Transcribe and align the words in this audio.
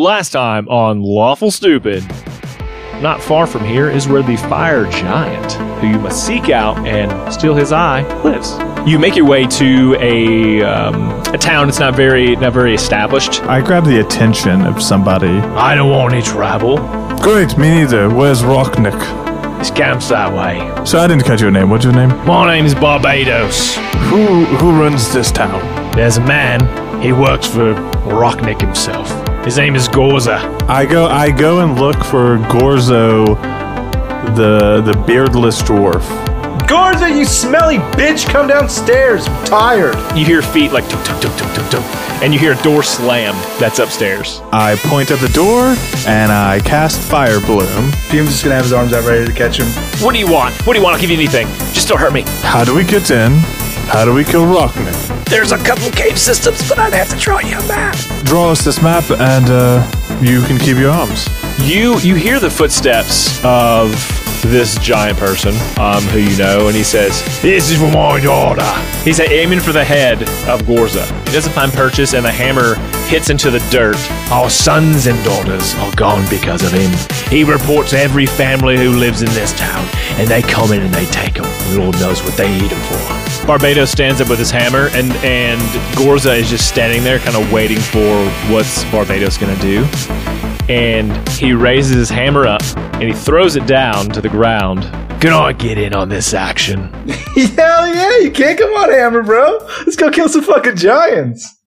Last 0.00 0.30
time 0.30 0.66
on 0.70 1.02
Lawful 1.02 1.50
Stupid. 1.50 2.02
Not 3.02 3.20
far 3.20 3.46
from 3.46 3.62
here 3.66 3.90
is 3.90 4.08
where 4.08 4.22
the 4.22 4.38
fire 4.38 4.90
giant, 4.90 5.52
who 5.78 5.88
you 5.88 5.98
must 5.98 6.26
seek 6.26 6.48
out 6.48 6.78
and 6.86 7.30
steal 7.30 7.54
his 7.54 7.70
eye, 7.70 8.00
lives. 8.22 8.56
You 8.88 8.98
make 8.98 9.14
your 9.14 9.26
way 9.26 9.46
to 9.46 9.96
a 10.00 10.62
um, 10.62 11.10
a 11.34 11.36
town. 11.36 11.68
It's 11.68 11.80
not 11.80 11.96
very 11.96 12.34
not 12.36 12.54
very 12.54 12.74
established. 12.74 13.42
I 13.42 13.60
grab 13.60 13.84
the 13.84 14.00
attention 14.00 14.62
of 14.62 14.82
somebody. 14.82 15.28
I 15.28 15.74
don't 15.74 15.90
want 15.90 16.14
any 16.14 16.22
trouble. 16.22 16.78
Great, 17.18 17.58
me 17.58 17.68
neither. 17.68 18.08
Where's 18.08 18.40
Rocknick? 18.40 18.98
This 19.58 19.70
camp's 19.70 20.08
that 20.08 20.32
way. 20.32 20.60
So 20.86 20.98
I 20.98 21.08
didn't 21.08 21.24
catch 21.24 21.42
your 21.42 21.50
name. 21.50 21.68
What's 21.68 21.84
your 21.84 21.92
name? 21.92 22.08
My 22.24 22.50
name 22.50 22.64
is 22.64 22.74
Barbados. 22.74 23.76
Who 24.08 24.46
who 24.46 24.80
runs 24.80 25.12
this 25.12 25.30
town? 25.30 25.60
There's 25.94 26.16
a 26.16 26.24
man. 26.24 27.02
He 27.02 27.12
works 27.12 27.46
for 27.46 27.74
Rocknick 28.08 28.62
himself. 28.62 29.29
His 29.44 29.56
name 29.56 29.74
is 29.74 29.88
Gorza. 29.88 30.36
I 30.68 30.84
go 30.84 31.06
I 31.06 31.30
go 31.30 31.60
and 31.60 31.80
look 31.80 31.96
for 32.04 32.36
Gorzo, 32.50 33.24
the 34.36 34.82
the 34.82 34.92
beardless 35.06 35.62
dwarf. 35.62 36.04
Gorza, 36.68 37.08
you 37.08 37.24
smelly 37.24 37.78
bitch, 37.96 38.28
come 38.28 38.46
downstairs. 38.46 39.26
I'm 39.26 39.44
tired. 39.46 39.96
You 40.16 40.26
hear 40.26 40.42
feet 40.42 40.72
like 40.72 40.86
tuk 40.90 41.02
tuk 41.04 41.20
tuk 41.22 41.34
tuk 41.38 41.54
tuk 41.54 41.70
tuk, 41.70 41.84
and 42.22 42.34
you 42.34 42.38
hear 42.38 42.52
a 42.52 42.62
door 42.62 42.82
slam. 42.82 43.34
That's 43.58 43.78
upstairs. 43.78 44.42
I 44.52 44.76
point 44.84 45.10
at 45.10 45.20
the 45.20 45.30
door 45.30 45.74
and 46.06 46.30
I 46.30 46.60
cast 46.60 47.00
Fire 47.00 47.40
Bloom. 47.40 47.90
Fume's 48.10 48.30
just 48.30 48.44
gonna 48.44 48.56
have 48.56 48.64
his 48.64 48.74
arms 48.74 48.92
out 48.92 49.06
ready 49.06 49.24
to 49.24 49.32
catch 49.32 49.58
him. 49.58 49.66
What 50.04 50.12
do 50.12 50.18
you 50.18 50.30
want? 50.30 50.54
What 50.66 50.74
do 50.74 50.78
you 50.78 50.84
want? 50.84 50.96
I'll 50.96 51.00
give 51.00 51.10
you 51.10 51.16
anything. 51.16 51.46
Just 51.72 51.88
don't 51.88 51.98
hurt 51.98 52.12
me. 52.12 52.24
How 52.42 52.62
do 52.62 52.74
we 52.74 52.84
get 52.84 53.10
in? 53.10 53.32
How 53.90 54.04
do 54.04 54.14
we 54.14 54.22
kill 54.22 54.44
Rockman? 54.44 55.24
There's 55.24 55.50
a 55.50 55.58
couple 55.58 55.90
cave 55.90 56.16
systems, 56.16 56.68
but 56.68 56.78
I'd 56.78 56.92
have 56.94 57.08
to 57.08 57.16
draw 57.16 57.40
you 57.40 57.58
a 57.58 57.66
map. 57.66 57.96
Draw 58.24 58.50
us 58.50 58.64
this 58.64 58.80
map 58.80 59.10
and 59.10 59.50
uh, 59.50 59.84
you 60.22 60.42
can 60.42 60.58
keep 60.58 60.76
your 60.76 60.90
arms. 60.92 61.26
You 61.62 61.98
you 62.00 62.14
hear 62.14 62.40
the 62.40 62.50
footsteps 62.50 63.38
of 63.44 63.92
this 64.42 64.78
giant 64.78 65.18
person, 65.18 65.54
um, 65.78 66.02
who 66.04 66.18
you 66.18 66.36
know, 66.38 66.68
and 66.68 66.74
he 66.74 66.82
says, 66.82 67.22
"This 67.42 67.70
is 67.70 67.78
for 67.78 67.90
my 67.90 68.18
daughter." 68.18 68.64
He's 69.04 69.20
aiming 69.20 69.60
for 69.60 69.72
the 69.72 69.84
head 69.84 70.22
of 70.48 70.62
Gorza. 70.62 71.04
He 71.26 71.32
doesn't 71.32 71.52
find 71.52 71.70
purchase, 71.72 72.14
and 72.14 72.24
the 72.24 72.30
hammer 72.32 72.76
hits 73.08 73.28
into 73.28 73.50
the 73.50 73.60
dirt. 73.70 73.98
Our 74.32 74.48
sons 74.48 75.06
and 75.06 75.22
daughters 75.22 75.74
are 75.76 75.92
gone 75.96 76.26
because 76.30 76.62
of 76.62 76.72
him. 76.72 76.90
He 77.28 77.44
reports 77.44 77.92
every 77.92 78.26
family 78.26 78.78
who 78.78 78.92
lives 78.92 79.20
in 79.20 79.28
this 79.34 79.52
town, 79.52 79.86
and 80.18 80.28
they 80.28 80.40
come 80.40 80.72
in 80.72 80.80
and 80.80 80.94
they 80.94 81.06
take 81.06 81.36
him. 81.36 81.46
Lord 81.78 82.00
knows 82.00 82.22
what 82.22 82.36
they 82.36 82.50
eat 82.56 82.72
him 82.72 82.80
for. 82.80 83.46
Barbados 83.46 83.90
stands 83.90 84.20
up 84.22 84.30
with 84.30 84.38
his 84.38 84.50
hammer, 84.50 84.88
and 84.94 85.12
and 85.16 85.60
Gorza 85.94 86.32
is 86.32 86.48
just 86.48 86.66
standing 86.66 87.04
there, 87.04 87.18
kind 87.18 87.36
of 87.36 87.52
waiting 87.52 87.78
for 87.78 88.24
what's 88.50 88.84
Barbados 88.84 89.36
gonna 89.36 89.60
do 89.60 89.86
and 90.68 91.28
he 91.30 91.52
raises 91.52 91.96
his 91.96 92.10
hammer 92.10 92.46
up 92.46 92.62
and 92.76 93.02
he 93.02 93.12
throws 93.12 93.56
it 93.56 93.66
down 93.66 94.08
to 94.10 94.20
the 94.20 94.28
ground. 94.28 94.82
Can 95.20 95.32
I 95.32 95.52
get 95.52 95.78
in 95.78 95.94
on 95.94 96.08
this 96.08 96.32
action? 96.34 96.84
Hell 97.08 97.94
yeah, 97.94 98.18
you 98.18 98.30
can't 98.30 98.58
come 98.58 98.70
on, 98.70 98.90
Hammer, 98.90 99.22
bro. 99.22 99.58
Let's 99.80 99.96
go 99.96 100.10
kill 100.10 100.28
some 100.28 100.42
fucking 100.42 100.76
giants. 100.76 101.59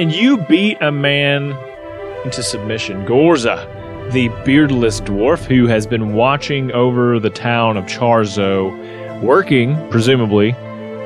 And 0.00 0.14
you 0.14 0.38
beat 0.38 0.78
a 0.80 0.90
man 0.90 1.54
into 2.24 2.42
submission. 2.42 3.04
Gorza, 3.04 3.66
the 4.12 4.28
beardless 4.46 5.02
dwarf 5.02 5.44
who 5.44 5.66
has 5.66 5.86
been 5.86 6.14
watching 6.14 6.72
over 6.72 7.20
the 7.20 7.28
town 7.28 7.76
of 7.76 7.84
Charzo, 7.84 9.20
working, 9.20 9.76
presumably, 9.90 10.52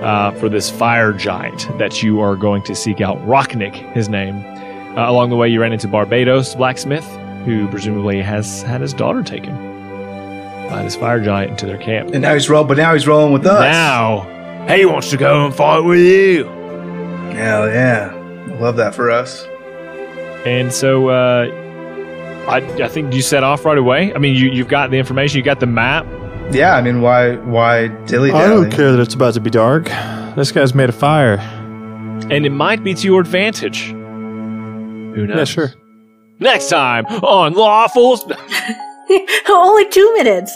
uh, 0.01 0.31
for 0.33 0.49
this 0.49 0.71
fire 0.71 1.13
giant 1.13 1.67
that 1.79 2.05
you 2.05 2.21
are 2.21 2.37
going 2.37 2.63
to 2.63 2.75
seek 2.77 3.01
out. 3.01 3.19
Rocknick, 3.27 3.75
his 3.95 4.09
name. 4.09 4.45
Uh, 4.97 5.11
along 5.11 5.31
the 5.31 5.37
way, 5.37 5.49
you 5.49 5.61
ran 5.61 5.73
into 5.73 5.89
Barbados 5.89 6.55
blacksmith, 6.55 7.07
who 7.45 7.67
presumably 7.69 8.23
has 8.23 8.63
had 8.63 8.81
his 8.81 8.95
daughter 8.95 9.25
taken 9.25 9.53
by 10.69 10.85
this 10.85 10.95
fire 10.95 11.21
giant 11.21 11.51
into 11.51 11.67
their 11.67 11.79
camp. 11.79 12.11
And 12.13 12.23
now 12.23 12.33
he's 12.33 12.49
roll, 12.49 12.63
but 12.63 12.77
now 12.77 12.93
he's 12.95 13.09
rolling 13.09 13.33
with 13.33 13.45
us. 13.45 13.61
Now, 13.61 14.69
he 14.69 14.85
wants 14.87 15.11
to 15.11 15.17
go 15.17 15.47
and 15.47 15.55
fight 15.55 15.81
with 15.81 15.99
you. 15.99 16.45
Hell 17.35 17.69
yeah. 17.69 18.14
Love 18.61 18.77
that 18.77 18.95
for 18.95 19.11
us. 19.11 19.45
And 20.47 20.73
so, 20.73 21.09
uh, 21.09 21.47
I, 22.49 22.59
I 22.83 22.89
think 22.89 23.15
you 23.15 23.23
set 23.23 23.43
off 23.43 23.65
right 23.65 23.79
away. 23.79 24.13
I 24.15 24.19
mean, 24.19 24.35
you, 24.37 24.51
you've 24.51 24.69
got 24.69 24.91
the 24.91 24.99
information, 24.99 25.39
you 25.39 25.43
got 25.45 25.61
the 25.61 25.67
map. 25.67 26.07
Yeah, 26.51 26.77
I 26.77 26.83
mean, 26.83 27.01
why 27.01 27.37
why 27.37 27.89
dilly 28.05 28.31
I 28.31 28.47
don't 28.47 28.65
dally? 28.65 28.77
care 28.77 28.93
that 28.93 29.01
it's 29.01 29.15
about 29.15 29.33
to 29.35 29.41
be 29.41 29.49
dark. 29.49 29.87
This 30.37 30.53
guy's 30.53 30.75
made 30.75 30.91
a 30.91 30.93
fire. 30.93 31.39
and 31.39 32.45
it 32.45 32.51
might 32.51 32.85
be 32.85 32.93
to 32.93 33.07
your 33.07 33.21
advantage. 33.23 33.87
Who 33.87 35.27
knows? 35.27 35.39
Yeah, 35.39 35.45
sure. 35.45 35.73
Next 36.41 36.69
time 36.69 37.07
on 37.07 37.55
Lawful. 37.55 38.17
Sp- 38.21 38.37
Only 39.49 39.89
two 39.89 40.13
minutes. 40.19 40.55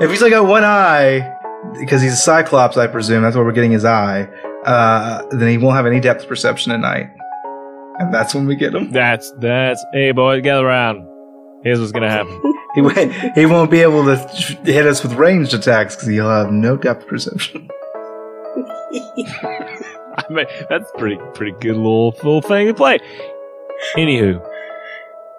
If 0.00 0.10
he's 0.10 0.22
like 0.22 0.30
got 0.30 0.46
one 0.46 0.64
eye, 0.64 1.36
because 1.78 2.02
he's 2.02 2.14
a 2.14 2.16
cyclops, 2.16 2.76
I 2.76 2.86
presume 2.86 3.22
that's 3.22 3.36
where 3.36 3.44
we're 3.44 3.52
getting 3.52 3.70
his 3.72 3.84
eye. 3.84 4.28
Uh, 4.64 5.22
then 5.30 5.48
he 5.48 5.58
won't 5.58 5.76
have 5.76 5.86
any 5.86 6.00
depth 6.00 6.26
perception 6.26 6.72
at 6.72 6.80
night, 6.80 7.10
and 7.98 8.12
that's 8.12 8.34
when 8.34 8.46
we 8.46 8.56
get 8.56 8.74
him. 8.74 8.90
That's 8.90 9.30
that's. 9.40 9.84
Hey, 9.92 10.12
boys, 10.12 10.42
gather 10.42 10.66
around. 10.66 11.06
Here's 11.62 11.80
what's 11.80 11.92
gonna 11.92 12.10
happen. 12.10 12.40
He 12.74 12.80
won't- 12.82 13.12
he 13.36 13.46
won't 13.46 13.70
be 13.70 13.82
able 13.82 14.04
to 14.04 14.16
hit 14.64 14.84
us 14.84 15.00
with 15.04 15.12
ranged 15.12 15.54
attacks 15.54 15.94
because 15.94 16.08
he'll 16.08 16.28
have 16.28 16.50
no 16.50 16.76
depth 16.76 17.06
perception. 17.06 17.68
I 18.56 20.24
mean, 20.28 20.46
that's 20.68 20.90
pretty 20.98 21.18
pretty 21.34 21.52
good 21.60 21.76
little 21.76 22.08
little 22.16 22.42
thing 22.42 22.66
to 22.66 22.74
play. 22.74 22.98
Anywho, 23.96 24.44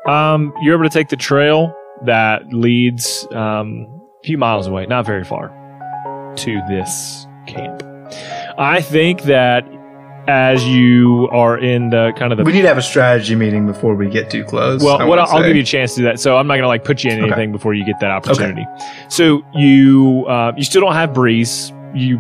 um, 0.07 0.53
you're 0.62 0.75
able 0.75 0.84
to 0.86 0.90
take 0.90 1.09
the 1.09 1.18
trail 1.18 1.75
that 2.06 2.53
leads 2.53 3.28
um, 3.34 3.86
a 4.22 4.25
few 4.25 4.38
miles 4.38 4.66
away, 4.68 4.86
not 4.86 5.06
very 5.06 5.25
far, 5.25 5.50
to 6.38 6.62
this 6.69 7.28
camp. 7.47 7.84
I 8.58 8.82
think 8.82 9.24
that 9.24 9.66
as 10.28 10.66
you 10.66 11.28
are 11.32 11.56
in 11.58 11.92
the 11.92 12.12
kind 12.18 12.32
of 12.32 12.38
the 12.38 12.44
We 12.44 12.52
need 12.54 12.64
to 12.64 12.68
have 12.68 12.78
a 12.80 12.82
strategy 12.82 13.36
meeting 13.36 13.68
before 13.68 13.94
we 13.96 14.10
get 14.10 14.32
too 14.32 14.44
close. 14.44 14.82
Well, 14.84 15.00
I 15.00 15.06
what 15.06 15.20
I'll, 15.20 15.28
I'll 15.28 15.44
give 15.44 15.56
you 15.56 15.62
a 15.62 15.66
chance 15.66 15.94
to 15.96 16.00
do 16.02 16.06
that. 16.06 16.19
So 16.19 16.38
I'm 16.38 16.48
not 16.48 16.56
gonna 16.56 16.68
like 16.68 16.84
put 16.84 17.04
you 17.04 17.12
in 17.12 17.18
Okay. 17.19 17.28
anything 17.28 17.52
before 17.52 17.74
you 17.75 17.86
get 17.86 18.00
that 18.00 18.10
opportunity. 18.12 18.66
So 19.10 19.44
you 19.54 20.25
uh, 20.28 20.54
you 20.57 20.63
still 20.63 20.81
don't 20.81 20.94
have 20.94 21.13
breeze. 21.13 21.72
You 21.94 22.18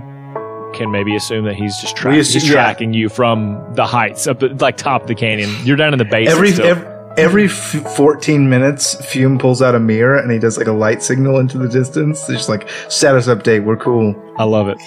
can 0.75 0.91
maybe 0.91 1.15
assume 1.15 1.45
that 1.45 1.55
he's 1.55 1.75
just 1.79 1.95
tra- 1.95 2.11
We 2.11 2.19
assume- 2.19 2.41
he's 2.41 2.49
yeah. 2.49 2.55
tracking 2.55 2.93
you 2.93 3.09
from 3.09 3.65
the 3.73 3.85
heights 3.85 4.27
up 4.27 4.41
like 4.61 4.77
top 4.77 5.03
of 5.03 5.07
the 5.07 5.15
canyon. 5.15 5.49
You're 5.63 5.77
down 5.77 5.93
in 5.93 5.97
the 5.99 6.05
base. 6.05 6.29
every 6.29 6.51
still. 6.51 6.65
every, 6.67 6.85
every 7.17 7.45
f- 7.45 7.95
14 7.95 8.49
minutes, 8.49 8.95
Fume 9.05 9.39
pulls 9.39 9.61
out 9.61 9.73
a 9.73 9.79
mirror 9.79 10.17
and 10.17 10.29
he 10.31 10.37
does 10.37 10.57
like 10.57 10.67
a 10.67 10.73
light 10.73 11.01
signal 11.01 11.39
into 11.39 11.57
the 11.57 11.69
distance. 11.69 12.19
It's 12.29 12.39
just 12.39 12.49
like 12.49 12.67
status 12.89 13.27
update. 13.27 13.63
We're 13.63 13.77
cool. 13.77 14.15
I 14.37 14.43
love 14.43 14.67
it. 14.67 14.77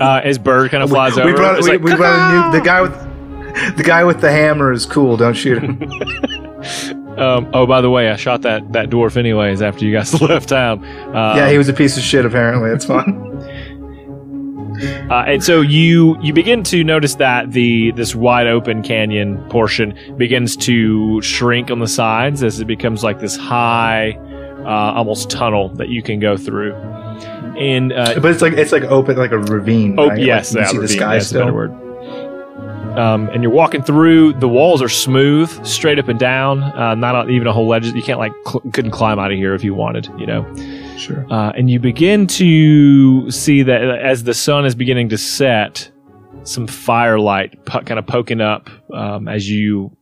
Uh, 0.00 0.22
his 0.22 0.38
bird 0.38 0.70
kind 0.70 0.82
of 0.82 0.90
flies 0.90 1.16
we 1.16 1.22
over. 1.22 1.34
brought, 1.34 1.62
we, 1.62 1.68
like, 1.70 1.80
we 1.80 1.94
brought 1.96 2.52
a 2.52 2.52
new 2.52 2.58
the 2.58 2.64
guy 2.64 2.80
with 2.82 3.76
the 3.76 3.82
guy 3.82 4.04
with 4.04 4.20
the 4.20 4.30
hammer 4.30 4.72
is 4.72 4.86
cool. 4.86 5.16
Don't 5.16 5.34
shoot 5.34 5.62
him. 5.62 5.82
um, 7.18 7.48
oh, 7.52 7.66
by 7.66 7.80
the 7.80 7.90
way, 7.90 8.08
I 8.10 8.16
shot 8.16 8.42
that 8.42 8.72
that 8.72 8.90
dwarf 8.90 9.16
anyways 9.16 9.62
after 9.62 9.84
you 9.84 9.92
guys 9.92 10.20
left 10.20 10.50
town. 10.50 10.84
Uh, 10.84 11.34
yeah, 11.36 11.50
he 11.50 11.58
was 11.58 11.68
a 11.68 11.72
piece 11.72 11.96
of 11.96 12.02
shit. 12.02 12.24
Apparently, 12.24 12.70
it's 12.70 12.84
fine. 12.84 13.24
Uh, 15.10 15.24
and 15.26 15.42
so 15.42 15.60
you 15.60 16.16
you 16.22 16.32
begin 16.32 16.62
to 16.62 16.84
notice 16.84 17.16
that 17.16 17.50
the 17.50 17.90
this 17.92 18.14
wide 18.14 18.46
open 18.46 18.82
canyon 18.82 19.42
portion 19.48 19.98
begins 20.16 20.56
to 20.56 21.20
shrink 21.20 21.70
on 21.70 21.80
the 21.80 21.88
sides 21.88 22.44
as 22.44 22.60
it 22.60 22.66
becomes 22.66 23.02
like 23.02 23.18
this 23.18 23.36
high, 23.36 24.12
uh, 24.64 24.94
almost 24.94 25.30
tunnel 25.30 25.70
that 25.70 25.88
you 25.88 26.00
can 26.02 26.20
go 26.20 26.36
through. 26.36 26.72
And 27.58 27.92
uh, 27.92 28.20
But 28.20 28.30
it's 28.30 28.42
like 28.42 28.52
it's 28.54 28.72
like 28.72 28.84
open, 28.84 29.16
like 29.16 29.32
a 29.32 29.38
ravine. 29.38 29.96
Oh 29.98 30.08
right? 30.08 30.18
yes, 30.18 30.54
like, 30.54 30.62
you 30.62 30.68
see 30.68 30.76
the 30.76 30.80
ravine, 30.82 30.96
sky 30.96 31.12
that's 31.14 31.24
a 31.26 31.28
still. 31.28 31.52
word. 31.52 31.72
Um, 32.98 33.28
and 33.28 33.42
you're 33.42 33.52
walking 33.52 33.82
through. 33.82 34.32
The 34.34 34.48
walls 34.48 34.82
are 34.82 34.88
smooth, 34.88 35.64
straight 35.64 35.98
up 36.00 36.08
and 36.08 36.18
down. 36.18 36.62
Uh, 36.62 36.94
not 36.96 37.30
even 37.30 37.46
a 37.46 37.52
whole 37.52 37.68
ledge. 37.68 37.86
You 37.86 38.02
can't 38.02 38.18
like 38.18 38.32
cl- 38.44 38.62
couldn't 38.72 38.90
climb 38.90 39.18
out 39.20 39.30
of 39.30 39.36
here 39.38 39.54
if 39.54 39.62
you 39.62 39.74
wanted. 39.74 40.08
You 40.18 40.26
know. 40.26 40.96
Sure. 40.96 41.24
Uh, 41.32 41.52
and 41.56 41.70
you 41.70 41.78
begin 41.78 42.26
to 42.26 43.30
see 43.30 43.62
that 43.62 43.82
as 43.82 44.24
the 44.24 44.34
sun 44.34 44.64
is 44.66 44.74
beginning 44.74 45.10
to 45.10 45.18
set, 45.18 45.90
some 46.42 46.66
firelight 46.66 47.64
po- 47.66 47.82
kind 47.82 48.00
of 48.00 48.06
poking 48.06 48.40
up 48.40 48.68
um, 48.92 49.28
as 49.28 49.48
you 49.48 49.96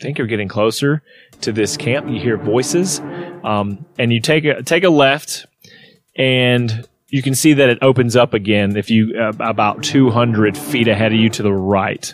think 0.00 0.18
you're 0.18 0.26
getting 0.26 0.48
closer 0.48 1.02
to 1.42 1.52
this 1.52 1.76
camp. 1.76 2.08
You 2.08 2.18
hear 2.20 2.36
voices, 2.36 2.98
um, 3.44 3.84
and 4.00 4.12
you 4.12 4.20
take 4.20 4.44
a 4.44 4.62
take 4.64 4.82
a 4.82 4.90
left, 4.90 5.46
and 6.16 6.86
you 7.08 7.22
can 7.22 7.34
see 7.34 7.52
that 7.54 7.68
it 7.68 7.78
opens 7.82 8.16
up 8.16 8.34
again. 8.34 8.76
If 8.76 8.90
you 8.90 9.14
uh, 9.18 9.32
about 9.40 9.82
200 9.82 10.56
feet 10.56 10.88
ahead 10.88 11.12
of 11.12 11.18
you 11.18 11.28
to 11.30 11.42
the 11.42 11.52
right, 11.52 12.12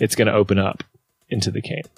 it's 0.00 0.14
going 0.14 0.28
to 0.28 0.34
open 0.34 0.58
up 0.58 0.82
into 1.28 1.50
the 1.50 1.60
camp. 1.60 1.88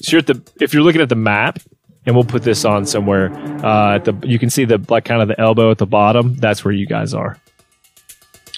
So 0.00 0.12
you're 0.12 0.20
at 0.20 0.26
the 0.26 0.42
if 0.60 0.72
you're 0.72 0.82
looking 0.82 1.00
at 1.00 1.08
the 1.08 1.16
map, 1.16 1.58
and 2.06 2.14
we'll 2.14 2.24
put 2.24 2.42
this 2.42 2.64
on 2.64 2.86
somewhere. 2.86 3.32
Uh, 3.64 3.96
at 3.96 4.04
the 4.04 4.14
you 4.24 4.38
can 4.38 4.50
see 4.50 4.64
the 4.64 4.84
like 4.88 5.04
kind 5.04 5.22
of 5.22 5.28
the 5.28 5.40
elbow 5.40 5.70
at 5.70 5.78
the 5.78 5.86
bottom. 5.86 6.34
That's 6.36 6.64
where 6.64 6.72
you 6.72 6.86
guys 6.86 7.14
are. 7.14 7.38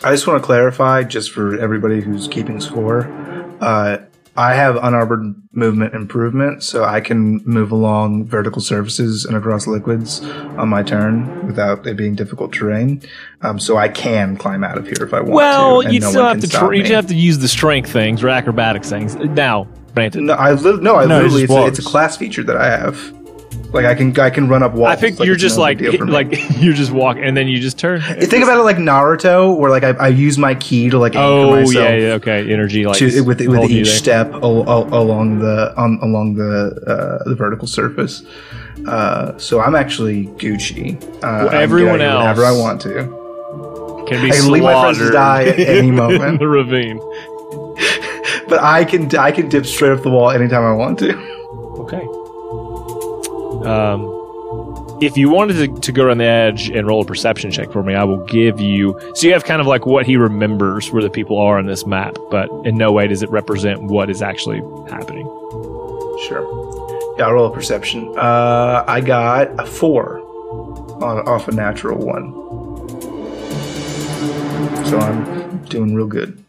I 0.02 0.10
just 0.10 0.26
want 0.26 0.42
to 0.42 0.44
clarify, 0.44 1.04
just 1.04 1.31
for 1.31 1.58
everybody 1.58 2.00
who's 2.00 2.28
keeping 2.28 2.60
score, 2.60 3.06
uh, 3.60 3.98
I 4.36 4.54
have 4.54 4.76
unarmored 4.76 5.34
movement 5.52 5.94
improvement, 5.94 6.62
so 6.64 6.84
I 6.84 7.00
can 7.00 7.40
move 7.44 7.70
along 7.70 8.25
vertical 8.25 8.60
surfaces 8.60 9.25
and 9.25 9.36
across 9.36 9.66
liquids 9.69 10.20
on 10.58 10.69
my 10.69 10.82
turn 10.82 11.46
without 11.46 11.86
it 11.86 11.96
being 11.96 12.16
difficult 12.16 12.52
terrain. 12.52 13.00
Um, 13.42 13.60
so 13.60 13.76
I 13.76 13.88
can 13.88 14.36
climb 14.36 14.64
out 14.64 14.76
of 14.76 14.86
here 14.86 15.04
if 15.06 15.14
I 15.14 15.20
want 15.20 15.34
Well, 15.34 15.81
to. 15.82 15.84
Well, 15.86 15.94
you 15.94 16.00
no 16.00 16.10
still 16.10 16.25
have 16.25 16.40
to 16.40 16.46
stop 16.48 16.69
tr- 16.69 16.75
you 16.75 16.94
have 16.94 17.06
to 17.06 17.14
use 17.14 17.38
the 17.38 17.48
strength 17.48 17.92
things 17.92 18.25
or 18.25 18.28
acrobatics 18.28 18.90
things. 18.90 19.14
Now, 19.14 19.69
granted, 19.94 20.22
No, 20.22 20.34
I 20.34 20.52
li- 20.52 20.81
no, 20.81 20.96
I 20.96 21.06
No, 21.06 21.16
literally 21.20 21.46
just 21.46 21.52
it's 21.52 21.52
a, 21.52 21.66
it's 21.66 21.78
a 21.78 21.82
class 21.90 22.16
feature 22.16 22.42
that 22.42 22.56
I 22.56 22.70
have. 22.70 23.14
Like 23.75 23.85
I 23.87 23.94
can 23.94 24.19
I 24.21 24.31
can 24.31 24.49
run 24.49 24.62
up 24.62 24.73
walls. 24.73 24.88
I 24.93 24.97
think 24.97 25.19
Like, 25.19 25.26
you're 25.26 25.35
just 25.37 25.56
no 25.56 25.62
like 25.62 25.79
big 25.79 25.91
deal 25.91 25.99
for 25.99 26.06
me. 26.06 26.12
like 26.12 26.29
you're 26.59 26.75
just 26.75 26.93
walking 26.93 27.25
and 27.25 27.37
then 27.37 27.49
you 27.49 27.59
just 27.59 27.76
turn. 27.79 28.00
think 28.00 28.44
about 28.44 28.59
it 28.59 28.62
like 28.62 28.76
Naruto, 28.76 29.59
where 29.59 29.71
like 29.71 29.82
I, 29.82 29.91
I 29.91 30.09
use 30.09 30.38
my 30.38 30.55
ki 30.55 30.91
to 30.91 30.99
like 30.99 31.15
anchor 31.17 31.25
Oh 31.25 31.50
myself 31.50 31.75
yeah, 31.75 31.94
yeah, 31.97 32.12
okay. 32.15 32.50
Energy 32.53 32.87
like 32.87 32.99
to, 32.99 33.21
with 33.23 33.41
with 33.41 33.71
each 33.71 33.88
step 33.88 34.32
al- 34.32 34.69
al- 34.71 34.94
along 34.94 35.41
the 35.41 35.75
on, 35.76 35.99
along 36.03 36.35
the 36.37 36.73
uh, 36.87 37.29
the 37.29 37.35
vertical 37.35 37.67
surface. 37.67 38.23
Uh, 38.87 39.37
so 39.38 39.61
I'm 39.61 39.75
actually 39.75 40.27
Gucci. 40.38 40.94
Uh, 41.25 41.44
get 41.44 41.55
everyone 41.55 42.00
else- 42.00 42.20
whenever 42.38 42.44
I 42.44 42.53
want 42.53 42.81
to, 42.82 44.05
can 44.09 44.23
be 44.23 44.31
I 44.31 44.37
can 44.37 44.50
leave 44.53 44.62
my 44.62 44.81
friends 44.82 44.99
to 44.99 45.11
slaughtered 45.11 45.12
die 45.15 45.44
at 45.49 45.59
any 45.59 45.88
in 45.88 45.97
moment. 45.97 46.38
the 46.38 46.47
ravine. 46.49 46.99
but 48.49 48.61
I 48.62 48.85
can 48.85 49.15
I 49.17 49.32
can 49.32 49.49
dip 49.49 49.67
straight 49.67 49.93
up 49.93 50.03
the 50.03 50.11
wall 50.11 50.31
anytime 50.31 50.62
I 50.62 50.73
want 50.73 50.99
to. 51.00 51.33
Um, 53.64 54.99
if 55.00 55.16
you 55.16 55.31
wanted 55.31 55.55
to, 55.55 55.81
to 55.81 55.93
go 55.93 56.05
around 56.05 56.19
the 56.19 56.25
edge 56.25 56.70
and 56.70 56.87
roll 56.87 57.02
a 57.02 57.05
perception 57.05 57.50
check 57.50 57.72
for 57.72 57.82
me, 57.82 57.94
I 57.94 58.05
will 58.05 58.25
give 58.25 58.61
you. 58.61 58.99
So 59.14 59.26
you 59.26 59.32
have 59.32 59.44
kind 59.44 59.61
of 59.61 59.66
like 59.66 59.87
what 59.87 60.06
he 60.06 60.16
remembers 60.16 60.90
where 60.93 61.02
the 61.02 61.11
people 61.11 61.38
are 61.38 61.58
on 61.58 61.66
this 61.66 61.87
map, 61.87 62.16
but 62.31 62.49
in 62.64 62.76
no 62.76 62.93
way 62.93 63.08
does 63.08 63.22
it 63.22 63.31
represent 63.31 63.82
what 63.82 64.11
is 64.11 64.22
actually 64.22 64.58
happening. 64.90 65.26
Sure. 66.28 66.44
Yeah, 67.19 67.26
I'll 67.26 67.34
roll 67.34 67.50
a 67.50 67.55
perception. 67.55 68.14
Uh, 68.16 68.84
I 68.87 69.00
got 69.00 69.49
a 69.61 69.67
four 69.67 70.20
on 71.02 71.26
off 71.26 71.49
a 71.49 71.52
natural 71.52 71.99
one. 71.99 72.32
So 74.87 74.99
I'm 74.99 75.64
doing 75.64 75.94
real 75.94 76.06
good. 76.06 76.44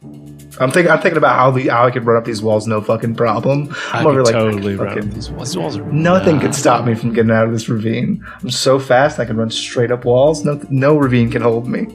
I'm 0.59 0.71
thinking. 0.71 0.91
I'm 0.91 0.99
thinking 1.01 1.17
about 1.17 1.35
how 1.35 1.51
the 1.51 1.67
how 1.67 1.85
I 1.85 1.91
could 1.91 2.05
run 2.05 2.17
up 2.17 2.25
these 2.25 2.41
walls 2.41 2.65
no 2.67 2.81
fucking 2.81 3.15
problem. 3.15 3.75
I'm 3.91 4.07
over 4.07 4.23
like 4.23 4.33
totally 4.33 4.77
fucking- 4.77 4.99
run 4.99 5.09
these 5.09 5.29
walls. 5.29 5.49
These 5.49 5.57
walls 5.57 5.77
are 5.77 5.85
Nothing 5.91 6.39
could 6.39 6.55
stop 6.55 6.85
me 6.85 6.95
from 6.95 7.13
getting 7.13 7.31
out 7.31 7.45
of 7.45 7.51
this 7.51 7.67
ravine. 7.67 8.25
I'm 8.41 8.49
so 8.49 8.79
fast. 8.79 9.19
I 9.19 9.25
can 9.25 9.37
run 9.37 9.49
straight 9.49 9.91
up 9.91 10.05
walls. 10.05 10.45
No, 10.45 10.61
no 10.69 10.97
ravine 10.97 11.29
can 11.29 11.41
hold 11.41 11.67
me. 11.67 11.87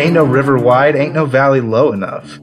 Ain't 0.00 0.12
no 0.14 0.24
river 0.24 0.58
wide. 0.58 0.96
Ain't 0.96 1.14
no 1.14 1.24
valley 1.26 1.60
low 1.60 1.92
enough 1.92 2.40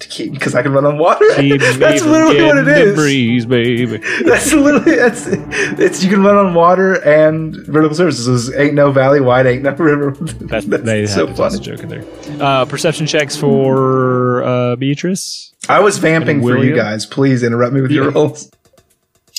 to 0.00 0.08
keep 0.08 0.32
because 0.32 0.54
I 0.54 0.62
can 0.62 0.72
run 0.72 0.84
on 0.84 0.98
water. 0.98 1.19
Keep 1.36 1.60
That's 1.78 2.02
literally 2.04 2.42
what 2.42 2.58
it 2.58 2.64
getting 2.64 2.64
the 2.64 2.90
is. 2.90 2.94
breeze, 2.94 3.46
baby. 3.46 3.96
That's 4.24 4.52
literally 4.52 4.96
that's 4.96 5.26
it's 5.26 6.02
you 6.02 6.10
can 6.10 6.22
run 6.22 6.36
on 6.36 6.54
water 6.54 6.94
and 7.06 7.54
vertical 7.66 7.94
surfaces. 7.96 8.54
Ain't 8.56 8.74
no 8.74 8.90
valley 8.92 9.20
wide, 9.20 9.46
ain't 9.46 9.62
no 9.62 9.72
river. 9.72 10.10
That's, 10.20 10.66
That's 10.66 10.82
they 10.84 11.06
so 11.06 11.26
had 11.26 11.36
to 11.36 11.42
toss 11.42 11.54
a 11.54 11.58
funny. 11.58 11.76
joke 11.76 11.80
in 11.84 11.88
there. 11.88 12.04
Uh, 12.42 12.64
perception 12.64 13.06
checks 13.06 13.36
for 13.36 14.42
uh, 14.44 14.76
Beatrice. 14.76 15.52
I 15.68 15.80
was 15.80 15.98
vamping 15.98 16.40
for 16.42 16.58
you 16.62 16.74
guys. 16.74 17.06
Please 17.06 17.42
interrupt 17.42 17.72
me 17.74 17.80
with 17.80 17.90
your 17.90 18.10
rolls. 18.10 18.50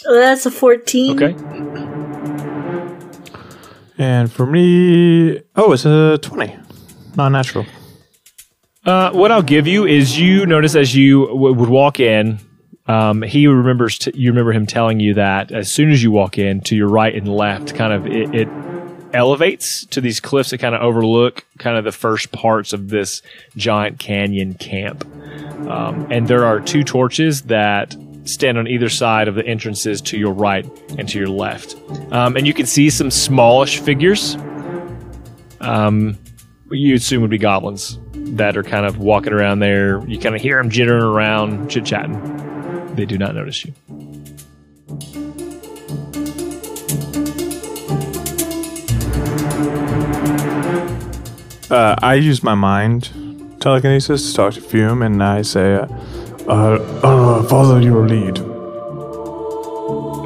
Oh, 0.08 0.16
that's 0.16 0.46
a 0.46 0.52
14. 0.52 1.22
Okay. 1.22 1.36
And 3.98 4.32
for 4.32 4.46
me, 4.48 5.42
oh, 5.56 5.74
it's 5.74 5.86
a 5.86 6.18
20. 6.22 6.56
not 7.16 7.30
natural. 7.30 7.66
Uh, 8.84 9.12
what 9.12 9.32
I'll 9.32 9.44
give 9.44 9.68
you 9.68 9.86
is 9.86 10.18
you 10.18 10.46
notice 10.48 10.76
as 10.76 10.96
you 10.96 11.28
w- 11.28 11.54
would 11.54 11.70
walk 11.70 12.00
in, 12.00 12.40
um, 12.88 13.22
he 13.22 13.46
remembers. 13.46 14.00
T- 14.00 14.12
you 14.16 14.32
remember 14.32 14.52
him 14.52 14.66
telling 14.66 15.00
you 15.00 15.14
that 15.14 15.52
as 15.52 15.72
soon 15.72 15.92
as 15.92 16.02
you 16.02 16.10
walk 16.10 16.40
in, 16.40 16.62
to 16.62 16.76
your 16.76 16.88
right 16.88 17.14
and 17.14 17.28
left, 17.28 17.76
kind 17.76 17.94
of 17.94 18.08
it, 18.08 18.34
it 18.34 18.50
elevates 19.14 19.86
to 19.86 20.02
these 20.02 20.20
cliffs 20.20 20.50
that 20.50 20.58
kind 20.58 20.74
of 20.74 20.82
overlook 20.82 21.46
kind 21.60 21.78
of 21.78 21.84
the 21.84 21.92
first 21.92 22.32
parts 22.32 22.74
of 22.74 22.90
this 22.90 23.22
giant 23.56 24.00
canyon 24.00 24.56
camp. 24.56 25.06
Um, 25.70 26.08
and 26.10 26.28
there 26.28 26.46
are 26.46 26.60
two 26.60 26.84
torches 26.84 27.44
that 27.44 27.96
stand 28.24 28.58
on 28.58 28.68
either 28.68 28.90
side 28.90 29.28
of 29.28 29.36
the 29.36 29.46
entrances 29.46 30.02
to 30.02 30.18
your 30.18 30.34
right 30.34 30.66
and 30.98 31.08
to 31.10 31.20
your 31.20 31.30
left. 31.30 31.76
Um, 32.12 32.36
and 32.36 32.48
you 32.48 32.54
can 32.54 32.66
see 32.66 32.90
some 32.90 33.12
smallish 33.12 33.80
figures. 33.80 34.36
Um, 35.60 36.18
you 36.72 36.96
assume 36.96 37.22
would 37.22 37.30
be 37.30 37.38
goblins 37.38 38.00
that 38.38 38.58
are 38.58 38.64
kind 38.64 38.86
of 38.86 38.98
walking 38.98 39.34
around 39.34 39.60
there. 39.60 40.06
You 40.08 40.20
kind 40.20 40.36
of 40.36 40.42
hear 40.42 40.62
them 40.62 40.70
jittering 40.72 41.04
around, 41.04 41.70
chit 41.70 41.86
chatting. 41.86 42.96
They 42.96 43.06
do 43.06 43.18
not 43.18 43.36
notice 43.36 43.66
you. 43.66 43.74
Uh, 51.70 51.96
I 52.02 52.16
use 52.16 52.44
my 52.44 52.54
mind 52.56 53.10
telekinesis 53.62 54.30
to 54.32 54.36
talk 54.36 54.54
to 54.56 54.62
Fume, 54.62 55.02
and 55.02 55.24
I 55.24 55.42
say, 55.42 55.76
uh, 55.76 55.88
uh, 56.48 56.74
uh, 57.02 57.44
follow 57.44 57.80
your 57.80 58.06
lead. 58.08 58.40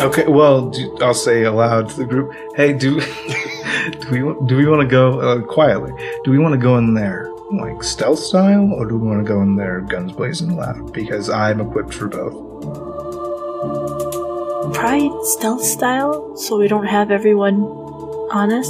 Okay, 0.02 0.26
well, 0.28 0.70
do, 0.72 0.98
I'll 1.02 1.14
say 1.14 1.44
aloud 1.44 1.90
to 1.90 1.98
the 1.98 2.06
group. 2.06 2.34
Hey, 2.56 2.74
do 2.74 3.00
do 4.00 4.08
we 4.12 4.24
want- 4.24 4.48
do 4.50 4.58
we 4.58 4.66
want 4.68 4.82
to 4.82 4.88
go 4.88 5.20
uh, 5.20 5.42
quietly? 5.44 5.92
Do 6.24 6.32
we 6.32 6.40
want 6.40 6.54
to 6.54 6.58
go 6.60 6.78
in 6.78 6.96
there 6.96 7.32
like 7.52 7.84
stealth 7.84 8.20
style, 8.20 8.72
or 8.74 8.86
do 8.86 8.98
we 8.98 9.08
want 9.08 9.26
to 9.26 9.28
go 9.28 9.42
in 9.42 9.56
there 9.56 9.82
guns 9.82 10.12
blazing 10.12 10.56
loud? 10.56 10.94
Because 10.94 11.30
I'm 11.30 11.62
equipped 11.62 11.94
for 11.94 12.08
both. 12.08 12.34
Probably 14.74 15.12
stealth 15.24 15.64
style, 15.64 16.36
so 16.36 16.58
we 16.58 16.68
don't 16.68 16.88
have 16.88 17.12
everyone 17.12 17.62
on 18.32 18.52
us. 18.52 18.68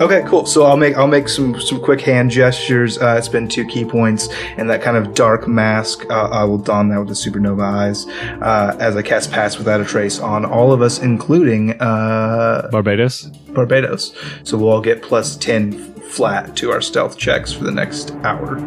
Okay, 0.00 0.24
cool. 0.26 0.44
So 0.44 0.64
I'll 0.64 0.76
make 0.76 0.96
I'll 0.96 1.06
make 1.06 1.28
some 1.28 1.60
some 1.60 1.80
quick 1.80 2.00
hand 2.00 2.30
gestures. 2.30 2.98
Uh, 2.98 3.20
spend 3.20 3.50
two 3.50 3.64
ki 3.64 3.84
points, 3.84 4.28
and 4.56 4.68
that 4.68 4.82
kind 4.82 4.96
of 4.96 5.14
dark 5.14 5.46
mask. 5.46 6.04
Uh, 6.10 6.28
I 6.30 6.42
will 6.44 6.58
don 6.58 6.88
that 6.88 6.98
with 6.98 7.08
the 7.08 7.14
supernova 7.14 7.62
eyes 7.62 8.06
uh, 8.42 8.76
as 8.80 8.96
I 8.96 9.02
cast 9.02 9.30
Pass 9.30 9.56
Without 9.56 9.80
a 9.80 9.84
Trace 9.84 10.18
on 10.18 10.44
all 10.44 10.72
of 10.72 10.82
us, 10.82 10.98
including 10.98 11.80
uh, 11.80 12.68
Barbados. 12.72 13.26
Barbados. 13.54 14.14
So 14.42 14.58
we'll 14.58 14.70
all 14.70 14.80
get 14.80 15.00
plus 15.00 15.36
ten 15.36 15.93
flat 16.14 16.56
to 16.56 16.70
our 16.70 16.80
stealth 16.80 17.18
checks 17.18 17.52
for 17.52 17.64
the 17.64 17.72
next 17.72 18.12
hour. 18.22 18.58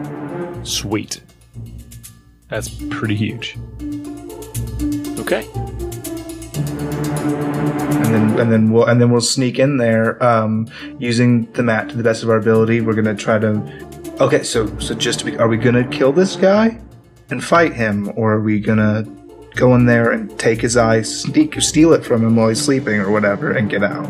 Sweet. 0.63 1.22
That's 2.50 2.70
pretty 2.89 3.16
huge. 3.16 3.58
Okay. 5.20 5.48
and 8.08 8.16
then 8.16 8.39
and 8.39 8.51
then 8.51 8.72
we'll 8.72 8.86
and 8.86 9.01
then 9.01 9.12
we'll 9.12 9.22
sneak 9.22 9.60
in 9.60 9.77
there 9.77 10.22
um, 10.24 10.68
using 11.00 11.51
the 11.54 11.63
mat 11.63 11.89
to 11.89 11.98
the 11.98 12.04
best 12.04 12.24
of 12.24 12.30
our 12.30 12.38
ability. 12.38 12.82
We're 12.82 12.94
gonna 12.94 13.16
try 13.16 13.39
to. 13.39 13.51
Okay, 14.20 14.44
so 14.44 14.77
so 14.80 14.96
just 14.96 15.20
to 15.20 15.25
be, 15.25 15.38
are 15.38 15.48
we 15.48 15.58
gonna 15.58 15.88
kill 15.88 16.12
this 16.12 16.36
guy 16.36 16.80
and 17.30 17.44
fight 17.44 17.74
him, 17.74 18.12
or 18.16 18.34
are 18.34 18.42
we 18.42 18.60
gonna 18.60 19.04
go 19.56 19.75
in 19.75 19.86
there 19.86 20.12
and 20.12 20.38
take 20.39 20.62
his 20.62 20.77
eye, 20.77 21.01
sneak, 21.01 21.60
steal 21.62 21.94
it 21.94 22.06
from 22.06 22.24
him 22.24 22.36
while 22.36 22.48
he's 22.50 22.63
sleeping 22.63 23.00
or 23.00 23.12
whatever, 23.12 23.51
and 23.51 23.70
get 23.70 23.84
out? 23.84 24.06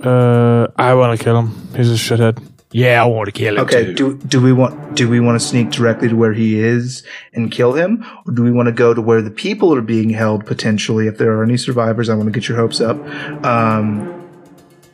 Uh, 0.00 0.43
I 0.76 0.94
want 0.94 1.18
to 1.18 1.22
kill 1.24 1.38
him. 1.38 1.50
He's 1.76 1.90
a 1.90 1.94
shithead. 1.94 2.42
Yeah, 2.72 3.02
I 3.04 3.06
want 3.06 3.26
to 3.26 3.32
kill 3.32 3.54
him 3.56 3.60
Okay, 3.64 3.84
too. 3.94 3.94
do 3.94 4.18
do 4.26 4.42
we 4.42 4.52
want 4.52 4.96
do 4.96 5.08
we 5.08 5.20
want 5.20 5.40
to 5.40 5.46
sneak 5.46 5.70
directly 5.70 6.08
to 6.08 6.16
where 6.16 6.32
he 6.32 6.58
is 6.58 7.04
and 7.32 7.50
kill 7.52 7.72
him, 7.74 8.04
or 8.26 8.32
do 8.32 8.42
we 8.42 8.50
want 8.50 8.66
to 8.66 8.72
go 8.72 8.92
to 8.92 9.00
where 9.00 9.22
the 9.22 9.30
people 9.30 9.72
are 9.74 9.80
being 9.80 10.10
held 10.10 10.44
potentially? 10.44 11.06
If 11.06 11.18
there 11.18 11.32
are 11.38 11.44
any 11.44 11.56
survivors, 11.56 12.08
I 12.08 12.14
want 12.14 12.26
to 12.26 12.32
get 12.32 12.48
your 12.48 12.58
hopes 12.58 12.80
up. 12.80 12.96
Um, 13.44 14.20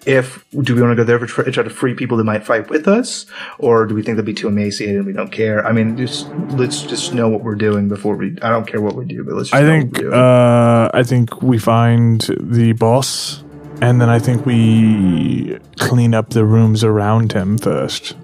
if 0.07 0.45
do 0.51 0.75
we 0.75 0.83
want 0.83 0.93
to 0.93 0.97
go 0.97 1.05
there 1.05 1.19
for 1.19 1.27
try, 1.27 1.45
try 1.51 1.63
to 1.63 1.71
free 1.71 1.95
people 1.95 2.17
that 2.19 2.25
might 2.25 2.45
fight 2.45 2.69
with 2.69 2.87
us, 2.87 3.25
or 3.59 3.87
do 3.87 3.95
we 3.95 4.03
think 4.03 4.17
they'll 4.17 4.27
be 4.27 4.35
too 4.35 4.49
emaciated 4.49 4.97
and 4.97 5.07
we 5.07 5.13
don't 5.15 5.33
care? 5.33 5.67
I 5.67 5.73
mean, 5.73 5.97
just 5.97 6.29
let's 6.51 6.83
just 6.83 7.15
know 7.15 7.29
what 7.31 7.43
we're 7.43 7.55
doing 7.55 7.89
before 7.89 8.15
we. 8.17 8.37
I 8.43 8.51
don't 8.51 8.67
care 8.67 8.83
what 8.83 8.95
we 8.95 9.07
do, 9.07 9.25
but 9.25 9.35
let's. 9.37 9.49
Just 9.49 9.55
I 9.55 9.61
know 9.63 9.67
think 9.69 9.93
what 9.95 10.05
we're 10.05 10.11
doing. 10.11 10.21
uh, 10.21 10.91
I 10.93 11.03
think 11.03 11.41
we 11.43 11.59
find 11.59 12.21
the 12.41 12.73
boss, 12.73 13.43
and 13.81 14.01
then 14.01 14.09
I 14.09 14.19
think 14.19 14.47
we 14.47 15.59
clean 15.79 16.15
up 16.15 16.31
the 16.31 16.45
rooms 16.45 16.85
around 16.85 17.33
him 17.33 17.59
first. 17.59 18.15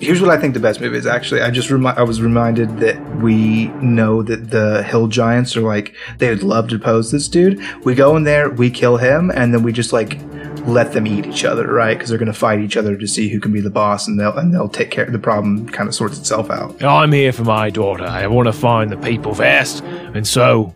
Here's 0.00 0.22
what 0.22 0.30
I 0.30 0.38
think 0.40 0.54
the 0.54 0.60
best 0.60 0.80
move 0.80 0.94
is. 0.94 1.06
Actually, 1.06 1.42
I 1.42 1.50
just 1.50 1.70
remi- 1.70 1.88
I 1.88 2.02
was 2.02 2.22
reminded 2.22 2.78
that 2.78 2.98
we 3.16 3.66
know 3.82 4.22
that 4.22 4.50
the 4.50 4.82
hill 4.82 5.08
giants 5.08 5.56
are 5.58 5.60
like 5.60 5.94
they 6.16 6.30
would 6.30 6.42
love 6.42 6.68
to 6.68 6.78
pose 6.78 7.10
this 7.10 7.28
dude. 7.28 7.60
We 7.84 7.94
go 7.94 8.16
in 8.16 8.24
there, 8.24 8.48
we 8.48 8.70
kill 8.70 8.96
him, 8.96 9.30
and 9.34 9.52
then 9.52 9.62
we 9.62 9.72
just 9.72 9.92
like 9.92 10.18
let 10.66 10.92
them 10.92 11.06
eat 11.06 11.26
each 11.26 11.44
other, 11.44 11.70
right? 11.70 11.94
Because 11.94 12.08
they're 12.08 12.18
going 12.18 12.32
to 12.32 12.38
fight 12.38 12.60
each 12.60 12.78
other 12.78 12.96
to 12.96 13.06
see 13.06 13.28
who 13.28 13.40
can 13.40 13.52
be 13.52 13.60
the 13.60 13.70
boss, 13.70 14.08
and 14.08 14.18
they'll 14.18 14.36
and 14.36 14.54
they'll 14.54 14.70
take 14.70 14.90
care. 14.90 15.04
The 15.04 15.18
problem 15.18 15.68
kind 15.68 15.86
of 15.86 15.94
sorts 15.94 16.18
itself 16.18 16.50
out. 16.50 16.82
I'm 16.82 17.12
here 17.12 17.32
for 17.32 17.44
my 17.44 17.68
daughter. 17.68 18.04
I 18.04 18.26
want 18.26 18.46
to 18.46 18.54
find 18.54 18.90
the 18.90 18.96
people 18.96 19.34
fast, 19.34 19.84
and 19.84 20.26
so 20.26 20.74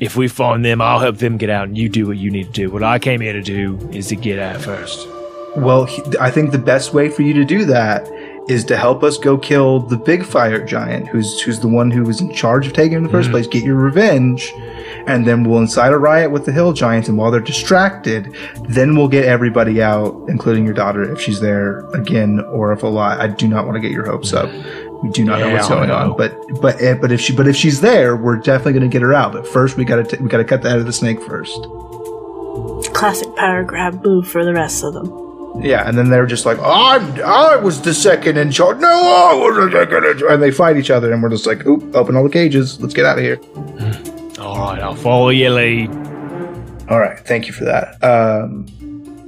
if 0.00 0.16
we 0.16 0.28
find 0.28 0.64
them, 0.64 0.80
I'll 0.80 1.00
help 1.00 1.18
them 1.18 1.36
get 1.36 1.50
out, 1.50 1.68
and 1.68 1.76
you 1.76 1.88
do 1.88 2.06
what 2.06 2.16
you 2.16 2.30
need 2.30 2.46
to 2.46 2.52
do. 2.52 2.70
What 2.70 2.82
I 2.82 2.98
came 2.98 3.20
here 3.20 3.32
to 3.32 3.42
do 3.42 3.78
is 3.92 4.08
to 4.08 4.16
get 4.16 4.38
out 4.38 4.60
first. 4.60 5.08
Well, 5.56 5.84
he, 5.84 6.02
I 6.20 6.30
think 6.30 6.52
the 6.52 6.58
best 6.58 6.94
way 6.94 7.08
for 7.08 7.22
you 7.22 7.34
to 7.34 7.44
do 7.44 7.64
that 7.64 8.08
is 8.48 8.64
to 8.64 8.76
help 8.76 9.02
us 9.02 9.18
go 9.18 9.36
kill 9.36 9.80
the 9.80 9.96
big 9.96 10.24
fire 10.24 10.64
giant, 10.64 11.06
who's 11.08 11.40
who's 11.42 11.60
the 11.60 11.68
one 11.68 11.90
who 11.90 12.02
was 12.02 12.20
in 12.20 12.32
charge 12.32 12.66
of 12.66 12.72
taking 12.72 12.96
him 12.96 13.04
in 13.04 13.12
the 13.12 13.18
1st 13.18 13.26
mm. 13.26 13.30
place. 13.30 13.46
Get 13.46 13.62
your 13.62 13.76
revenge, 13.76 14.52
and 15.06 15.26
then 15.26 15.44
we'll 15.44 15.58
incite 15.58 15.92
a 15.92 15.98
riot 15.98 16.30
with 16.30 16.46
the 16.46 16.52
hill 16.52 16.72
giants. 16.72 17.08
And 17.08 17.18
while 17.18 17.30
they're 17.30 17.40
distracted, 17.40 18.34
then 18.68 18.96
we'll 18.96 19.08
get 19.08 19.24
everybody 19.24 19.82
out, 19.82 20.24
including 20.28 20.64
your 20.64 20.74
daughter, 20.74 21.02
if 21.12 21.20
she's 21.20 21.40
there 21.40 21.80
again 21.90 22.40
or 22.40 22.72
if 22.72 22.82
alive. 22.82 23.20
I 23.20 23.26
do 23.26 23.48
not 23.48 23.66
want 23.66 23.76
to 23.76 23.80
get 23.80 23.90
your 23.90 24.06
hopes 24.06 24.32
up. 24.32 24.48
We 25.02 25.10
do 25.10 25.24
not 25.24 25.40
know 25.40 25.50
what's 25.50 25.68
going 25.68 25.88
know. 25.88 25.94
on, 25.94 26.16
but 26.16 26.36
but 26.60 26.80
eh, 26.82 26.94
but 26.94 27.12
if 27.12 27.20
she 27.20 27.34
but 27.34 27.46
if 27.46 27.54
she's 27.54 27.80
there, 27.80 28.16
we're 28.16 28.36
definitely 28.36 28.72
going 28.72 28.90
to 28.90 28.92
get 28.92 29.02
her 29.02 29.14
out. 29.14 29.32
But 29.32 29.46
first, 29.46 29.76
we 29.76 29.84
got 29.84 30.08
to 30.08 30.16
we 30.22 30.28
got 30.28 30.38
to 30.38 30.44
cut 30.44 30.62
the 30.62 30.70
head 30.70 30.80
of 30.80 30.86
the 30.86 30.92
snake 30.92 31.22
first. 31.22 31.62
Classic 32.94 33.28
power 33.36 33.62
grab 33.62 34.04
move 34.04 34.26
for 34.26 34.44
the 34.44 34.52
rest 34.52 34.82
of 34.82 34.94
them. 34.94 35.28
Yeah, 35.62 35.88
and 35.88 35.96
then 35.96 36.10
they're 36.10 36.26
just 36.26 36.46
like, 36.46 36.58
I'm, 36.58 37.20
I 37.24 37.56
was 37.56 37.80
the 37.80 37.94
second 37.94 38.36
in 38.36 38.50
charge. 38.50 38.78
No, 38.78 38.88
I 38.88 39.34
was 39.34 39.56
the 39.56 39.70
second 39.72 40.04
in 40.04 40.18
charge. 40.18 40.32
And 40.32 40.42
they 40.42 40.50
fight 40.50 40.76
each 40.76 40.90
other, 40.90 41.12
and 41.12 41.22
we're 41.22 41.30
just 41.30 41.46
like, 41.46 41.66
oop, 41.66 41.94
open 41.96 42.16
all 42.16 42.22
the 42.22 42.30
cages. 42.30 42.80
Let's 42.80 42.94
get 42.94 43.06
out 43.06 43.18
of 43.18 43.24
here. 43.24 43.40
All 44.38 44.56
right, 44.58 44.80
I'll 44.80 44.94
follow 44.94 45.30
your 45.30 45.50
lead. 45.50 45.90
All 46.88 46.98
right, 47.00 47.18
thank 47.20 47.46
you 47.46 47.52
for 47.52 47.64
that. 47.64 48.02
Um, 48.04 48.66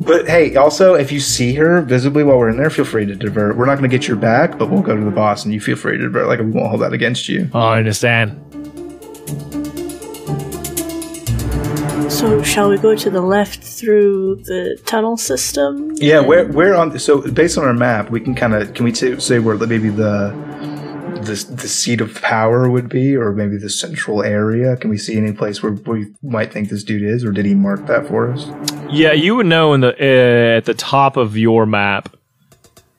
but 0.00 0.26
hey, 0.26 0.56
also, 0.56 0.94
if 0.94 1.12
you 1.12 1.20
see 1.20 1.54
her 1.54 1.82
visibly 1.82 2.24
while 2.24 2.38
we're 2.38 2.48
in 2.48 2.56
there, 2.56 2.70
feel 2.70 2.86
free 2.86 3.04
to 3.04 3.14
divert. 3.14 3.56
We're 3.56 3.66
not 3.66 3.78
going 3.78 3.88
to 3.88 3.96
get 3.96 4.08
your 4.08 4.16
back, 4.16 4.58
but 4.58 4.70
we'll 4.70 4.82
go 4.82 4.96
to 4.96 5.04
the 5.04 5.10
boss, 5.10 5.44
and 5.44 5.52
you 5.52 5.60
feel 5.60 5.76
free 5.76 5.98
to 5.98 6.04
divert. 6.04 6.26
Like, 6.26 6.40
we 6.40 6.46
won't 6.46 6.68
hold 6.68 6.80
that 6.80 6.94
against 6.94 7.28
you. 7.28 7.50
Oh, 7.52 7.60
I 7.60 7.78
understand. 7.78 8.30
So, 12.10 12.42
shall 12.42 12.70
we 12.70 12.78
go 12.78 12.96
to 12.96 13.10
the 13.10 13.20
left 13.20 13.62
through 13.62 14.36
the 14.44 14.80
tunnel 14.84 15.16
system? 15.16 15.92
Yeah, 15.96 16.20
we're 16.20 16.50
we're 16.50 16.74
on? 16.74 16.98
So 16.98 17.20
based 17.30 17.56
on 17.56 17.64
our 17.64 17.72
map, 17.72 18.10
we 18.10 18.20
can 18.20 18.34
kind 18.34 18.54
of 18.54 18.74
can 18.74 18.84
we 18.84 18.92
t- 18.92 19.20
say 19.20 19.38
where 19.38 19.56
maybe 19.56 19.90
the 19.90 20.30
the 21.30 21.54
the 21.54 21.68
seat 21.68 22.00
of 22.00 22.20
power 22.22 22.68
would 22.70 22.88
be, 22.88 23.16
or 23.16 23.32
maybe 23.32 23.56
the 23.56 23.70
central 23.70 24.22
area? 24.22 24.76
Can 24.76 24.90
we 24.90 24.98
see 24.98 25.16
any 25.16 25.32
place 25.32 25.62
where 25.62 25.72
we 25.72 26.12
might 26.22 26.52
think 26.52 26.68
this 26.68 26.84
dude 26.84 27.02
is, 27.02 27.24
or 27.24 27.32
did 27.32 27.46
he 27.46 27.54
mark 27.54 27.86
that 27.86 28.06
for 28.08 28.30
us? 28.32 28.46
Yeah, 28.90 29.12
you 29.12 29.34
would 29.36 29.46
know 29.46 29.72
in 29.74 29.80
the 29.80 29.92
uh, 29.94 30.56
at 30.58 30.64
the 30.64 30.74
top 30.74 31.16
of 31.16 31.36
your 31.36 31.66
map 31.66 32.14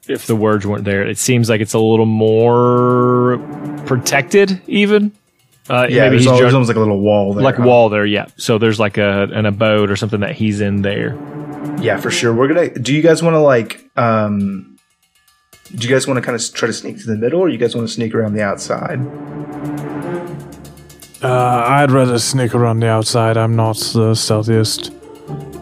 if 0.07 0.25
the 0.27 0.35
words 0.35 0.65
weren't 0.65 0.83
there. 0.85 1.05
It 1.07 1.17
seems 1.17 1.49
like 1.49 1.61
it's 1.61 1.73
a 1.73 1.79
little 1.79 2.05
more 2.07 3.37
protected, 3.85 4.61
even. 4.67 5.11
Uh, 5.69 5.87
Yeah, 5.89 6.05
maybe 6.05 6.17
he's 6.17 6.27
al- 6.27 6.37
jug- 6.39 6.53
almost 6.53 6.67
like 6.69 6.77
a 6.77 6.79
little 6.79 6.99
wall 6.99 7.33
there. 7.33 7.43
like 7.43 7.57
a 7.59 7.61
huh? 7.61 7.67
wall 7.67 7.89
there. 7.89 8.05
Yeah, 8.05 8.25
so 8.35 8.57
there's 8.57 8.79
like 8.79 8.97
a 8.97 9.23
an 9.31 9.45
abode 9.45 9.91
or 9.91 9.95
something 9.95 10.21
that 10.21 10.35
he's 10.35 10.59
in 10.61 10.81
there. 10.81 11.15
Yeah, 11.79 11.97
for 11.97 12.09
sure. 12.11 12.33
We're 12.33 12.47
gonna. 12.47 12.69
Do 12.69 12.93
you 12.93 13.01
guys 13.01 13.21
want 13.23 13.35
to 13.35 13.39
like? 13.39 13.85
um 13.97 14.70
Do 15.75 15.87
you 15.87 15.93
guys 15.93 16.05
want 16.07 16.17
to 16.17 16.21
kind 16.21 16.35
of 16.35 16.53
try 16.53 16.67
to 16.67 16.73
sneak 16.73 16.99
to 16.99 17.05
the 17.05 17.15
middle, 17.15 17.39
or 17.39 17.49
you 17.49 17.57
guys 17.57 17.75
want 17.75 17.87
to 17.87 17.93
sneak 17.93 18.13
around 18.13 18.33
the 18.33 18.43
outside? 18.43 18.99
Uh, 21.23 21.65
I'd 21.67 21.91
rather 21.91 22.17
sneak 22.19 22.53
around 22.55 22.79
the 22.79 22.87
outside. 22.89 23.37
I'm 23.37 23.55
not 23.55 23.77
the 23.77 24.13
stealthiest 24.15 24.91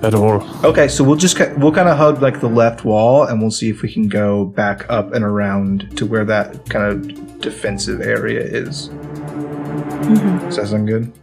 at 0.03 0.15
all. 0.15 0.41
Okay, 0.65 0.87
so 0.87 1.03
we'll 1.03 1.17
just 1.17 1.37
we'll 1.57 1.71
kind 1.71 1.89
of 1.89 1.97
hug 1.97 2.21
like 2.21 2.39
the 2.39 2.47
left 2.47 2.85
wall, 2.85 3.23
and 3.23 3.41
we'll 3.41 3.51
see 3.51 3.69
if 3.69 3.81
we 3.81 3.91
can 3.91 4.07
go 4.07 4.45
back 4.45 4.89
up 4.89 5.13
and 5.13 5.23
around 5.23 5.95
to 5.97 6.05
where 6.05 6.25
that 6.25 6.67
kind 6.69 6.85
of 6.85 7.41
defensive 7.41 8.01
area 8.01 8.41
is. 8.41 8.87
Does 8.87 10.55
that 10.55 10.67
sound 10.69 10.87
good? 10.87 11.13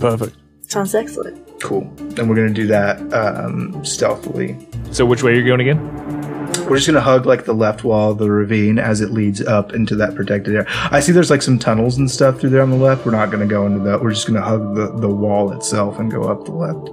Perfect. 0.00 0.36
Sounds 0.62 0.94
excellent. 0.94 1.60
Cool. 1.60 1.82
And 1.98 2.30
we're 2.30 2.36
gonna 2.36 2.50
do 2.50 2.66
that 2.68 2.98
um, 3.12 3.84
stealthily. 3.84 4.56
So 4.90 5.04
which 5.04 5.22
way 5.22 5.32
are 5.32 5.34
you're 5.34 5.46
going 5.46 5.60
again? 5.60 6.25
We're 6.68 6.76
just 6.76 6.86
gonna 6.88 7.00
hug 7.00 7.26
like 7.26 7.44
the 7.44 7.54
left 7.54 7.84
wall 7.84 8.10
of 8.10 8.18
the 8.18 8.30
ravine 8.30 8.78
as 8.78 9.00
it 9.00 9.10
leads 9.10 9.40
up 9.40 9.72
into 9.72 9.94
that 9.96 10.14
protected 10.14 10.54
area. 10.54 10.66
I 10.68 11.00
see 11.00 11.12
there's 11.12 11.30
like 11.30 11.42
some 11.42 11.58
tunnels 11.58 11.96
and 11.96 12.10
stuff 12.10 12.40
through 12.40 12.50
there 12.50 12.62
on 12.62 12.70
the 12.70 12.76
left. 12.76 13.06
We're 13.06 13.12
not 13.12 13.30
gonna 13.30 13.46
go 13.46 13.66
into 13.66 13.80
that. 13.84 14.02
We're 14.02 14.10
just 14.10 14.26
gonna 14.26 14.42
hug 14.42 14.74
the, 14.74 14.88
the 14.98 15.08
wall 15.08 15.52
itself 15.52 15.98
and 15.98 16.10
go 16.10 16.24
up 16.24 16.44
the 16.44 16.52
left. 16.52 16.88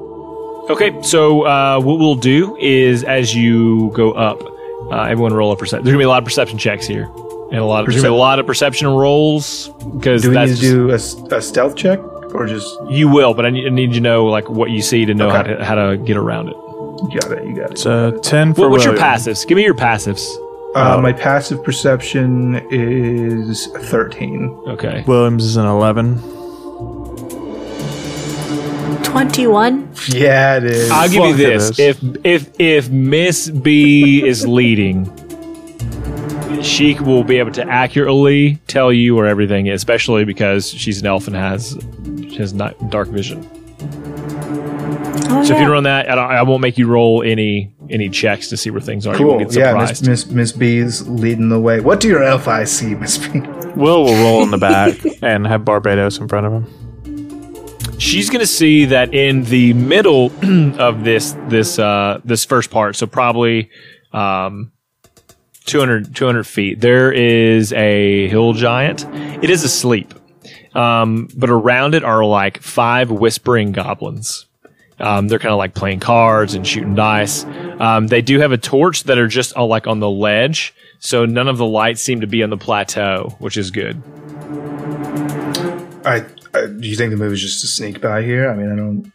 Okay, 0.69 1.01
so 1.01 1.41
uh, 1.43 1.79
what 1.79 1.99
we'll 1.99 2.15
do 2.15 2.55
is 2.57 3.03
as 3.03 3.35
you 3.35 3.91
go 3.93 4.11
up, 4.13 4.41
uh, 4.91 5.03
everyone 5.03 5.33
roll 5.33 5.51
a 5.51 5.57
perception. 5.57 5.83
There's 5.83 5.93
gonna 5.93 6.01
be 6.01 6.05
a 6.05 6.09
lot 6.09 6.19
of 6.19 6.25
perception 6.25 6.57
checks 6.57 6.85
here, 6.85 7.03
and 7.51 7.59
a 7.59 7.65
lot 7.65 7.87
of 7.87 7.93
be 7.93 8.01
a 8.07 8.13
lot 8.13 8.39
of 8.39 8.45
perception 8.45 8.87
rolls 8.87 9.69
because 9.93 10.21
Do 10.21 10.29
we 10.29 10.37
need 10.37 10.55
to 10.55 10.61
do 10.61 10.91
a, 10.91 10.95
a 10.95 11.41
stealth 11.41 11.75
check 11.75 11.99
or 12.33 12.47
just 12.47 12.67
you 12.89 13.09
will, 13.09 13.33
but 13.33 13.45
I 13.45 13.49
need, 13.49 13.67
I 13.67 13.69
need 13.69 13.89
you 13.89 13.95
to 13.95 14.01
know 14.01 14.25
like 14.25 14.49
what 14.49 14.69
you 14.71 14.81
see 14.81 15.05
to 15.05 15.13
know 15.13 15.29
how 15.29 15.43
to 15.43 15.63
how 15.65 15.75
to 15.75 15.97
get 15.97 16.17
around 16.17 16.49
it. 16.49 16.55
You 17.11 17.19
got 17.19 17.31
it? 17.31 17.45
You 17.45 17.55
got 17.55 17.65
it. 17.65 17.71
It's 17.71 17.85
uh, 17.85 18.11
10 18.21 18.53
for 18.53 18.61
What, 18.61 18.71
what's 18.71 18.83
your 18.85 18.93
William. 18.93 19.09
passives? 19.11 19.45
Give 19.47 19.55
me 19.57 19.63
your 19.63 19.73
passives. 19.75 20.23
Uh, 20.75 20.99
my 21.01 21.13
passive 21.13 21.63
perception 21.63 22.55
is 22.71 23.67
13. 23.67 24.49
Okay. 24.69 25.03
Williams 25.07 25.43
is 25.45 25.55
an 25.57 25.65
11. 25.67 26.17
21? 29.03 29.89
Yeah, 30.07 30.57
it 30.57 30.63
is. 30.63 30.89
I'll 30.91 31.07
give 31.09 31.13
you 31.25 31.31
Fuck 31.31 31.39
it 31.39 31.43
this. 31.59 31.69
is. 31.71 31.79
If 31.79 32.25
if 32.25 32.59
if 32.59 32.89
Miss 32.89 33.49
B 33.49 34.25
is 34.25 34.47
leading, 34.47 35.05
she 36.63 36.95
will 36.99 37.23
be 37.23 37.37
able 37.37 37.51
to 37.51 37.63
accurately 37.67 38.55
tell 38.67 38.91
you 38.91 39.15
where 39.15 39.27
everything 39.27 39.67
is, 39.67 39.75
especially 39.75 40.25
because 40.25 40.67
she's 40.69 40.99
an 41.01 41.05
elf 41.07 41.27
and 41.27 41.35
has 41.35 41.77
she 42.29 42.37
has 42.37 42.53
not 42.53 42.89
dark 42.89 43.09
vision. 43.09 43.47
Oh, 45.33 45.43
So 45.43 45.55
if 45.55 45.61
you 45.61 45.69
run 45.71 45.83
that, 45.83 46.09
I, 46.09 46.15
don't, 46.15 46.31
I 46.31 46.41
won't 46.43 46.61
make 46.61 46.77
you 46.77 46.87
roll 46.87 47.23
any 47.23 47.73
any 47.89 48.09
checks 48.09 48.49
to 48.49 48.57
see 48.57 48.69
where 48.69 48.81
things 48.81 49.05
are. 49.07 49.13
You 49.13 49.19
cool. 49.19 49.27
won't 49.37 49.49
get 49.49 49.57
Yeah, 49.57 49.73
Miss, 49.73 49.97
surprised. 49.99 50.07
Miss 50.07 50.25
Miss 50.27 50.51
B's 50.51 51.07
leading 51.07 51.49
the 51.49 51.59
way. 51.59 51.79
What 51.79 51.99
do 51.99 52.07
your 52.07 52.23
elf 52.23 52.47
eyes 52.47 52.71
see, 52.71 52.95
Miss 52.95 53.17
B? 53.17 53.39
Will 53.75 54.03
will 54.03 54.15
roll 54.23 54.43
in 54.43 54.51
the 54.51 54.57
back 54.59 54.97
and 55.21 55.45
have 55.47 55.65
Barbados 55.65 56.19
in 56.19 56.27
front 56.27 56.45
of 56.45 56.53
him. 56.53 57.99
She's 57.99 58.29
gonna 58.29 58.45
see 58.45 58.85
that 58.85 59.13
in 59.13 59.43
the 59.45 59.73
middle 59.73 60.31
of 60.79 61.03
this 61.03 61.35
this 61.47 61.79
uh, 61.79 62.19
this 62.25 62.43
first 62.45 62.69
part, 62.71 62.95
so 62.95 63.07
probably 63.07 63.69
um, 64.11 64.71
200, 65.65 66.13
200 66.15 66.43
feet. 66.45 66.81
There 66.81 67.11
is 67.11 67.71
a 67.73 68.27
hill 68.27 68.53
giant. 68.53 69.05
It 69.43 69.49
is 69.49 69.63
asleep, 69.63 70.13
um, 70.75 71.29
but 71.37 71.49
around 71.49 71.95
it 71.95 72.03
are 72.03 72.25
like 72.25 72.61
five 72.61 73.09
whispering 73.11 73.71
goblins. 73.71 74.47
Um, 74.99 75.27
they're 75.27 75.39
kind 75.39 75.51
of 75.51 75.57
like 75.57 75.73
playing 75.73 75.99
cards 75.99 76.53
and 76.53 76.65
shooting 76.65 76.95
dice. 76.95 77.45
Um, 77.79 78.07
they 78.07 78.21
do 78.21 78.39
have 78.39 78.51
a 78.51 78.57
torch 78.57 79.03
that 79.05 79.17
are 79.17 79.27
just 79.27 79.55
uh, 79.57 79.65
like 79.65 79.87
on 79.87 79.99
the 79.99 80.09
ledge, 80.09 80.73
so 80.99 81.25
none 81.25 81.47
of 81.47 81.57
the 81.57 81.65
lights 81.65 82.01
seem 82.01 82.21
to 82.21 82.27
be 82.27 82.43
on 82.43 82.49
the 82.49 82.57
plateau, 82.57 83.35
which 83.39 83.57
is 83.57 83.71
good. 83.71 84.01
I, 86.05 86.25
I 86.53 86.67
do 86.67 86.87
you 86.87 86.95
think 86.95 87.11
the 87.11 87.17
move 87.17 87.33
is 87.33 87.41
just 87.41 87.61
to 87.61 87.67
sneak 87.67 88.01
by 88.01 88.21
here? 88.21 88.49
I 88.49 88.55
mean, 88.55 88.71
I 88.71 88.75
don't. 88.75 89.11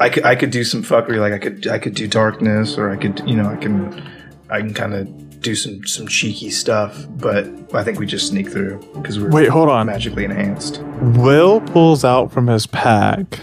I 0.00 0.08
could 0.10 0.24
I 0.24 0.36
could 0.36 0.50
do 0.50 0.62
some 0.64 0.82
fuckery, 0.82 1.18
like 1.18 1.32
I 1.32 1.38
could 1.38 1.66
I 1.66 1.78
could 1.78 1.94
do 1.94 2.06
darkness, 2.06 2.78
or 2.78 2.90
I 2.90 2.96
could 2.96 3.20
you 3.28 3.36
know 3.36 3.48
I 3.48 3.56
can 3.56 4.02
I 4.50 4.60
can 4.60 4.74
kind 4.74 4.94
of 4.94 5.40
do 5.40 5.54
some 5.54 5.84
some 5.86 6.06
cheeky 6.06 6.50
stuff, 6.50 7.06
but 7.10 7.46
I 7.74 7.82
think 7.82 7.98
we 7.98 8.06
just 8.06 8.28
sneak 8.28 8.50
through 8.50 8.78
because 8.94 9.18
we're 9.18 9.30
Wait, 9.30 9.48
hold 9.48 9.68
on. 9.68 9.86
magically 9.86 10.24
enhanced. 10.24 10.82
Will 11.00 11.60
pulls 11.60 12.04
out 12.04 12.32
from 12.32 12.46
his 12.46 12.66
pack 12.66 13.40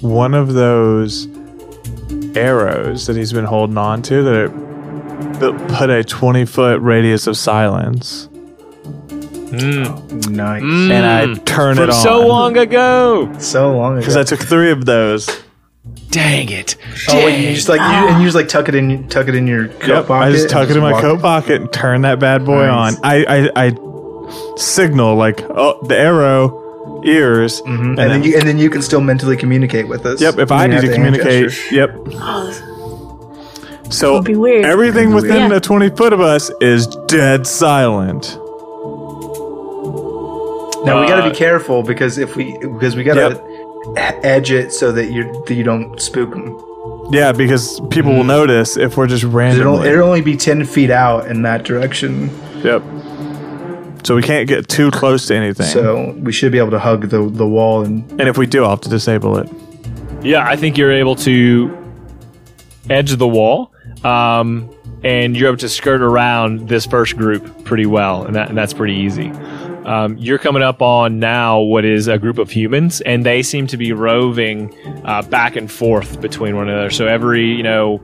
one 0.00 0.34
of 0.34 0.54
those 0.54 1.26
arrows 2.36 3.06
that 3.06 3.16
he's 3.16 3.32
been 3.32 3.44
holding 3.44 3.78
on 3.78 4.02
to 4.02 4.22
that 4.22 4.44
it 4.44 5.40
but 5.40 5.56
put 5.68 5.90
a 5.90 6.04
20 6.04 6.44
foot 6.44 6.80
radius 6.80 7.26
of 7.26 7.36
silence. 7.36 8.28
Hmm. 8.30 9.82
Nice. 10.32 10.62
Hmm. 10.62 10.90
And 10.92 11.06
I 11.06 11.34
turn 11.44 11.76
From 11.76 11.84
it 11.84 11.90
on. 11.90 12.02
so 12.02 12.26
long 12.26 12.56
ago. 12.56 13.32
So 13.38 13.76
long 13.76 13.92
ago. 13.94 14.00
Because 14.00 14.16
I 14.16 14.22
took 14.24 14.40
three 14.40 14.70
of 14.70 14.84
those. 14.84 15.28
Dang 16.10 16.50
it. 16.50 16.76
oh, 17.08 17.24
wait, 17.24 17.48
you 17.48 17.54
just 17.54 17.68
like 17.68 17.80
you, 17.80 18.08
and 18.08 18.18
you 18.20 18.26
just 18.26 18.34
like 18.36 18.48
tuck 18.48 18.68
it 18.68 18.74
in, 18.74 19.08
tuck 19.08 19.26
it 19.28 19.34
in 19.34 19.46
your 19.46 19.68
coat 19.68 19.88
Yep, 19.88 20.06
pocket. 20.06 20.26
I 20.28 20.32
just 20.32 20.50
tuck 20.50 20.68
it 20.70 20.76
in 20.76 20.82
my 20.82 20.92
walk- 20.92 21.00
coat 21.02 21.20
pocket 21.20 21.60
and 21.62 21.72
turn 21.72 22.02
that 22.02 22.18
bad 22.20 22.44
boy 22.44 22.66
Nice. 22.66 22.96
on. 22.96 23.00
I, 23.04 23.24
I, 23.56 23.66
I 23.68 24.56
signal 24.56 25.16
like, 25.16 25.40
oh, 25.42 25.84
the 25.86 25.96
arrow, 25.98 26.67
ears. 27.04 27.60
Mhm. 27.62 27.98
And, 27.98 27.98
then 27.98 28.22
you 28.22 28.36
and 28.38 28.48
then 28.48 28.58
you 28.58 28.70
can 28.70 28.82
still 28.82 29.00
mentally 29.00 29.36
communicate 29.36 29.88
with 29.88 30.04
us. 30.06 30.20
Yep, 30.20 30.38
if 30.38 30.52
I 30.52 30.66
need 30.66 30.80
to 30.82 30.92
communicate, 30.92 31.50
gesture. 31.50 31.74
yep. 31.74 31.94
So 33.90 34.08
It'll 34.08 34.22
be 34.22 34.36
weird. 34.36 34.64
everything 34.66 35.14
within 35.14 35.42
Yeah. 35.44 35.48
the 35.48 35.60
20 35.60 35.88
foot 35.90 36.12
of 36.12 36.20
us 36.20 36.50
is 36.60 36.86
dead 37.06 37.46
silent. 37.46 38.38
Now 40.84 41.00
we 41.00 41.06
got 41.08 41.16
to 41.16 41.24
Uh, 41.26 41.30
be 41.30 41.34
careful 41.34 41.82
because 41.82 42.18
if 42.18 42.36
we 42.36 42.56
because 42.60 42.96
we 42.96 43.02
got 43.02 43.14
to 43.14 43.40
edge 44.24 44.50
it 44.52 44.72
so 44.72 44.92
that 44.92 45.10
you 45.10 45.42
that 45.46 45.54
you 45.54 45.64
don't 45.64 46.00
spook 46.00 46.30
them. 46.30 46.56
Yeah, 47.10 47.32
because 47.32 47.80
people 47.90 48.14
will 48.14 48.24
notice 48.24 48.76
if 48.76 48.96
we're 48.96 49.06
just 49.06 49.24
It'll, 49.24 49.34
randomly. 49.36 49.88
it'll 49.88 50.06
only 50.06 50.20
be 50.20 50.36
ten 50.36 50.64
feet 50.64 50.90
out 50.90 51.26
in 51.26 51.42
that 51.42 51.64
direction, 51.64 52.30
Yep. 52.62 52.82
So 54.08 54.16
we 54.16 54.22
can't 54.22 54.48
get 54.48 54.68
too 54.68 54.90
close 54.90 55.26
to 55.26 55.36
anything. 55.36 55.66
so 55.66 56.12
we 56.12 56.32
should 56.32 56.50
be 56.50 56.56
able 56.56 56.70
to 56.70 56.78
hug 56.78 57.10
the 57.10 57.28
the 57.28 57.46
wall 57.46 57.84
and 57.84 58.10
and 58.12 58.22
if 58.22 58.38
we 58.38 58.46
do, 58.46 58.64
I'll 58.64 58.70
have 58.70 58.80
to 58.80 58.88
disable 58.88 59.36
it. 59.36 59.50
Yeah, 60.22 60.48
I 60.48 60.56
think 60.56 60.78
you're 60.78 60.92
able 60.92 61.14
to 61.16 61.76
edge 62.88 63.14
the 63.14 63.28
wall, 63.28 63.70
um, 64.04 64.74
and 65.04 65.36
you're 65.36 65.48
able 65.48 65.58
to 65.58 65.68
skirt 65.68 66.00
around 66.00 66.70
this 66.70 66.86
first 66.86 67.18
group 67.18 67.66
pretty 67.66 67.84
well, 67.84 68.24
and, 68.24 68.34
that, 68.34 68.48
and 68.48 68.56
that's 68.56 68.72
pretty 68.72 68.94
easy. 68.94 69.28
Um, 69.84 70.16
you're 70.16 70.38
coming 70.38 70.62
up 70.62 70.80
on 70.80 71.18
now 71.18 71.60
what 71.60 71.84
is 71.84 72.08
a 72.08 72.16
group 72.16 72.38
of 72.38 72.50
humans, 72.50 73.02
and 73.02 73.26
they 73.26 73.42
seem 73.42 73.66
to 73.66 73.76
be 73.76 73.92
roving 73.92 74.74
uh, 75.04 75.20
back 75.20 75.54
and 75.54 75.70
forth 75.70 76.18
between 76.22 76.56
one 76.56 76.70
another. 76.70 76.88
So 76.88 77.06
every 77.06 77.44
you 77.44 77.62
know 77.62 78.00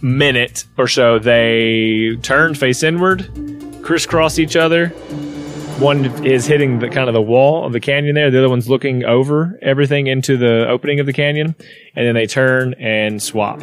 minute 0.00 0.64
or 0.78 0.86
so, 0.86 1.18
they 1.18 2.16
turn 2.22 2.54
face 2.54 2.84
inward, 2.84 3.28
crisscross 3.82 4.38
each 4.38 4.56
other, 4.56 4.92
one 5.80 6.24
is 6.24 6.46
hitting 6.46 6.78
the 6.78 6.88
kind 6.88 7.08
of 7.08 7.14
the 7.14 7.22
wall 7.22 7.64
of 7.64 7.72
the 7.72 7.80
canyon 7.80 8.14
there. 8.14 8.30
The 8.30 8.38
other 8.38 8.48
one's 8.48 8.68
looking 8.68 9.04
over 9.04 9.58
everything 9.62 10.06
into 10.06 10.36
the 10.36 10.68
opening 10.68 11.00
of 11.00 11.06
the 11.06 11.12
canyon, 11.12 11.54
and 11.96 12.06
then 12.06 12.14
they 12.14 12.26
turn 12.26 12.74
and 12.74 13.22
swap. 13.22 13.58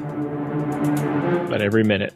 But 1.50 1.62
every 1.62 1.84
minute. 1.84 2.14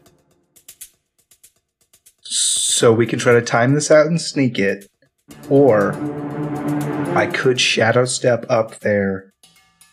so 2.75 2.91
we 2.91 3.07
can 3.07 3.17
try 3.17 3.33
to 3.33 3.41
time 3.41 3.73
this 3.73 3.89
out 3.89 4.05
and 4.05 4.19
sneak 4.19 4.59
it, 4.59 4.85
or 5.49 5.93
I 7.15 7.25
could 7.25 7.59
shadow 7.59 8.03
step 8.03 8.45
up 8.49 8.79
there. 8.81 9.31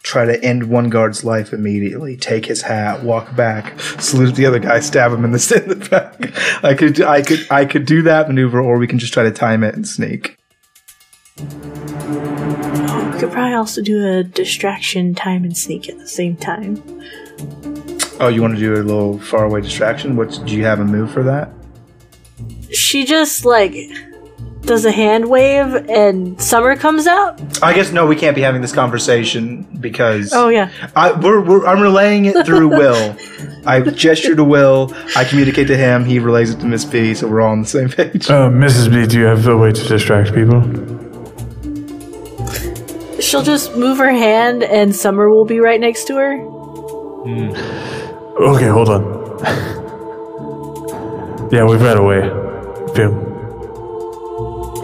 Try 0.02 0.24
to 0.24 0.42
end 0.44 0.64
one 0.64 0.90
guard's 0.90 1.24
life 1.24 1.52
immediately. 1.52 2.16
Take 2.16 2.46
his 2.46 2.62
hat, 2.62 3.04
walk 3.04 3.36
back, 3.36 3.78
salute 4.00 4.34
the 4.34 4.46
other 4.46 4.58
guy, 4.58 4.80
stab 4.80 5.12
him 5.12 5.24
in 5.24 5.30
the, 5.30 5.62
in 5.62 5.68
the 5.78 5.88
back. 5.88 6.64
I 6.64 6.74
could, 6.74 7.00
I 7.00 7.22
could, 7.22 7.46
I 7.50 7.64
could 7.64 7.86
do 7.86 8.02
that 8.02 8.28
maneuver, 8.28 8.60
or 8.60 8.78
we 8.78 8.86
can 8.88 8.98
just 8.98 9.12
try 9.12 9.22
to 9.22 9.30
time 9.30 9.62
it 9.62 9.74
and 9.74 9.86
sneak. 9.86 10.36
we 11.38 11.44
could 13.18 13.30
probably 13.30 13.54
also 13.54 13.80
do 13.80 14.04
a 14.06 14.24
distraction 14.24 15.14
time 15.14 15.44
and 15.44 15.56
sneak 15.56 15.88
at 15.88 15.98
the 15.98 16.08
same 16.08 16.36
time. 16.36 16.82
Oh, 18.18 18.28
you 18.28 18.42
want 18.42 18.54
to 18.54 18.60
do 18.60 18.74
a 18.74 18.82
little 18.82 19.18
faraway 19.18 19.60
distraction? 19.60 20.16
What 20.16 20.40
do 20.44 20.56
you 20.56 20.64
have 20.64 20.80
a 20.80 20.84
move 20.84 21.12
for 21.12 21.22
that? 21.22 21.50
She 22.72 23.04
just 23.04 23.44
like 23.44 23.74
does 24.62 24.84
a 24.84 24.92
hand 24.92 25.28
wave 25.28 25.74
and 25.90 26.40
Summer 26.40 26.76
comes 26.76 27.06
out. 27.06 27.40
I 27.62 27.74
guess 27.74 27.92
no, 27.92 28.06
we 28.06 28.16
can't 28.16 28.34
be 28.34 28.42
having 28.42 28.62
this 28.62 28.72
conversation 28.72 29.62
because 29.80 30.32
Oh 30.32 30.48
yeah. 30.48 30.70
I, 30.94 31.12
we're, 31.12 31.40
we're, 31.40 31.66
I'm 31.66 31.80
relaying 31.80 32.26
it 32.26 32.46
through 32.46 32.68
Will. 32.78 33.16
I 33.66 33.80
gesture 33.80 34.34
to 34.36 34.44
Will. 34.44 34.92
I 35.16 35.24
communicate 35.24 35.68
to 35.68 35.76
him. 35.76 36.04
He 36.04 36.18
relays 36.18 36.50
it 36.50 36.60
to 36.60 36.66
Miss 36.66 36.84
B. 36.84 37.14
So 37.14 37.28
we're 37.28 37.40
all 37.40 37.52
on 37.52 37.62
the 37.62 37.68
same 37.68 37.88
page. 37.88 38.28
Uh, 38.30 38.48
Mrs. 38.48 38.90
B, 38.90 39.06
do 39.06 39.18
you 39.18 39.24
have 39.26 39.46
a 39.46 39.56
way 39.56 39.72
to 39.72 39.88
distract 39.88 40.34
people? 40.34 40.60
She'll 43.20 43.42
just 43.42 43.76
move 43.76 43.98
her 43.98 44.12
hand 44.12 44.62
and 44.62 44.94
Summer 44.94 45.28
will 45.28 45.44
be 45.44 45.58
right 45.60 45.80
next 45.80 46.04
to 46.04 46.16
her. 46.16 46.34
Okay, 48.54 48.68
hold 48.68 48.88
on. 48.88 49.02
yeah, 51.52 51.64
we've 51.64 51.80
got 51.80 51.98
a 51.98 52.02
way. 52.02 52.20
Boom. 52.94 53.31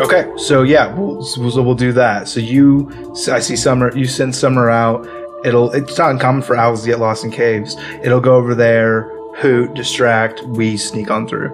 Okay, 0.00 0.30
so 0.36 0.62
yeah, 0.62 0.94
we'll, 0.94 1.22
so 1.22 1.62
we'll 1.62 1.74
do 1.74 1.92
that. 1.92 2.28
So 2.28 2.38
you, 2.38 2.90
I 3.30 3.40
see 3.40 3.56
Summer. 3.56 3.96
You 3.96 4.06
send 4.06 4.34
Summer 4.34 4.70
out. 4.70 5.08
It'll. 5.44 5.72
It's 5.72 5.98
not 5.98 6.12
uncommon 6.12 6.42
for 6.42 6.56
owls 6.56 6.82
to 6.82 6.88
get 6.88 7.00
lost 7.00 7.24
in 7.24 7.30
caves. 7.30 7.76
It'll 8.02 8.20
go 8.20 8.36
over 8.36 8.54
there, 8.54 9.10
hoot, 9.36 9.74
distract. 9.74 10.42
We 10.42 10.76
sneak 10.76 11.10
on 11.10 11.26
through. 11.26 11.50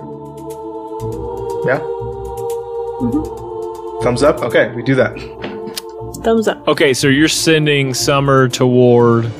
Yeah. 1.66 1.78
Mm-hmm. 3.00 4.02
Thumbs 4.02 4.22
up. 4.22 4.40
Okay, 4.40 4.70
we 4.74 4.83
do 4.83 4.94
that. 4.94 5.18
Thumbs 6.22 6.46
up. 6.46 6.66
Okay, 6.68 6.92
so 6.92 7.09
you're 7.09 7.28
sending 7.28 7.94
Summer 7.94 8.48
toward. 8.48 9.30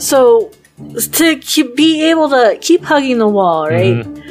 So 0.00 0.50
to 1.12 1.36
keep, 1.36 1.76
be 1.76 2.10
able 2.10 2.28
to 2.30 2.58
keep 2.60 2.82
hugging 2.82 3.18
the 3.18 3.28
wall, 3.28 3.68
right? 3.68 3.94
Mm-hmm. 3.94 4.21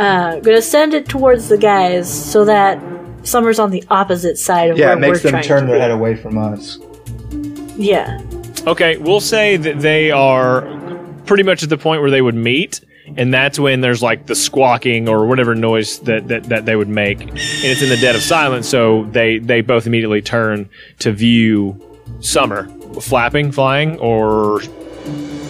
Uh, 0.00 0.40
gonna 0.40 0.62
send 0.62 0.94
it 0.94 1.06
towards 1.08 1.48
the 1.48 1.58
guys 1.58 2.08
so 2.32 2.44
that 2.46 2.80
Summer's 3.22 3.58
on 3.58 3.70
the 3.70 3.84
opposite 3.90 4.38
side 4.38 4.70
of 4.70 4.78
Yeah, 4.78 4.86
where 4.86 4.96
it 4.96 5.00
makes 5.00 5.18
we're 5.24 5.30
them 5.30 5.42
trying 5.42 5.44
turn 5.44 5.60
to 5.62 5.66
their 5.66 5.76
be. 5.76 5.80
head 5.82 5.90
away 5.90 6.16
from 6.16 6.38
us. 6.38 6.78
Yeah. 7.76 8.20
Okay, 8.66 8.96
we'll 8.96 9.20
say 9.20 9.56
that 9.56 9.80
they 9.80 10.10
are 10.10 10.62
pretty 11.26 11.42
much 11.42 11.62
at 11.62 11.68
the 11.68 11.78
point 11.78 12.00
where 12.02 12.10
they 12.10 12.22
would 12.22 12.34
meet, 12.34 12.80
and 13.16 13.32
that's 13.32 13.58
when 13.58 13.80
there's 13.82 14.02
like 14.02 14.26
the 14.26 14.34
squawking 14.34 15.08
or 15.08 15.26
whatever 15.26 15.54
noise 15.54 15.98
that, 16.00 16.28
that, 16.28 16.44
that 16.44 16.64
they 16.66 16.76
would 16.76 16.88
make, 16.88 17.20
and 17.20 17.32
it's 17.38 17.82
in 17.82 17.88
the 17.90 17.96
dead 17.98 18.16
of 18.16 18.22
silence. 18.22 18.68
So 18.68 19.04
they 19.12 19.38
they 19.38 19.60
both 19.60 19.86
immediately 19.86 20.22
turn 20.22 20.68
to 21.00 21.12
view 21.12 21.78
Summer 22.20 22.64
flapping, 23.00 23.52
flying, 23.52 23.98
or 23.98 24.60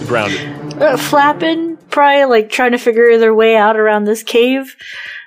grounded. 0.07 0.41
Uh, 0.83 0.97
flapping, 0.97 1.70
probably 1.91 2.25
like 2.25 2.51
trying 2.51 2.73
to 2.73 2.79
figure 2.79 3.19
their 3.19 3.35
way 3.35 3.57
out 3.57 3.77
around 3.77 4.05
this 4.05 4.23
cave, 4.23 4.77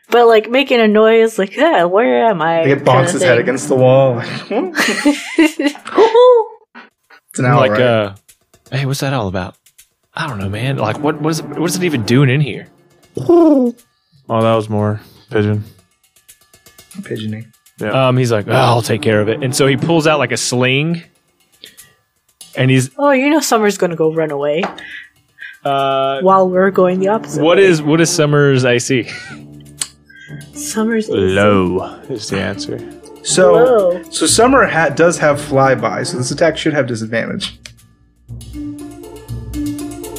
but 0.10 0.28
like 0.28 0.49
making 0.49 0.80
a 0.80 0.88
noise, 0.88 1.38
like, 1.38 1.56
yeah, 1.56 1.84
where 1.86 2.26
am 2.26 2.41
I? 2.41 2.62
It 2.63 2.84
bonks 2.84 3.12
his 3.12 3.21
head 3.21 3.38
against 3.38 3.67
the 3.67 3.76
wall. 3.76 4.19
it's 4.23 5.80
an 7.39 7.45
owl, 7.45 7.60
like, 7.60 7.71
right? 7.71 7.82
uh, 7.82 8.15
hey, 8.71 8.86
what's 8.86 8.99
that 9.02 9.13
all 9.13 9.28
about? 9.28 9.56
I 10.13 10.28
don't 10.28 10.38
know, 10.38 10.49
man. 10.49 10.78
Like, 10.78 10.99
what 10.99 11.19
what 11.21 11.32
is 11.32 11.39
it, 11.39 11.45
what 11.45 11.69
is 11.69 11.76
it 11.76 11.84
even 11.84 12.04
doing 12.04 12.30
in 12.30 12.41
here? 12.41 12.67
Oh, 14.30 14.41
that 14.41 14.56
was 14.56 14.69
more 14.69 15.02
pigeon. 15.30 15.65
Pigeony. 17.04 17.45
Um, 17.82 18.15
he's 18.15 18.32
like, 18.32 18.47
oh, 18.47 18.54
I'll 18.54 18.82
take 18.82 19.02
care 19.02 19.19
of 19.19 19.28
it, 19.28 19.43
and 19.43 19.54
so 19.54 19.67
he 19.67 19.76
pulls 19.76 20.08
out 20.08 20.17
like 20.17 20.32
a 20.32 20.38
sling, 20.38 21.04
and 22.56 22.71
he's 22.71 22.89
oh, 22.97 23.12
you 23.12 23.30
know 23.30 23.41
Summer's 23.41 23.78
gonna 23.78 23.97
go 23.97 24.13
run 24.13 24.32
away 24.32 24.63
uh, 25.65 26.21
while 26.21 26.49
we're 26.49 26.71
going 26.71 26.99
the 26.99 27.08
opposite. 27.08 27.41
what 27.43 27.58
way. 27.58 27.63
is 27.63 27.82
what 27.82 28.02
is 28.02 28.10
Summer's 28.10 28.65
AC? 28.65 29.10
Summer's 30.54 31.10
Low 31.10 31.84
is 32.10 32.30
the 32.30 32.39
answer. 32.39 32.80
So, 33.23 33.54
Whoa. 33.54 34.04
so 34.12 34.26
Summer 34.26 34.65
hat 34.65 34.97
does 34.97 35.17
have 35.19 35.39
flyby, 35.39 36.06
so 36.06 36.17
this 36.17 36.32
attack 36.32 36.58
should 36.58 36.73
have 36.73 36.88
disadvantage. 36.88 37.58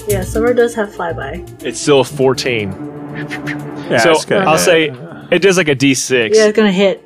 Yeah, 0.08 0.22
Summer 0.22 0.54
does 0.54 0.74
have 0.74 0.90
flyby. 0.90 1.62
It's 1.62 1.80
still 1.80 2.00
a 2.00 2.04
14. 2.04 2.72
Yeah, 3.90 3.98
so. 3.98 4.36
I'll 4.38 4.58
say 4.58 4.90
it 5.30 5.40
does 5.40 5.56
like 5.56 5.68
a 5.68 5.76
D6. 5.76 6.34
Yeah, 6.34 6.46
it's 6.46 6.56
gonna 6.56 6.72
hit. 6.72 7.02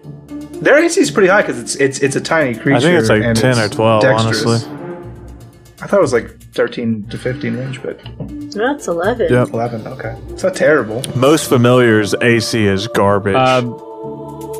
Their 0.62 0.78
AC 0.78 1.00
is 1.00 1.10
pretty 1.10 1.28
high 1.28 1.42
because 1.42 1.58
it's 1.60 1.74
it's 1.76 1.98
it's 2.00 2.16
a 2.16 2.20
tiny 2.20 2.54
creature. 2.54 2.76
I 2.76 2.80
think 2.80 3.00
it's 3.00 3.08
like 3.08 3.34
10 3.34 3.58
or 3.58 3.68
12, 3.68 4.02
dexterous. 4.02 4.44
honestly. 4.44 4.78
I 5.80 5.86
thought 5.86 5.98
it 5.98 6.02
was 6.02 6.12
like 6.12 6.37
thirteen 6.58 7.04
to 7.08 7.16
fifteen 7.16 7.56
range, 7.56 7.80
but 7.82 8.00
That's 8.52 8.88
eleven. 8.88 9.32
Yep. 9.32 9.50
eleven. 9.50 9.86
Okay, 9.86 10.14
it's 10.30 10.42
not 10.42 10.56
terrible. 10.56 11.02
Most 11.16 11.48
familiars 11.48 12.14
AC 12.20 12.66
is 12.66 12.88
garbage. 12.88 13.36
Um, 13.36 13.78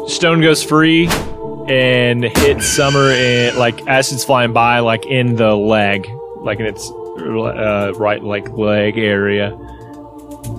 Stone 0.08 0.40
goes 0.40 0.62
free 0.62 1.08
and 1.68 2.22
hits 2.24 2.66
Summer 2.66 3.10
in 3.10 3.58
like 3.58 3.86
as 3.88 4.12
it's 4.12 4.24
flying 4.24 4.52
by, 4.52 4.78
like 4.78 5.04
in 5.06 5.34
the 5.34 5.54
leg, 5.56 6.06
like 6.36 6.60
in 6.60 6.66
its 6.66 6.88
uh, 6.90 7.92
right 7.96 8.22
like 8.22 8.48
leg 8.50 8.96
area. 8.96 9.48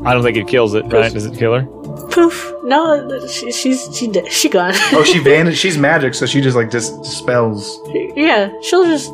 I 0.06 0.13
don't 0.13 0.21
think 0.23 0.38
it 0.38 0.47
kills 0.47 0.75
it, 0.75 0.84
right? 0.91 1.12
Does 1.12 1.25
it 1.25 1.38
kill 1.38 1.54
her? 1.58 1.65
Poof. 2.12 2.54
No, 2.63 3.25
she, 3.28 3.52
she's 3.52 3.89
she 3.95 4.08
did. 4.08 4.32
She 4.32 4.49
gone. 4.49 4.73
Oh, 4.93 5.04
she 5.04 5.19
vanished. 5.23 5.60
She's 5.60 5.78
magic, 5.78 6.13
so 6.13 6.25
she 6.25 6.41
just 6.41 6.56
like 6.56 6.69
dis- 6.69 6.89
dispels. 6.91 7.80
yeah, 8.15 8.52
she'll 8.62 8.84
just 8.86 9.12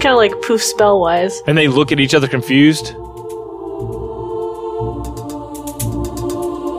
kind 0.00 0.06
of 0.06 0.16
like 0.16 0.32
poof 0.42 0.62
spell 0.62 1.00
wise. 1.00 1.40
And 1.46 1.56
they 1.56 1.68
look 1.68 1.92
at 1.92 2.00
each 2.00 2.14
other 2.14 2.28
confused. 2.28 2.94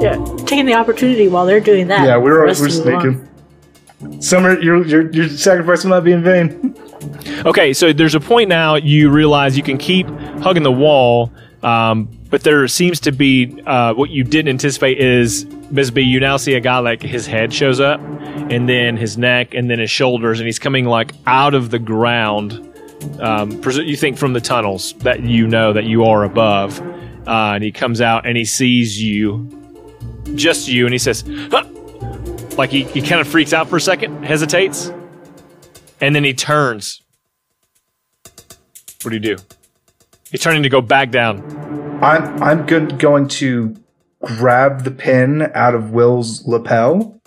yeah, 0.01 0.23
taking 0.45 0.65
the 0.65 0.73
opportunity 0.73 1.27
while 1.27 1.45
they're 1.45 1.59
doing 1.59 1.87
that. 1.87 2.05
Yeah, 2.05 2.17
we're 2.17 2.33
for 2.33 2.61
we're 2.61 2.67
us 2.67 2.77
to 2.79 2.85
move 2.85 2.95
on. 2.95 3.01
sneaking. 3.01 4.21
Summer, 4.21 4.59
your 4.59 4.85
your 4.85 5.09
your 5.11 5.29
sacrifice 5.29 5.83
will 5.83 5.91
not 5.91 6.03
be 6.03 6.11
in 6.11 6.23
vain. 6.23 6.75
Okay, 7.45 7.73
so 7.73 7.93
there's 7.93 8.15
a 8.15 8.19
point 8.19 8.49
now 8.49 8.75
you 8.75 9.09
realize 9.09 9.57
you 9.57 9.63
can 9.63 9.77
keep 9.77 10.07
hugging 10.39 10.63
the 10.63 10.71
wall, 10.71 11.31
um, 11.63 12.09
but 12.29 12.43
there 12.43 12.67
seems 12.67 12.99
to 13.01 13.11
be 13.11 13.61
uh, 13.65 13.93
what 13.93 14.09
you 14.09 14.23
didn't 14.23 14.49
anticipate 14.49 14.97
is 14.99 15.45
Ms. 15.71 15.91
B. 15.91 16.01
You 16.01 16.19
now 16.19 16.37
see 16.37 16.53
a 16.55 16.59
guy 16.59 16.79
like 16.79 17.01
his 17.01 17.25
head 17.25 17.53
shows 17.53 17.79
up, 17.79 17.99
and 18.01 18.67
then 18.67 18.97
his 18.97 19.17
neck, 19.17 19.53
and 19.53 19.69
then 19.69 19.79
his 19.79 19.91
shoulders, 19.91 20.39
and 20.39 20.45
he's 20.47 20.59
coming 20.59 20.85
like 20.85 21.13
out 21.25 21.53
of 21.53 21.69
the 21.71 21.79
ground. 21.79 22.64
Um, 23.19 23.61
you 23.63 23.95
think 23.95 24.17
from 24.17 24.33
the 24.33 24.41
tunnels 24.41 24.93
that 24.99 25.21
you 25.21 25.47
know 25.47 25.73
that 25.73 25.85
you 25.85 26.03
are 26.05 26.23
above, 26.23 26.79
uh, 27.27 27.53
and 27.55 27.63
he 27.63 27.71
comes 27.71 28.01
out 28.01 28.25
and 28.25 28.37
he 28.37 28.45
sees 28.45 29.01
you, 29.01 29.49
just 30.35 30.67
you, 30.67 30.85
and 30.85 30.93
he 30.93 30.99
says, 30.99 31.23
huh! 31.51 31.65
like 32.57 32.69
he, 32.69 32.83
he 32.83 33.01
kind 33.01 33.21
of 33.21 33.27
freaks 33.27 33.53
out 33.53 33.67
for 33.69 33.77
a 33.77 33.81
second, 33.81 34.23
hesitates, 34.23 34.91
and 36.01 36.15
then 36.15 36.23
he 36.23 36.33
turns. 36.33 37.01
What 39.01 39.11
do 39.11 39.15
you 39.15 39.19
do? 39.19 39.37
He's 40.31 40.41
turning 40.41 40.63
to 40.63 40.69
go 40.69 40.81
back 40.81 41.11
down. 41.11 41.43
I'm 42.03 42.41
I'm 42.43 42.65
go- 42.65 42.87
going 42.87 43.27
to 43.29 43.75
grab 44.21 44.83
the 44.83 44.91
pin 44.91 45.51
out 45.53 45.75
of 45.75 45.91
Will's 45.91 46.45
lapel, 46.47 47.21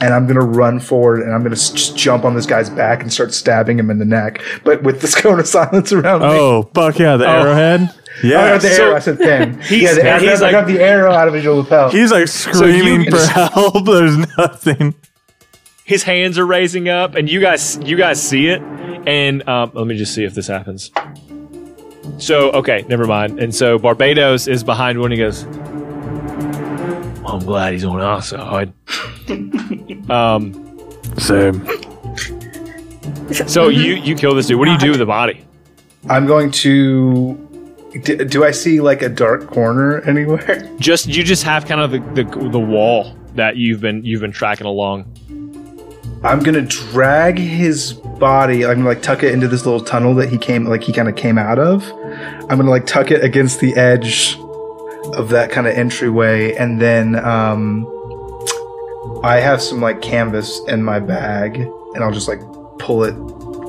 and 0.00 0.14
I'm 0.14 0.26
gonna 0.26 0.40
run 0.44 0.80
forward, 0.80 1.20
and 1.22 1.32
I'm 1.34 1.42
gonna 1.42 1.56
just 1.56 1.96
jump 1.96 2.24
on 2.24 2.34
this 2.34 2.46
guy's 2.46 2.70
back 2.70 3.02
and 3.02 3.12
start 3.12 3.32
stabbing 3.34 3.78
him 3.78 3.90
in 3.90 3.98
the 3.98 4.04
neck, 4.04 4.40
but 4.64 4.82
with 4.82 5.00
this 5.00 5.14
cone 5.20 5.40
of 5.40 5.46
silence 5.46 5.92
around 5.92 6.20
me. 6.20 6.26
Oh, 6.28 6.62
fuck 6.74 6.98
yeah, 6.98 7.16
the 7.16 7.28
arrowhead. 7.28 7.88
Oh, 7.90 7.94
Yeah. 8.22 8.50
not 8.50 8.60
the 8.62 8.68
so- 8.70 8.86
arrow. 8.86 8.96
I 8.96 8.98
said 9.00 9.18
pin. 9.18 9.60
yeah, 9.70 9.94
the 9.94 10.04
arrow, 10.04 10.20
he's 10.20 10.40
I 10.42 10.46
like- 10.46 10.52
got 10.52 10.66
the 10.66 10.80
arrow 10.80 11.12
out 11.12 11.28
of 11.28 11.34
his 11.34 11.44
lapel. 11.44 11.90
He's 11.90 12.10
like 12.12 12.28
screaming 12.28 13.04
can 13.04 13.12
for 13.12 13.26
help. 13.26 13.84
There's 13.86 14.16
nothing. 14.36 14.94
His 15.84 16.02
hands 16.02 16.38
are 16.38 16.46
raising 16.46 16.88
up, 16.88 17.14
and 17.14 17.30
you 17.30 17.40
guys 17.40 17.78
you 17.78 17.96
guys 17.96 18.22
see 18.22 18.48
it. 18.48 18.60
And 19.06 19.48
um, 19.48 19.70
let 19.74 19.86
me 19.86 19.96
just 19.96 20.14
see 20.14 20.24
if 20.24 20.34
this 20.34 20.46
happens. 20.46 20.90
So 22.18 22.50
okay, 22.52 22.84
never 22.88 23.06
mind. 23.06 23.38
And 23.40 23.54
so 23.54 23.78
Barbados 23.78 24.48
is 24.48 24.62
behind 24.64 25.00
one. 25.00 25.10
He 25.12 25.16
goes, 25.16 25.44
"I'm 27.28 27.40
glad 27.40 27.72
he's 27.72 27.84
on 27.84 28.00
our 28.00 28.22
side." 28.22 28.72
um. 30.10 30.64
Same. 31.18 31.66
So 33.46 33.68
you 33.68 33.94
you 33.94 34.14
kill 34.14 34.34
this 34.34 34.46
dude. 34.46 34.58
What 34.58 34.66
do 34.66 34.72
you 34.72 34.78
do 34.78 34.90
with 34.90 34.98
the 34.98 35.06
body? 35.06 35.44
I'm 36.08 36.26
going 36.26 36.50
to. 36.52 37.44
Do, 38.02 38.24
do 38.24 38.44
I 38.44 38.50
see 38.50 38.80
like 38.80 39.02
a 39.02 39.08
dark 39.08 39.46
corner 39.48 40.00
anywhere? 40.06 40.70
Just 40.78 41.06
you 41.06 41.22
just 41.22 41.42
have 41.44 41.66
kind 41.66 41.80
of 41.80 41.90
the, 41.90 42.22
the 42.22 42.48
the 42.48 42.58
wall 42.58 43.16
that 43.34 43.56
you've 43.56 43.80
been 43.80 44.04
you've 44.04 44.20
been 44.20 44.32
tracking 44.32 44.66
along. 44.66 45.12
I'm 46.22 46.40
gonna 46.40 46.62
drag 46.62 47.38
his 47.38 47.92
body. 47.92 48.64
I'm 48.64 48.78
gonna 48.78 48.88
like 48.88 49.02
tuck 49.02 49.22
it 49.22 49.32
into 49.32 49.48
this 49.48 49.64
little 49.64 49.84
tunnel 49.84 50.14
that 50.16 50.28
he 50.28 50.38
came, 50.38 50.64
like 50.64 50.82
he 50.82 50.92
kind 50.92 51.08
of 51.08 51.16
came 51.16 51.38
out 51.38 51.58
of. 51.58 51.84
I'm 52.50 52.58
gonna 52.58 52.70
like 52.70 52.86
tuck 52.86 53.10
it 53.10 53.22
against 53.22 53.60
the 53.60 53.74
edge 53.76 54.36
of 55.14 55.28
that 55.30 55.50
kind 55.50 55.66
of 55.66 55.74
entryway, 55.74 56.54
and 56.54 56.80
then 56.80 57.16
um, 57.24 57.86
I 59.22 59.36
have 59.40 59.60
some 59.62 59.80
like 59.80 60.02
canvas 60.02 60.60
in 60.68 60.82
my 60.82 61.00
bag, 61.00 61.56
and 61.58 62.04
I'll 62.04 62.12
just 62.12 62.28
like 62.28 62.40
pull 62.78 63.04
it 63.04 63.14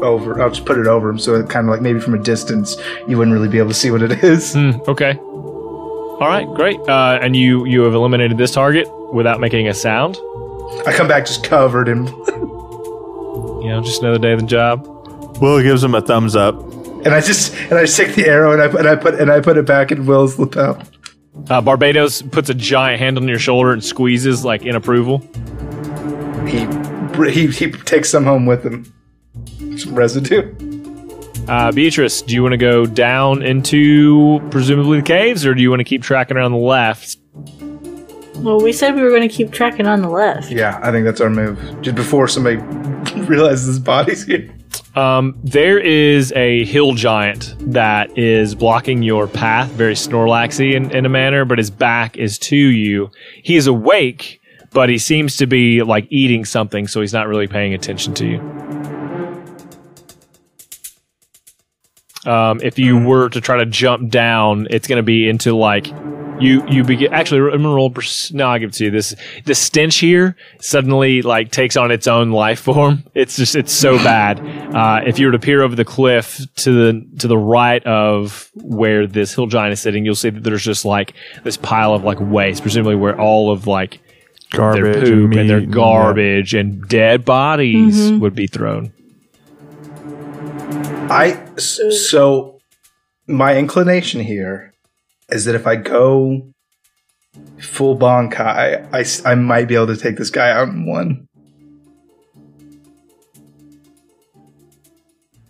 over. 0.04 0.42
I'll 0.42 0.50
just 0.50 0.66
put 0.66 0.78
it 0.78 0.88
over 0.88 1.10
him, 1.10 1.20
so 1.20 1.36
it 1.36 1.50
kind 1.50 1.68
of 1.68 1.72
like 1.72 1.82
maybe 1.82 2.00
from 2.00 2.14
a 2.14 2.20
distance 2.20 2.76
you 3.08 3.18
wouldn't 3.18 3.34
really 3.34 3.48
be 3.50 3.58
able 3.58 3.70
to 3.70 3.74
see 3.76 3.92
what 3.92 4.02
it 4.02 4.12
is. 4.24 4.54
Hmm, 4.54 4.72
okay. 4.88 5.18
All 5.18 6.28
right, 6.28 6.48
great. 6.56 6.80
Uh, 6.82 7.18
and 7.22 7.36
you 7.36 7.66
you 7.66 7.82
have 7.84 7.94
eliminated 7.94 8.38
this 8.38 8.52
target 8.52 8.88
without 9.14 9.40
making 9.40 9.68
a 9.68 9.74
sound. 9.74 10.18
I 10.86 10.94
come 10.94 11.08
back 11.08 11.26
just 11.26 11.44
covered 11.44 11.88
in, 11.88 12.08
You 13.62 13.70
know, 13.70 13.82
just 13.84 14.02
another 14.02 14.20
day 14.20 14.34
of 14.34 14.40
the 14.42 14.46
job. 14.46 14.86
Will 15.42 15.62
gives 15.62 15.84
him 15.84 15.96
a 15.96 16.02
thumbs 16.02 16.36
up. 16.36 16.56
and 17.06 17.08
I 17.10 17.22
just 17.22 17.54
and 17.56 17.74
I 17.74 17.86
just 17.86 17.98
take 17.98 18.16
the 18.16 18.26
arrow 18.28 18.52
and 18.52 18.62
I 18.62 18.68
put 18.68 18.80
and 18.82 18.90
I 18.90 18.96
put 18.96 19.16
and 19.16 19.32
I 19.32 19.40
put 19.42 19.58
it 19.58 19.66
back 19.66 19.92
in 19.92 20.06
Will's 20.06 20.38
lapel. 20.38 20.82
Uh, 21.50 21.62
Barbados 21.62 22.22
puts 22.22 22.50
a 22.50 22.54
giant 22.54 23.00
hand 23.00 23.18
on 23.18 23.28
your 23.28 23.40
shoulder 23.40 23.72
and 23.72 23.84
squeezes 23.84 24.44
like 24.44 24.64
in 24.64 24.76
approval. 24.76 25.20
He 26.48 26.68
he 27.32 27.48
he 27.48 27.72
takes 27.72 28.10
some 28.10 28.24
home 28.24 28.46
with 28.46 28.66
him. 28.66 28.92
Some 29.78 29.96
residue. 29.96 30.54
Uh, 31.48 31.72
Beatrice, 31.72 32.22
do 32.22 32.34
you 32.36 32.44
want 32.44 32.54
to 32.54 32.58
go 32.58 32.86
down 32.86 33.42
into 33.42 34.40
presumably 34.52 35.00
the 35.00 35.06
caves, 35.06 35.46
or 35.46 35.56
do 35.56 35.62
you 35.62 35.70
want 35.70 35.80
to 35.80 35.84
keep 35.84 36.04
tracking 36.04 36.38
around 36.38 36.52
the 36.52 36.58
left? 36.58 37.18
Well, 38.36 38.62
we 38.62 38.72
said 38.72 38.96
we 38.96 39.02
were 39.02 39.10
going 39.10 39.28
to 39.28 39.34
keep 39.34 39.52
tracking 39.52 39.88
on 39.88 40.02
the 40.02 40.10
left. 40.10 40.52
Yeah, 40.52 40.80
I 40.82 40.92
think 40.92 41.06
that's 41.06 41.20
our 41.20 41.30
move. 41.30 41.60
Just 41.82 41.96
before 41.96 42.28
somebody 42.28 42.58
realizes 43.24 43.68
his 43.68 43.80
body's 43.80 44.26
here. 44.26 44.50
Um, 44.96 45.38
there 45.44 45.80
is 45.80 46.32
a 46.34 46.66
hill 46.66 46.94
giant 46.94 47.56
that 47.72 48.18
is 48.18 48.56
blocking 48.56 49.04
your 49.04 49.28
path, 49.28 49.70
very 49.72 49.94
Snorlaxy 49.94 50.74
in, 50.74 50.90
in 50.92 51.06
a 51.06 51.10
manner, 51.10 51.46
but 51.46 51.58
his 51.58 51.70
back 51.70 52.18
is 52.18 52.40
to 52.40 52.56
you. 52.56 53.12
He 53.44 53.56
is 53.56 53.68
awake, 53.68 54.42
but 54.72 54.90
he 54.90 54.98
seems 54.98 55.38
to 55.38 55.46
be 55.46 55.84
like 55.84 56.08
eating 56.10 56.44
something, 56.44 56.88
so 56.88 57.02
he's 57.02 57.14
not 57.14 57.28
really 57.28 57.48
paying 57.48 57.74
attention 57.74 58.14
to 58.16 58.26
you. 58.26 58.40
Um, 62.30 62.60
if 62.62 62.78
you 62.78 63.00
were 63.00 63.30
to 63.30 63.40
try 63.40 63.58
to 63.58 63.66
jump 63.66 64.10
down, 64.10 64.68
it's 64.70 64.88
going 64.88 64.98
to 64.98 65.04
be 65.04 65.30
into 65.30 65.56
like 65.56 65.88
you 66.40 66.66
you 66.68 66.84
begin. 66.84 67.14
Actually, 67.14 67.52
I'm 67.52 67.62
gonna 67.62 67.74
roll. 67.76 67.90
pers- 67.90 68.32
No, 68.34 68.48
I 68.48 68.60
give 68.60 68.70
it 68.70 68.74
to 68.76 68.86
you. 68.86 68.92
This 68.92 69.16
the 69.46 69.56
stench 69.56 69.98
here 69.98 70.36
suddenly 70.62 71.22
like 71.22 71.52
takes 71.52 71.76
on 71.78 71.92
its 71.92 72.08
own 72.08 72.32
life 72.32 72.60
form. 72.62 73.04
It's 73.16 73.36
just 73.38 73.56
it's 73.56 73.72
so 73.74 73.98
bad. 73.98 74.40
Uh, 74.76 75.02
if 75.06 75.20
you 75.20 75.26
were 75.28 75.32
to 75.34 75.40
peer 75.40 75.62
over 75.64 75.76
the 75.76 75.86
cliff 75.86 76.40
to 76.58 76.72
the 76.72 77.08
to 77.20 77.28
the 77.28 77.38
right 77.38 77.84
of 77.86 78.50
where 78.56 79.06
this 79.08 79.34
hill 79.36 79.48
giant 79.48 79.74
is 79.74 79.80
sitting, 79.82 80.06
you'll 80.06 80.16
see 80.16 80.30
that 80.30 80.44
there's 80.44 80.64
just 80.64 80.86
like 80.86 81.14
this 81.44 81.58
pile 81.58 81.94
of 81.94 82.04
like 82.04 82.18
waste, 82.20 82.62
presumably 82.62 82.96
where 82.96 83.20
all 83.20 83.52
of 83.52 83.68
like 83.68 84.00
Garbage 84.52 84.82
their 84.82 84.94
and 84.94 85.04
poop 85.04 85.40
and, 85.40 85.50
their 85.50 85.58
meat 85.60 85.64
and- 85.66 85.74
garbage 85.74 86.54
and 86.56 86.88
dead 86.88 87.24
bodies 87.26 88.12
would 88.14 88.34
be 88.34 88.48
thrown. 88.48 88.92
I 91.12 91.40
s- 91.58 91.80
so 92.10 92.60
my 93.28 93.56
inclination 93.58 94.22
here 94.22 94.69
is 95.32 95.46
that 95.46 95.56
if 95.56 95.68
I 95.68 95.76
go 95.76 96.52
full 97.60 97.98
Bankai, 97.98 98.90
I, 98.94 99.32
I 99.32 99.36
might 99.36 99.68
be 99.68 99.76
able 99.76 99.88
to 99.88 99.98
take 99.98 100.18
this 100.18 100.30
guy 100.30 100.52
out 100.52 100.70
in 100.70 100.86
one. 100.86 101.28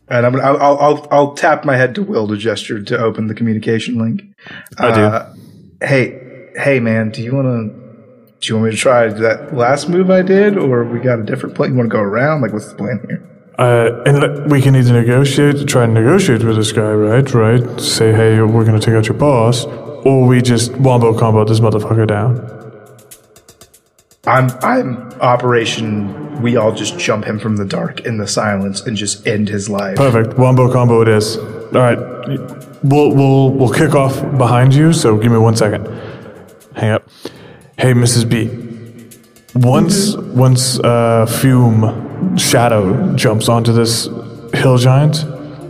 And 0.10 0.26
I'm 0.26 0.34
gonna, 0.34 0.44
I'll, 0.44 0.58
I'll, 0.58 0.78
I'll, 0.80 1.08
I'll 1.12 1.34
tap 1.34 1.66
my 1.66 1.78
head 1.78 1.94
to 1.96 2.04
Will 2.04 2.28
to 2.28 2.36
gesture 2.36 2.82
to 2.82 2.98
open 2.98 3.28
the 3.28 3.36
communication 3.36 4.00
link. 4.00 4.24
I 4.78 4.92
do. 4.92 5.02
Uh, 5.02 5.36
hey, 5.82 6.50
hey, 6.56 6.80
man, 6.80 7.12
do 7.12 7.22
you 7.22 7.36
want 7.36 7.48
to? 7.48 7.80
Do 8.40 8.48
you 8.48 8.56
want 8.56 8.66
me 8.66 8.72
to 8.72 8.78
try 8.78 9.08
that 9.08 9.54
last 9.54 9.90
move 9.90 10.10
I 10.10 10.22
did, 10.22 10.58
or 10.58 10.84
we 10.86 11.00
got 11.00 11.20
a 11.20 11.24
different 11.24 11.56
plan? 11.56 11.72
You 11.72 11.78
want 11.78 11.90
to 11.90 11.94
go 11.94 12.02
around? 12.02 12.42
Like, 12.42 12.54
what's 12.54 12.70
the 12.70 12.76
plan 12.76 13.06
here? 13.08 13.29
Uh, 13.60 14.02
and 14.06 14.50
we 14.50 14.62
can 14.62 14.74
either 14.74 14.94
negotiate, 14.94 15.68
try 15.68 15.84
and 15.84 15.94
negotiate 15.94 16.42
with 16.44 16.56
this 16.56 16.72
guy, 16.72 16.94
right? 16.94 17.34
Right? 17.34 17.82
Say, 17.82 18.14
hey, 18.14 18.42
we're 18.42 18.64
gonna 18.64 18.80
take 18.80 18.96
out 18.96 19.08
your 19.08 19.18
boss, 19.18 19.66
or 19.66 20.26
we 20.26 20.42
just 20.42 20.72
wombo 20.78 21.14
combo 21.18 21.44
this 21.44 21.60
motherfucker 21.60 22.08
down. 22.08 22.40
I'm 24.26 24.50
I'm 24.62 25.12
Operation. 25.20 26.42
We 26.42 26.56
all 26.56 26.72
just 26.72 26.98
jump 26.98 27.26
him 27.26 27.38
from 27.38 27.58
the 27.58 27.66
dark 27.66 28.00
in 28.02 28.18
the 28.18 28.28
silence 28.28 28.80
and 28.80 28.96
just 28.96 29.28
end 29.28 29.50
his 29.50 29.70
life. 29.70 29.98
Perfect. 29.98 30.40
Wombo 30.40 30.72
combo 30.72 31.02
it 31.02 31.10
is. 31.10 31.36
All 31.36 31.82
right. 31.82 32.00
We'll 32.82 33.14
we'll 33.14 33.52
we'll 33.52 33.74
kick 33.74 33.94
off 33.94 34.22
behind 34.38 34.74
you. 34.74 34.94
So 34.94 35.18
give 35.18 35.34
me 35.34 35.38
one 35.38 35.58
second. 35.58 35.86
Hang 36.78 36.92
up. 36.92 37.10
Hey, 37.78 37.92
Mrs. 37.92 38.30
B. 38.30 38.50
Once 39.54 40.16
once 40.16 40.80
uh, 40.80 41.26
Fume 41.26 42.09
Shadow 42.38 43.16
jumps 43.16 43.50
onto 43.50 43.74
this 43.74 44.08
hill 44.54 44.78
giant, 44.78 45.26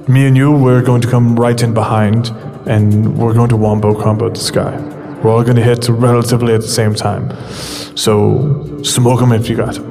me 0.08 0.28
and 0.28 0.38
you 0.38 0.52
we're 0.52 0.82
going 0.82 1.02
to 1.02 1.10
come 1.10 1.36
right 1.36 1.62
in 1.62 1.74
behind, 1.74 2.30
and 2.66 3.18
we're 3.18 3.34
going 3.34 3.50
to 3.50 3.58
wombo 3.58 4.00
combo 4.00 4.30
this 4.30 4.52
guy. 4.52 4.78
We're 5.22 5.32
all 5.32 5.44
going 5.44 5.58
to 5.58 5.64
hit 5.64 5.90
relatively 5.90 6.54
at 6.54 6.62
the 6.62 6.68
same 6.68 6.96
time. 6.96 7.30
So 7.96 8.82
smoke 8.84 9.22
him 9.22 9.32
if 9.32 9.50
you 9.50 9.58
got 9.58 9.78
him. 9.78 9.86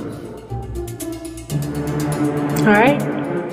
All 2.60 2.74
right. 2.74 3.02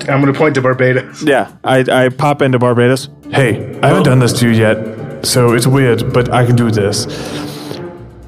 I'm 0.08 0.20
going 0.20 0.32
to 0.32 0.38
point 0.38 0.54
to 0.54 0.62
Barbados. 0.62 1.22
Yeah, 1.22 1.50
I, 1.64 1.84
I 1.90 2.08
pop 2.10 2.40
into 2.42 2.58
Barbados. 2.58 3.08
Hey, 3.30 3.78
I 3.80 3.88
haven't 3.88 4.04
done 4.04 4.20
this 4.20 4.32
to 4.40 4.48
you 4.48 4.54
yet, 4.54 5.26
so 5.26 5.52
it's 5.52 5.66
weird, 5.66 6.12
but 6.12 6.32
I 6.32 6.46
can 6.46 6.54
do 6.54 6.70
this. 6.70 7.06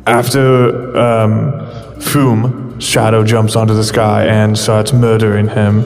After 0.07 0.97
um, 0.97 1.88
Fume, 2.00 2.78
Shadow 2.80 3.24
jumps 3.24 3.56
onto 3.56 3.74
the 3.74 3.84
sky 3.84 4.24
and 4.26 4.56
starts 4.56 4.92
murdering 4.92 5.48
him, 5.48 5.80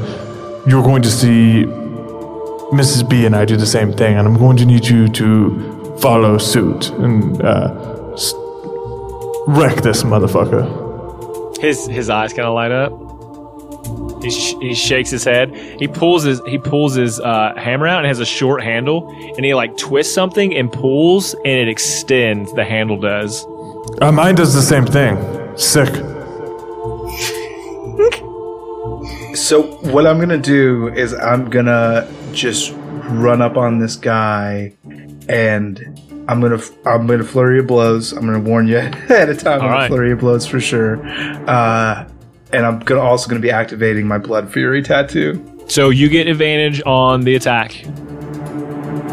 you're 0.67 0.83
going 0.83 1.03
to 1.03 1.11
see 1.11 1.65
Mrs. 2.73 3.09
B 3.09 3.25
and 3.27 3.35
I 3.35 3.45
do 3.45 3.57
the 3.57 3.67
same 3.67 3.93
thing, 3.93 4.17
and 4.17 4.27
I'm 4.27 4.37
going 4.39 4.57
to 4.59 4.67
need 4.67 4.87
you 4.87 5.09
to 5.09 5.97
follow 6.01 6.39
suit 6.39 6.91
and 6.91 7.41
uh, 7.43 8.13
s- 8.13 8.35
wreck 9.47 9.83
this 9.83 10.03
motherfucker. 10.05 11.59
His 11.61 11.87
his 11.87 12.09
eyes 12.11 12.33
kind 12.33 12.47
of 12.47 12.55
light 12.55 12.73
up. 12.73 12.93
He, 14.23 14.31
sh- 14.31 14.55
he 14.61 14.75
shakes 14.75 15.11
his 15.11 15.25
head. 15.25 15.55
He 15.81 15.89
pulls 15.89 16.23
his 16.23 16.41
he 16.47 16.59
pulls 16.59 16.95
his 16.95 17.19
uh, 17.21 17.55
hammer 17.57 17.87
out 17.89 17.99
and 17.99 18.07
has 18.07 18.21
a 18.21 18.25
short 18.27 18.63
handle, 18.63 19.11
and 19.37 19.45
he 19.45 19.55
like 19.55 19.77
twists 19.77 20.15
something 20.15 20.55
and 20.57 20.73
pulls, 20.73 21.35
and 21.35 21.47
it 21.47 21.69
extends. 21.69 22.53
The 22.53 22.65
handle 22.65 22.99
does. 22.99 23.45
Uh, 24.01 24.13
mine 24.13 24.35
does 24.37 24.55
the 24.55 24.63
same 24.63 24.87
thing. 24.87 25.17
Sick. 25.57 25.95
So 29.37 29.63
what 29.91 30.07
I'm 30.07 30.19
gonna 30.19 30.39
do 30.39 30.89
is 30.89 31.15
I'm 31.15 31.51
gonna 31.51 32.09
just 32.33 32.73
run 32.75 33.43
up 33.43 33.57
on 33.57 33.79
this 33.79 33.97
guy, 33.97 34.73
and 35.29 36.01
I'm 36.29 36.41
gonna 36.41 36.61
I'm 36.87 37.07
gonna 37.07 37.25
flurry 37.25 37.59
of 37.59 37.67
blows. 37.67 38.13
I'm 38.13 38.25
gonna 38.25 38.41
warn 38.41 38.67
you 38.67 38.79
ahead 38.79 39.29
of 39.29 39.39
time. 39.39 39.55
I'm 39.55 39.61
gonna 39.61 39.73
right. 39.73 39.89
flurry 39.89 40.13
of 40.13 40.21
blows 40.21 40.47
for 40.47 40.61
sure. 40.61 41.05
Uh, 41.49 42.09
and 42.53 42.67
I'm 42.67 42.81
gonna 42.81 43.01
also 43.01 43.29
gonna 43.29 43.41
be 43.41 43.51
activating 43.51 44.07
my 44.07 44.19
blood 44.19 44.51
fury 44.53 44.83
tattoo. 44.83 45.65
So 45.69 45.91
you 45.91 46.09
get 46.09 46.29
advantage 46.29 46.83
on 46.87 47.23
the 47.23 47.35
attack 47.35 47.73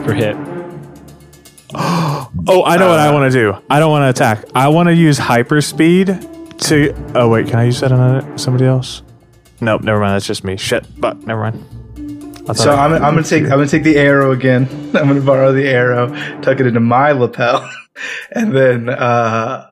for 0.04 0.14
hit. 0.14 0.36
Oh, 2.48 2.64
I 2.64 2.78
know 2.78 2.88
what 2.90 3.00
I 3.00 3.12
want 3.12 3.32
to 3.32 3.38
do. 3.38 3.56
I 3.70 3.80
don't 3.80 3.92
want 3.92 4.04
to 4.04 4.10
attack. 4.10 4.46
I 4.56 4.70
want 4.70 4.88
to 4.88 4.94
use 4.96 5.20
hyperspeed 5.20 6.58
to. 6.68 7.12
Oh 7.16 7.30
wait, 7.30 7.48
can 7.48 7.60
I 7.60 7.66
use 7.66 7.80
that 7.82 7.92
on 7.92 8.38
somebody 8.40 8.66
else? 8.66 9.04
Nope, 9.62 9.84
never 9.84 10.00
mind. 10.00 10.16
That's 10.16 10.26
just 10.26 10.44
me. 10.44 10.58
Shit, 10.58 10.88
but 11.00 11.18
never 11.28 11.42
mind. 11.42 12.58
So 12.58 12.72
I- 12.72 12.86
I'm, 12.86 12.94
I'm 12.94 13.02
gonna 13.14 13.24
take 13.24 13.44
I'm 13.44 13.50
gonna 13.52 13.68
take 13.68 13.84
the 13.84 13.98
arrow 13.98 14.32
again. 14.32 14.68
I'm 14.96 15.08
gonna 15.08 15.22
borrow 15.22 15.52
the 15.54 15.68
arrow, 15.68 16.08
tuck 16.42 16.60
it 16.60 16.66
into 16.66 16.80
my 16.80 17.12
lapel, 17.12 17.70
and 18.32 18.56
then 18.56 18.90
uh, 18.90 19.70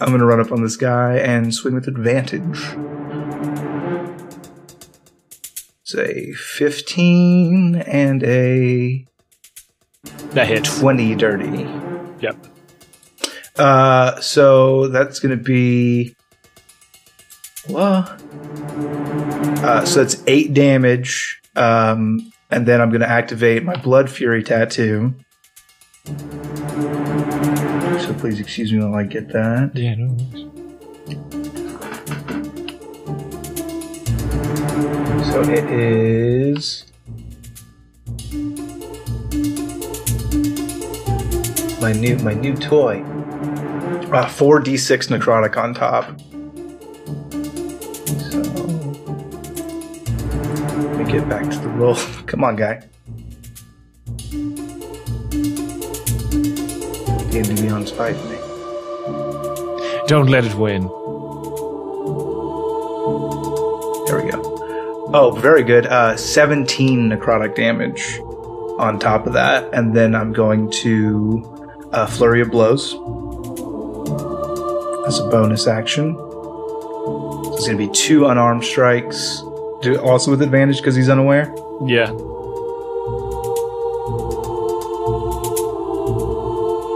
I'm 0.00 0.10
gonna 0.10 0.24
run 0.24 0.40
up 0.40 0.52
on 0.52 0.62
this 0.62 0.76
guy 0.76 1.16
and 1.18 1.52
swing 1.54 1.74
with 1.74 1.86
advantage. 1.86 2.58
It's 5.82 5.94
a 5.94 6.32
15 6.32 7.76
and 7.86 8.22
a 8.22 9.06
That 10.34 10.48
hit. 10.48 10.64
20 10.64 11.14
dirty. 11.14 11.68
Yep. 12.20 12.46
Uh, 13.56 14.20
so 14.20 14.88
that's 14.88 15.20
gonna 15.20 15.36
be 15.36 16.16
well. 17.68 17.98
Uh, 19.62 19.84
so 19.84 20.02
that's 20.02 20.20
eight 20.26 20.52
damage, 20.52 21.40
um, 21.54 22.32
and 22.50 22.66
then 22.66 22.80
I'm 22.80 22.90
gonna 22.90 23.06
activate 23.06 23.62
my 23.62 23.76
blood 23.76 24.10
fury 24.10 24.42
tattoo. 24.42 25.14
So 26.04 26.12
please 28.18 28.40
excuse 28.40 28.72
me 28.72 28.80
while 28.80 28.96
I 28.96 29.04
get 29.04 29.28
that. 29.28 29.70
Yeah. 29.74 29.94
No. 29.96 30.16
So 35.30 35.42
it 35.42 35.70
is 35.70 36.83
my 41.84 41.92
new 41.92 42.16
my 42.20 42.32
new 42.32 42.54
toy. 42.56 43.02
Uh, 44.10 44.26
four 44.26 44.58
d 44.58 44.74
six 44.74 45.08
necrotic 45.08 45.58
on 45.58 45.74
top. 45.74 46.18
So 48.30 48.38
let 50.78 50.96
me 50.96 51.04
get 51.12 51.28
back 51.28 51.50
to 51.50 51.58
the 51.58 51.68
roll. 51.68 51.94
Come 52.26 52.42
on, 52.42 52.56
guy. 52.56 52.82
D&D 57.30 57.86
spite 57.86 58.16
me. 58.30 58.38
Don't 60.06 60.30
let 60.30 60.46
it 60.46 60.54
win. 60.54 60.84
There 64.06 64.24
we 64.24 64.30
go. 64.30 64.40
Oh, 65.12 65.36
very 65.38 65.62
good. 65.62 65.84
Uh, 65.84 66.16
17 66.16 67.10
necrotic 67.10 67.54
damage 67.54 68.20
on 68.78 68.98
top 68.98 69.26
of 69.26 69.34
that. 69.34 69.74
And 69.74 69.94
then 69.94 70.14
I'm 70.14 70.32
going 70.32 70.70
to 70.82 71.53
uh, 71.94 72.06
Flurry 72.06 72.40
of 72.40 72.50
Blows 72.50 72.92
as 75.06 75.20
a 75.20 75.28
bonus 75.30 75.66
action. 75.66 76.14
So 76.16 77.52
it's 77.54 77.66
going 77.66 77.78
to 77.78 77.86
be 77.86 77.92
two 77.92 78.26
unarmed 78.26 78.64
strikes. 78.64 79.42
Do 79.82 79.98
also 80.02 80.30
with 80.30 80.42
advantage 80.42 80.78
because 80.78 80.96
he's 80.96 81.08
unaware. 81.08 81.54
Yeah. 81.86 82.10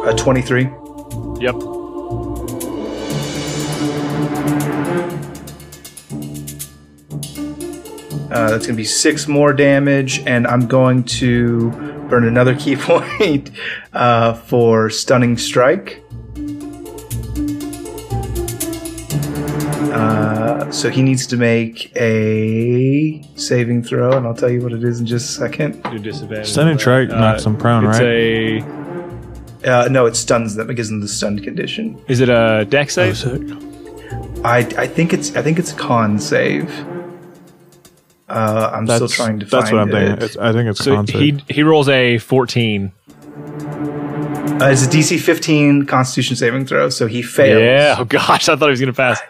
A 0.08 0.16
23. 0.16 0.70
Yep. 1.40 1.77
Uh, 8.38 8.50
that's 8.50 8.66
going 8.66 8.76
to 8.76 8.80
be 8.80 8.84
six 8.84 9.26
more 9.26 9.52
damage, 9.52 10.20
and 10.24 10.46
I'm 10.46 10.68
going 10.68 11.02
to 11.04 11.70
burn 12.08 12.24
another 12.24 12.54
ki 12.54 12.76
point 12.88 13.50
uh, 13.92 14.34
for 14.34 14.90
stunning 14.90 15.36
strike. 15.36 16.02
Uh, 19.92 20.70
so 20.70 20.90
he 20.90 21.02
needs 21.02 21.26
to 21.26 21.36
make 21.36 21.90
a 21.96 23.22
saving 23.36 23.82
throw, 23.82 24.12
and 24.16 24.26
I'll 24.26 24.34
tell 24.34 24.50
you 24.50 24.60
what 24.60 24.72
it 24.72 24.84
is 24.84 25.00
in 25.00 25.06
just 25.06 25.30
a 25.30 25.32
second. 25.32 25.82
Do 25.84 25.98
disadvantage. 25.98 26.48
Stunning 26.48 26.78
strike 26.78 27.08
knocks 27.08 27.44
him 27.44 27.56
prone, 27.56 27.86
it's 27.86 27.98
right? 27.98 28.62
a. 29.64 29.78
Uh, 29.84 29.88
no, 29.88 30.06
it 30.06 30.14
stuns 30.14 30.54
them. 30.54 30.70
It 30.70 30.74
gives 30.74 30.88
them 30.90 31.00
the 31.00 31.08
stunned 31.08 31.42
condition. 31.42 32.00
Is 32.06 32.20
it 32.20 32.28
a 32.28 32.64
deck 32.68 32.86
Oh, 32.88 32.90
save? 33.12 33.18
sick. 33.18 33.42
I, 34.44 34.58
I 34.78 34.86
think 34.86 35.12
it's 35.12 35.34
I 35.34 35.42
think 35.42 35.58
it's 35.58 35.72
a 35.72 35.76
con 35.76 36.20
save. 36.20 36.70
Uh, 38.28 38.70
I'm 38.74 38.86
still 38.86 39.08
trying 39.08 39.40
to 39.40 39.46
find 39.46 39.62
That's 39.62 39.72
what 39.72 39.80
I'm 39.80 39.88
it. 39.88 39.92
thinking. 39.92 40.24
It's, 40.24 40.36
I 40.36 40.52
think 40.52 40.68
it's 40.68 40.84
so 40.84 40.94
concept. 40.94 41.18
he 41.18 41.42
he 41.48 41.62
rolls 41.62 41.88
a 41.88 42.18
14. 42.18 42.92
Uh, 44.60 44.70
it's 44.70 44.84
a 44.84 44.88
DC 44.88 45.20
15 45.20 45.86
Constitution 45.86 46.36
saving 46.36 46.66
throw, 46.66 46.90
so 46.90 47.06
he 47.06 47.22
fails. 47.22 47.60
Yeah. 47.60 47.96
Oh 47.98 48.04
gosh, 48.04 48.48
I 48.48 48.56
thought 48.56 48.66
he 48.66 48.70
was 48.70 48.80
gonna 48.80 48.92
pass. 48.92 49.20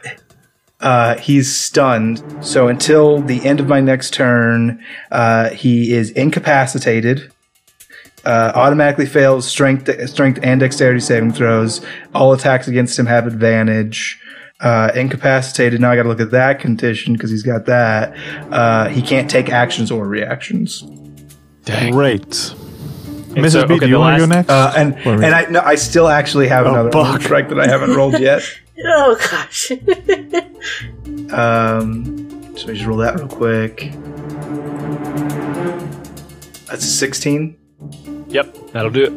Uh, 0.80 1.16
he's 1.16 1.54
stunned. 1.54 2.22
So 2.44 2.68
until 2.68 3.20
the 3.20 3.44
end 3.44 3.61
of 3.61 3.68
my 3.68 3.80
next 3.80 4.14
turn, 4.14 4.82
uh, 5.11 5.50
he 5.50 5.92
is 5.92 6.11
incapacitated. 6.12 7.32
Uh, 8.24 8.52
automatically 8.54 9.06
fails 9.06 9.46
strength, 9.46 9.88
strength 10.08 10.40
and 10.42 10.61
dexterity 10.61 11.00
saving 11.00 11.32
throws. 11.32 11.84
All 12.14 12.32
attacks 12.32 12.68
against 12.68 12.98
him 12.98 13.06
have 13.06 13.26
advantage. 13.26 14.20
Uh, 14.60 14.90
incapacitated. 14.96 15.80
Now 15.80 15.92
I 15.92 15.96
got 15.96 16.02
to 16.02 16.08
look 16.08 16.20
at 16.20 16.32
that 16.32 16.58
condition 16.58 17.12
because 17.12 17.30
he's 17.30 17.44
got 17.44 17.66
that. 17.66 18.12
Uh, 18.52 18.88
he 18.88 19.00
can't 19.02 19.30
take 19.30 19.50
actions 19.50 19.90
or 19.92 20.04
reactions. 20.06 20.80
Dang. 21.64 21.92
Great. 21.92 22.24
And 22.24 23.36
Mrs. 23.46 23.50
so, 23.52 23.66
B, 23.68 23.74
okay, 23.74 23.86
do 23.86 23.90
you 23.92 23.98
want 24.00 24.20
to 24.20 24.26
go 24.26 24.34
next? 24.34 24.50
Uh, 24.50 24.72
and 24.76 24.96
and 24.96 25.26
I 25.26 25.44
no, 25.50 25.60
I 25.60 25.76
still 25.76 26.08
actually 26.08 26.48
have 26.48 26.66
another 26.66 26.90
fuck. 26.90 27.20
strike 27.20 27.48
that 27.50 27.60
I 27.60 27.68
haven't 27.68 27.94
rolled 27.94 28.18
yet. 28.18 28.42
Oh 28.86 29.16
gosh. 29.30 29.72
Um, 31.32 32.04
so 32.56 32.66
let 32.66 32.68
me 32.68 32.74
just 32.74 32.86
roll 32.86 32.96
that 32.98 33.16
real 33.16 33.28
quick. 33.28 33.90
That's 36.66 36.84
a 36.84 36.88
16. 36.88 37.56
Yep, 38.28 38.56
that'll 38.72 38.90
do 38.90 39.04
it. 39.04 39.12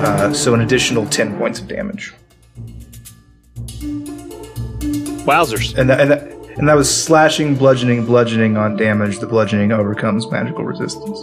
Uh, 0.00 0.32
so 0.32 0.54
an 0.54 0.60
additional 0.62 1.06
10 1.06 1.36
points 1.38 1.60
of 1.60 1.68
damage. 1.68 2.14
Wowzers. 5.24 5.76
And 5.76 5.88
that, 5.90 6.00
and, 6.00 6.10
that, 6.10 6.22
and 6.58 6.68
that 6.68 6.74
was 6.74 6.88
slashing, 7.04 7.54
bludgeoning, 7.56 8.04
bludgeoning 8.06 8.56
on 8.56 8.76
damage. 8.76 9.18
The 9.18 9.26
bludgeoning 9.26 9.72
overcomes 9.72 10.30
magical 10.30 10.64
resistance. 10.64 11.18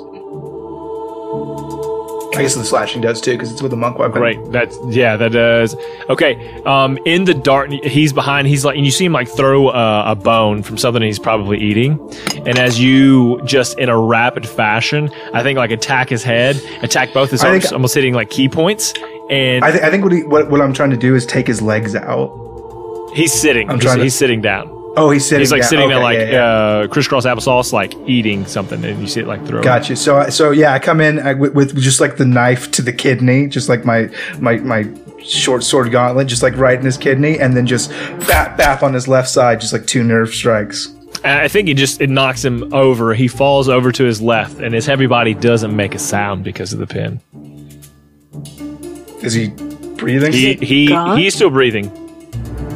I 2.34 2.44
guess 2.44 2.56
the 2.56 2.64
slashing 2.64 3.02
does 3.02 3.20
too, 3.22 3.34
because 3.34 3.52
it's 3.52 3.62
with 3.62 3.74
a 3.74 3.76
monk 3.76 4.00
weapon. 4.00 4.20
Great. 4.20 4.40
That's 4.52 4.76
yeah. 4.88 5.18
That 5.18 5.34
does. 5.34 5.76
Okay. 6.10 6.62
Um, 6.64 6.98
in 7.06 7.26
the 7.26 7.34
dark, 7.34 7.70
he's 7.70 8.14
behind. 8.14 8.48
He's 8.48 8.64
like, 8.66 8.78
and 8.78 8.86
you 8.86 8.92
see 8.92 9.06
him 9.06 9.12
like 9.12 9.28
throw 9.28 9.70
a, 9.70 10.12
a 10.12 10.16
bone 10.16 10.64
from 10.64 10.78
something 10.78 11.04
he's 11.04 11.20
probably 11.20 11.60
eating, 11.60 12.00
and 12.48 12.58
as 12.58 12.80
you 12.80 13.42
just 13.44 13.78
in 13.78 13.90
a 13.90 13.98
rapid 14.00 14.48
fashion, 14.48 15.12
I 15.34 15.44
think 15.44 15.58
like 15.58 15.72
attack 15.72 16.10
his 16.10 16.24
head, 16.24 16.56
attack 16.82 17.14
both 17.14 17.32
his 17.32 17.44
I 17.44 17.50
arms, 17.50 17.64
think- 17.64 17.74
almost 17.74 17.94
hitting 17.94 18.14
like 18.14 18.30
key 18.30 18.48
points, 18.48 18.94
and 19.30 19.64
I, 19.64 19.72
th- 19.72 19.84
I 19.84 19.92
think 19.92 20.04
what, 20.04 20.14
he, 20.14 20.24
what 20.24 20.50
what 20.50 20.62
I'm 20.62 20.74
trying 20.74 20.92
to 20.92 20.98
do 20.98 21.14
is 21.16 21.26
take 21.26 21.48
his 21.48 21.62
legs 21.62 21.96
out. 21.96 22.30
He's 23.14 23.34
sitting. 23.34 23.70
I'm 23.70 23.80
He's, 23.80 23.94
to- 23.94 24.04
he's 24.04 24.16
sitting 24.16 24.42
down. 24.42 24.78
Oh, 24.98 25.10
he's 25.10 25.26
sitting. 25.26 25.40
He's 25.40 25.52
like 25.52 25.62
down. 25.62 25.70
sitting 25.70 25.90
there 25.90 26.00
like 26.00 26.18
yeah, 26.18 26.30
yeah. 26.32 26.46
Uh, 26.46 26.88
crisscross 26.88 27.26
applesauce, 27.26 27.72
like 27.72 27.94
eating 28.08 28.46
something, 28.46 28.84
and 28.84 29.00
you 29.00 29.08
see 29.08 29.22
it 29.22 29.28
like 29.28 29.46
throw. 29.46 29.64
Gotcha. 29.64 29.96
So, 29.96 30.30
so 30.30 30.52
yeah, 30.52 30.74
I 30.74 30.80
come 30.80 31.00
in 31.00 31.20
I, 31.20 31.34
with, 31.34 31.54
with 31.56 31.82
just 31.82 32.02
like 32.02 32.18
the 32.18 32.26
knife 32.26 32.72
to 32.72 32.82
the 32.82 32.92
kidney, 32.92 33.48
just 33.48 33.70
like 33.70 33.86
my 33.86 34.10
my 34.40 34.58
my 34.58 34.90
short 35.24 35.64
sword 35.64 35.92
gauntlet, 35.92 36.28
just 36.28 36.44
like 36.44 36.58
right 36.58 36.78
in 36.78 36.84
his 36.84 36.98
kidney, 36.98 37.40
and 37.40 37.56
then 37.56 37.66
just 37.66 37.90
bap 38.28 38.58
bap 38.58 38.84
on 38.84 38.94
his 38.94 39.08
left 39.08 39.30
side, 39.30 39.62
just 39.62 39.72
like 39.72 39.86
two 39.88 40.04
nerve 40.04 40.34
strikes. 40.34 40.88
And 41.24 41.40
I 41.40 41.48
think 41.48 41.70
it 41.70 41.76
just 41.76 42.02
it 42.02 42.10
knocks 42.10 42.44
him 42.44 42.74
over. 42.74 43.14
He 43.14 43.30
falls 43.30 43.70
over 43.70 43.94
to 43.94 44.04
his 44.04 44.22
left, 44.22 44.60
and 44.60 44.74
his 44.74 44.86
heavy 44.86 45.08
body 45.08 45.34
doesn't 45.34 45.74
make 45.74 45.96
a 45.96 46.00
sound 46.00 46.44
because 46.44 46.74
of 46.74 46.80
the 46.80 46.88
pin. 46.88 47.22
Is 49.24 49.34
he 49.34 49.50
breathing? 49.96 50.34
He 50.34 50.56
he 50.56 50.88
he's 51.16 51.34
still 51.36 51.50
breathing. 51.50 52.01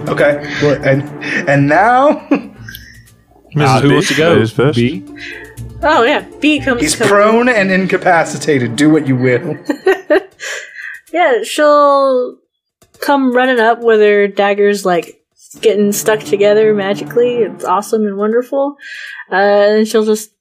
Okay. 0.10 0.40
Well, 0.62 0.82
And 0.84 1.04
and 1.50 1.68
now 1.68 2.28
Uh, 3.58 3.80
who 3.82 3.88
B, 3.90 3.94
wants 3.94 4.08
to 4.10 4.16
go? 4.16 4.34
ladies 4.34 4.52
first. 4.52 4.76
B. 4.78 5.04
Oh 5.82 6.04
yeah, 6.04 6.26
B 6.42 6.60
comes. 6.60 6.82
he's 6.82 6.96
comes 6.96 7.10
prone 7.10 7.48
and 7.50 7.72
incapacitated. 7.72 8.76
Do 8.76 8.90
what 8.90 9.08
you 9.08 9.16
will. 9.16 9.58
Yeah, 11.14 11.44
she'll 11.44 12.38
come 13.00 13.32
running 13.34 13.60
up 13.60 13.80
with 13.82 14.02
her 14.02 14.28
daggers 14.28 14.86
like 14.86 15.24
getting 15.62 15.94
stuck 15.94 16.20
together 16.20 16.74
magically. 16.74 17.38
It's 17.38 17.64
awesome 17.64 18.06
and 18.06 18.18
wonderful. 18.18 18.76
Uh, 19.32 19.36
and 19.80 19.88
she'll 19.88 20.04
just 20.04 20.32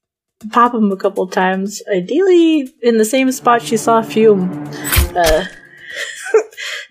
pop 0.50 0.72
them 0.72 0.90
a 0.90 0.96
couple 0.96 1.28
times, 1.28 1.80
ideally 1.94 2.68
in 2.82 2.98
the 2.98 3.04
same 3.04 3.30
spot 3.30 3.62
she 3.62 3.76
saw 3.76 4.02
Fume. 4.02 4.50
Uh, 5.16 5.44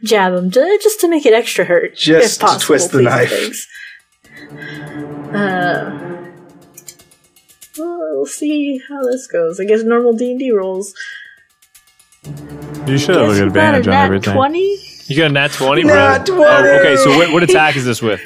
jab 0.04 0.34
him 0.34 0.50
just 0.52 1.00
to 1.02 1.08
make 1.08 1.26
it 1.26 1.34
extra 1.34 1.66
hurt. 1.66 1.96
Just 1.96 2.42
if 2.42 2.50
to 2.50 2.60
twist 2.60 2.92
the 2.92 3.02
knife. 3.02 3.30
thanks. 3.30 3.68
Uh, 5.34 6.30
well, 7.78 8.00
we'll 8.14 8.26
see 8.26 8.80
how 8.88 9.02
this 9.04 9.28
goes. 9.28 9.60
I 9.60 9.66
guess 9.66 9.84
normal 9.84 10.14
D 10.14 10.32
and 10.32 10.40
D 10.40 10.52
rolls. 10.52 10.94
You 12.26 12.98
should 12.98 13.16
have 13.16 13.28
Guess 13.28 13.32
a 13.32 13.34
you 13.34 13.40
good 13.40 13.48
advantage 13.48 13.88
on 13.88 13.94
everything. 13.94 14.34
Twenty. 14.34 14.78
You 15.08 15.18
got 15.18 15.32
a 15.32 15.34
nat 15.34 15.52
twenty, 15.52 15.84
bro. 15.84 15.94
Nat 15.94 16.26
20! 16.26 16.44
Oh, 16.44 16.80
okay, 16.80 16.96
so 16.98 17.10
what, 17.18 17.34
what 17.34 17.44
attack 17.50 17.76
is 17.76 17.86
this 17.86 18.02
with? 18.02 18.22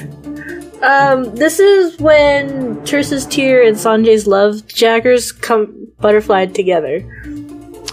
Um, 0.84 1.34
this 1.36 1.60
is 1.60 1.98
when 2.00 2.76
Tersa's 2.82 3.26
Tear 3.26 3.64
and 3.64 3.76
Sanjay's 3.76 4.28
Love 4.28 4.68
Jaggers 4.68 5.32
come 5.32 5.88
butterflied 6.00 6.54
together. 6.54 7.02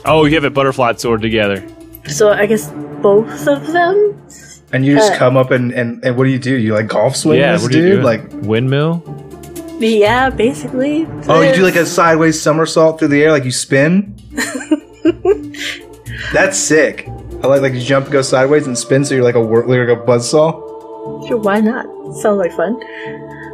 Oh, 0.04 0.26
you 0.26 0.34
have 0.34 0.44
a 0.44 0.50
butterfly 0.50 0.92
sword 0.94 1.22
together. 1.22 1.66
So 2.08 2.30
I 2.30 2.46
guess 2.46 2.70
both 3.02 3.46
of 3.48 3.66
them? 3.72 4.20
And 4.72 4.84
you 4.84 4.96
just 4.96 5.12
Uh, 5.12 5.18
come 5.18 5.36
up 5.36 5.50
and, 5.50 5.72
and 5.72 6.04
and 6.04 6.16
what 6.16 6.24
do 6.24 6.30
you 6.30 6.38
do? 6.38 6.56
You 6.56 6.74
like 6.74 6.88
golf 6.88 7.16
swing 7.16 7.38
yeah, 7.38 7.52
this 7.52 7.62
what 7.62 7.72
do 7.72 7.78
you 7.78 7.96
dude? 7.96 8.04
Like 8.04 8.22
windmill. 8.42 9.02
Yeah, 9.78 10.30
basically. 10.30 11.06
oh, 11.28 11.42
you 11.42 11.54
do 11.54 11.62
like 11.62 11.76
a 11.76 11.86
sideways 11.86 12.40
somersault 12.40 12.98
through 12.98 13.08
the 13.08 13.22
air, 13.22 13.32
like 13.32 13.44
you 13.44 13.52
spin. 13.52 14.16
That's 16.32 16.58
sick. 16.58 17.08
I 17.42 17.46
like 17.46 17.62
like 17.62 17.74
you 17.74 17.80
jump, 17.80 18.06
and 18.06 18.12
go 18.12 18.22
sideways, 18.22 18.66
and 18.66 18.76
spin, 18.78 19.04
so 19.04 19.14
you're 19.14 19.24
like 19.24 19.34
a 19.34 19.40
wor- 19.40 19.66
like 19.66 19.88
a 19.88 20.00
buzzsaw. 20.00 21.28
Sure, 21.28 21.36
why 21.36 21.60
not? 21.60 21.84
Sounds 22.16 22.38
like 22.38 22.52
fun. 22.52 22.82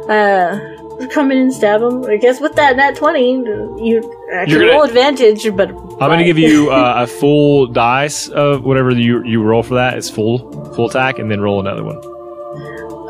Uh, 0.09 0.59
come 1.09 1.31
in 1.31 1.37
and 1.37 1.53
stab 1.53 1.81
him. 1.81 2.03
I 2.05 2.17
guess 2.17 2.39
with 2.41 2.55
that 2.55 2.75
nat 2.75 2.95
20, 2.95 3.31
you 3.83 4.01
actually 4.33 4.59
gonna- 4.59 4.71
roll 4.71 4.83
advantage, 4.83 5.43
but. 5.55 5.69
I'm 5.69 6.09
gonna 6.09 6.23
give 6.23 6.37
you 6.37 6.69
uh, 6.71 6.93
a 7.03 7.07
full 7.07 7.67
dice 7.67 8.27
of 8.29 8.63
whatever 8.65 8.91
you 8.91 9.23
you 9.23 9.41
roll 9.43 9.63
for 9.63 9.75
that. 9.75 9.97
It's 9.97 10.09
full 10.09 10.39
full 10.75 10.87
attack, 10.89 11.19
and 11.19 11.29
then 11.29 11.41
roll 11.41 11.59
another 11.59 11.83
one. 11.83 11.97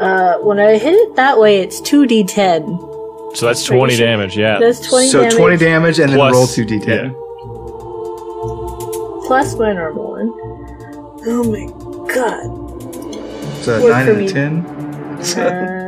Uh, 0.02 0.38
when 0.40 0.60
I 0.60 0.78
hit 0.78 0.94
it 0.96 1.16
that 1.16 1.38
way, 1.40 1.60
it's 1.60 1.80
2d10. 1.82 2.90
So 3.38 3.46
that's 3.46 3.64
20 3.64 3.96
sure? 3.96 4.06
damage. 4.08 4.36
Yeah. 4.38 4.60
That's 4.60 4.80
20 4.90 5.08
so 5.08 5.20
damage. 5.22 5.36
twenty 5.36 5.58
damage, 5.58 6.00
and 6.00 6.12
Plus- 6.12 6.32
then 6.32 6.34
roll 6.34 6.48
two 6.48 6.66
d10. 6.66 6.88
yeah. 6.88 7.12
plus 9.28 9.56
my 9.56 9.72
normal 9.74 10.12
one. 10.12 10.34
Oh 11.28 11.44
my 11.44 11.66
god. 12.14 13.64
So 13.64 13.82
Work 13.84 13.92
nine 13.92 14.08
and 14.10 14.18
a 14.18 14.22
me. 14.22 14.28
ten. 14.28 14.66
Uh, 15.40 15.81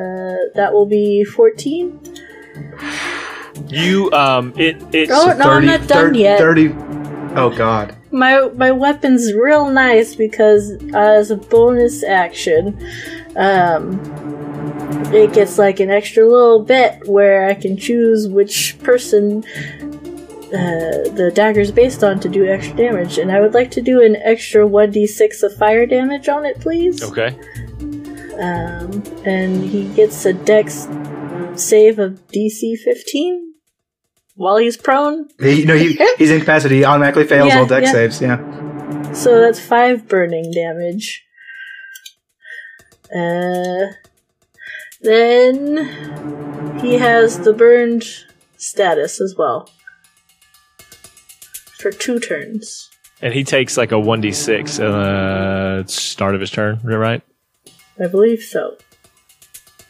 that 0.56 0.74
will 0.74 0.86
be 0.86 1.24
14. 1.24 2.00
You 3.68 4.12
um 4.12 4.54
it 4.58 4.82
it's 4.94 5.12
Oh, 5.12 5.36
no, 5.38 5.46
I'm 5.46 5.66
not 5.66 5.88
done 5.88 6.16
yet. 6.16 6.40
Thirty. 6.40 6.70
Oh 7.36 7.54
god. 7.56 7.96
My 8.12 8.50
my 8.56 8.72
weapon's 8.72 9.34
real 9.34 9.70
nice 9.70 10.16
because 10.16 10.72
uh, 10.94 10.98
as 10.98 11.32
a 11.32 11.38
bonus 11.38 12.04
action, 12.04 12.78
um, 13.36 14.00
it 15.14 15.34
gets 15.34 15.58
like 15.58 15.80
an 15.80 15.90
extra 15.90 16.28
little 16.28 16.64
bit 16.64 17.08
where 17.08 17.48
I 17.48 17.54
can 17.56 17.78
choose 17.78 18.28
which 18.28 18.78
person 18.80 19.44
uh, 20.54 21.10
the 21.18 21.32
dagger's 21.34 21.72
based 21.72 22.04
on 22.04 22.20
to 22.20 22.30
do 22.30 22.46
extra 22.46 22.76
damage, 22.76 23.18
and 23.18 23.32
I 23.32 23.40
would 23.40 23.56
like 23.56 23.72
to 23.72 23.82
do 23.82 24.02
an 24.04 24.16
extra 24.18 24.68
one 24.68 24.92
d 24.92 25.08
six 25.08 25.42
of 25.42 25.56
fire 25.56 25.88
damage 25.88 26.30
on 26.30 26.46
it, 26.46 26.60
please. 26.60 27.02
okay. 27.04 27.36
Um, 28.40 29.04
and 29.26 29.64
he 29.64 29.88
gets 29.94 30.26
a 30.26 30.34
Dex 30.34 30.88
save 31.56 32.00
of 32.00 32.26
DC 32.30 32.78
fifteen 32.84 33.54
while 34.36 34.58
he's 34.58 34.78
prone. 34.78 35.28
He, 35.40 35.66
no, 35.66 35.76
he, 35.78 35.94
he's 36.18 36.32
incapacitated. 36.32 36.78
He 36.80 36.86
automatically 36.86 37.26
fails 37.26 37.50
Yeah, 37.50 37.60
all 37.60 37.66
dex 37.68 37.86
yeah. 37.88 37.92
saves. 37.92 38.22
Yeah. 38.22 39.12
So 39.14 39.40
that's 39.40 39.60
five 39.60 40.08
burning 40.08 40.52
damage. 40.52 41.24
Uh, 43.16 43.94
then 45.02 46.80
he 46.82 46.96
has 46.96 47.40
the 47.42 47.54
burned 47.54 48.04
status 48.58 49.22
as 49.22 49.36
well 49.38 49.70
for 51.78 51.92
two 51.92 52.20
turns. 52.20 52.90
And 53.22 53.34
he 53.34 53.44
takes 53.44 53.78
like 53.78 53.92
a 53.92 53.96
1d6 53.96 54.80
uh 54.80 55.86
start 55.86 56.34
of 56.34 56.42
his 56.42 56.50
turn, 56.50 56.80
right? 56.84 57.22
I 58.00 58.08
believe 58.08 58.42
so. 58.42 58.78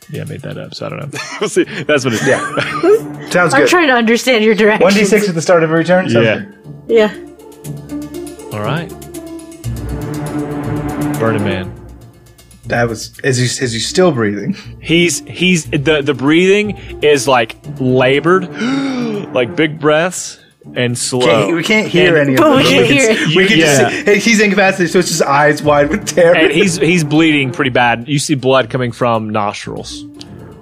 Yeah, 0.09 0.23
I 0.23 0.25
made 0.25 0.41
that 0.41 0.57
up, 0.57 0.73
so 0.75 0.85
I 0.85 0.89
don't 0.89 1.13
know. 1.13 1.19
we'll 1.41 1.49
see. 1.49 1.63
That's 1.63 2.03
what 2.03 2.13
it's 2.13 2.27
Yeah. 2.27 2.39
Sounds 3.29 3.31
good. 3.31 3.37
I'm 3.37 3.49
good. 3.61 3.69
trying 3.69 3.87
to 3.87 3.93
understand 3.93 4.43
your 4.43 4.53
direction. 4.55 4.83
One 4.83 4.93
d 4.93 5.05
six 5.05 5.29
at 5.29 5.35
the 5.35 5.41
start 5.41 5.63
of 5.63 5.71
every 5.71 5.85
turn. 5.85 6.09
Sounds 6.09 6.25
Yeah. 6.25 6.39
good. 6.39 6.53
Yeah. 6.87 8.57
All 8.57 8.61
right. 8.63 8.89
Burning 11.19 11.43
Man. 11.43 11.79
That 12.65 12.87
was 12.89 13.17
is 13.19 13.37
he 13.37 13.43
is 13.63 13.71
he 13.73 13.79
still 13.79 14.11
breathing? 14.11 14.53
He's 14.81 15.19
he's 15.21 15.65
the 15.69 16.01
the 16.03 16.13
breathing 16.13 16.77
is 17.03 17.27
like 17.27 17.55
labored, 17.79 18.49
like 19.33 19.55
big 19.55 19.79
breaths 19.79 20.39
and 20.75 20.97
slow. 20.97 21.25
Can't, 21.25 21.55
we 21.55 21.63
can't 21.63 21.87
hear 21.87 22.17
And- 22.17 22.29
any 22.29 22.33
of 22.35 22.37
But 22.39 22.51
it. 22.51 22.57
we 22.57 22.63
can 22.69 22.85
can 22.87 22.93
hear 22.97 23.09
it. 23.11 23.35
We 23.35 23.47
can 23.47 23.57
Yeah. 23.59 23.65
just 23.65 23.95
see 23.95 24.03
hey, 24.05 24.19
he's 24.19 24.39
incapacitated, 24.41 24.91
so 24.91 24.99
it's 24.99 25.09
just 25.09 25.21
eyes 25.21 25.61
wide 25.61 25.89
with 25.89 26.05
terror. 26.07 26.35
and 26.35 26.51
he's 26.51 26.77
he's 26.91 27.03
bleeding 27.03 27.51
pretty 27.51 27.71
bad. 27.71 28.07
You 28.07 28.19
see 28.19 28.35
blood 28.35 28.69
coming 28.69 28.91
from 28.91 29.29
nostrils. 29.29 30.05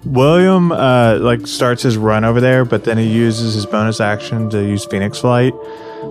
William 0.03 0.71
uh, 0.71 1.19
like 1.19 1.45
starts 1.45 1.83
his 1.83 1.95
run 1.97 2.25
over 2.25 2.41
there, 2.41 2.65
but 2.65 2.83
then 2.85 2.97
he 2.97 3.05
uses 3.07 3.53
his 3.53 3.65
bonus 3.67 4.01
action 4.01 4.49
to 4.49 4.57
use 4.63 4.83
Phoenix 4.85 5.19
Flight. 5.19 5.53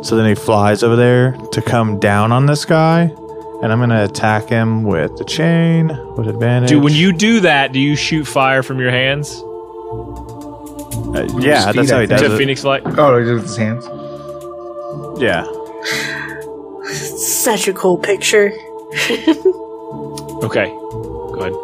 So 0.03 0.17
then 0.17 0.27
he 0.27 0.37
flies 0.37 0.83
over 0.85 0.95
there 0.95 1.33
to 1.53 1.61
come 1.61 1.99
down 1.99 2.31
on 2.31 2.47
this 2.47 2.65
guy, 2.65 3.01
and 3.63 3.73
I'm 3.73 3.81
gonna 3.81 4.05
attack 4.05 4.49
him 4.49 4.85
with 4.85 5.17
the 5.19 5.25
chain 5.25 5.89
with 6.17 6.29
advantage. 6.29 6.71
Dude, 6.71 6.85
when 6.85 6.95
you 6.95 7.13
do 7.13 7.41
that, 7.41 7.73
do 7.73 7.81
you 7.81 7.97
shoot 7.97 8.25
fire 8.27 8.63
from 8.63 8.79
your 8.79 8.93
hands 8.93 9.43
Uh, 11.15 11.27
yeah, 11.41 11.63
Speed, 11.63 11.75
that's 11.77 11.91
how 11.91 11.99
I 11.99 12.01
he 12.03 12.07
think. 12.07 12.21
does 12.21 12.21
to 12.29 12.35
it. 12.35 12.39
Phoenix 12.39 12.61
Flight? 12.63 12.83
oh, 12.87 13.19
he 13.19 13.25
did 13.25 13.31
it 13.33 13.35
with 13.35 13.43
his 13.45 13.57
hands. 13.57 13.85
Yeah, 15.21 15.45
Such 17.17 17.69
a 17.69 17.73
cool 17.73 17.99
picture. 17.99 18.53
Okay, 20.43 20.67
go 20.69 21.39
ahead. 21.41 21.55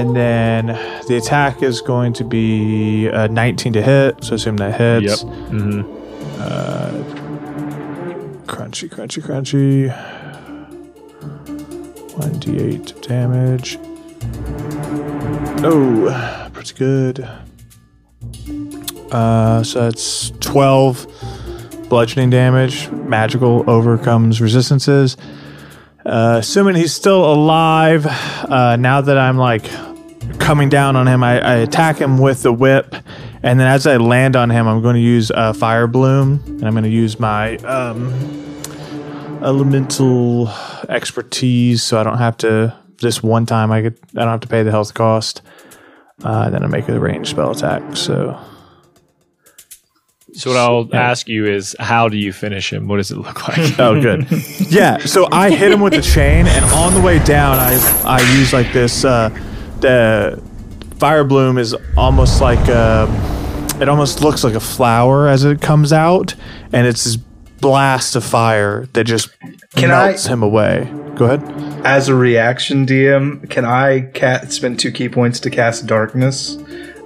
and 0.00 0.16
then 0.16 0.66
the 1.06 1.16
attack 1.16 1.62
is 1.62 1.80
going 1.80 2.12
to 2.14 2.24
be 2.24 3.08
uh, 3.08 3.26
19 3.28 3.72
to 3.74 3.82
hit. 3.82 4.24
So 4.24 4.34
assume 4.34 4.56
that 4.58 4.74
hits. 4.80 5.22
Yep. 5.22 5.32
hmm 5.32 5.80
Crunchy, 8.46 8.88
crunchy, 8.88 9.22
crunchy. 9.22 9.90
1d8 12.16 13.02
damage. 13.06 13.78
Oh, 15.62 16.48
pretty 16.52 16.74
good. 16.74 17.28
Uh, 19.10 19.62
so 19.62 19.82
that's 19.82 20.30
12 20.40 21.88
bludgeoning 21.88 22.30
damage. 22.30 22.90
Magical 22.90 23.68
overcomes 23.68 24.40
resistances. 24.40 25.16
Uh, 26.04 26.36
assuming 26.38 26.76
he's 26.76 26.94
still 26.94 27.30
alive, 27.30 28.06
uh, 28.06 28.76
now 28.76 29.00
that 29.00 29.18
I'm 29.18 29.36
like 29.36 29.64
coming 30.38 30.68
down 30.68 30.96
on 30.96 31.06
him, 31.06 31.22
I, 31.22 31.40
I 31.40 31.54
attack 31.56 31.98
him 31.98 32.18
with 32.18 32.42
the 32.42 32.52
whip. 32.52 32.94
And 33.42 33.58
then 33.58 33.66
as 33.66 33.86
I 33.86 33.96
land 33.96 34.36
on 34.36 34.50
him, 34.50 34.66
I'm 34.66 34.82
going 34.82 34.94
to 34.94 35.00
use 35.00 35.30
uh, 35.30 35.52
Fire 35.52 35.86
Bloom. 35.86 36.42
And 36.46 36.64
I'm 36.64 36.72
going 36.72 36.84
to 36.84 36.90
use 36.90 37.18
my 37.18 37.56
um, 37.58 38.12
elemental 39.42 40.48
expertise 40.88 41.82
so 41.82 42.00
I 42.00 42.02
don't 42.02 42.18
have 42.18 42.36
to. 42.38 42.76
This 42.98 43.22
one 43.22 43.46
time, 43.46 43.72
I 43.72 43.80
could 43.80 43.98
I 44.10 44.20
don't 44.20 44.28
have 44.28 44.40
to 44.40 44.48
pay 44.48 44.62
the 44.62 44.70
health 44.70 44.92
cost. 44.92 45.40
Uh, 46.22 46.50
then 46.50 46.62
I 46.62 46.66
make 46.66 46.88
a 46.88 46.98
ranged 47.00 47.30
spell 47.30 47.50
attack. 47.52 47.96
So 47.96 48.38
So 50.32 50.50
what 50.50 50.58
I'll 50.58 50.88
ask 50.94 51.28
you 51.28 51.46
is, 51.46 51.74
how 51.80 52.08
do 52.08 52.16
you 52.16 52.32
finish 52.32 52.72
him? 52.72 52.86
What 52.88 52.98
does 52.98 53.10
it 53.10 53.16
look 53.18 53.48
like? 53.48 53.58
Oh, 53.78 54.00
good. 54.00 54.26
yeah. 54.70 54.98
So 54.98 55.26
I 55.32 55.50
hit 55.50 55.72
him 55.72 55.80
with 55.80 55.94
the 55.94 56.02
chain, 56.02 56.46
and 56.46 56.64
on 56.66 56.94
the 56.94 57.00
way 57.00 57.18
down, 57.24 57.58
I 57.58 57.74
I 58.04 58.20
use 58.38 58.52
like 58.52 58.72
this. 58.72 59.04
Uh, 59.04 59.30
the 59.80 60.40
fire 60.98 61.24
bloom 61.24 61.56
is 61.58 61.74
almost 61.96 62.40
like 62.42 62.68
uh 62.68 63.06
it 63.80 63.88
almost 63.88 64.20
looks 64.20 64.44
like 64.44 64.52
a 64.54 64.60
flower 64.60 65.26
as 65.26 65.44
it 65.44 65.62
comes 65.62 65.92
out, 65.92 66.34
and 66.72 66.86
it's 66.86 67.04
this 67.04 67.16
blast 67.16 68.14
of 68.16 68.22
fire 68.24 68.86
that 68.92 69.04
just 69.04 69.30
Can 69.74 69.90
I- 69.90 70.08
melts 70.08 70.26
him 70.26 70.42
away. 70.42 70.92
Go 71.20 71.26
ahead. 71.26 71.42
as 71.84 72.08
a 72.08 72.14
reaction, 72.14 72.86
DM, 72.86 73.48
can 73.50 73.66
I 73.66 74.10
ca- 74.14 74.46
spend 74.48 74.80
two 74.80 74.90
ki 74.90 75.10
points 75.10 75.38
to 75.40 75.50
cast 75.50 75.86
darkness, 75.86 76.56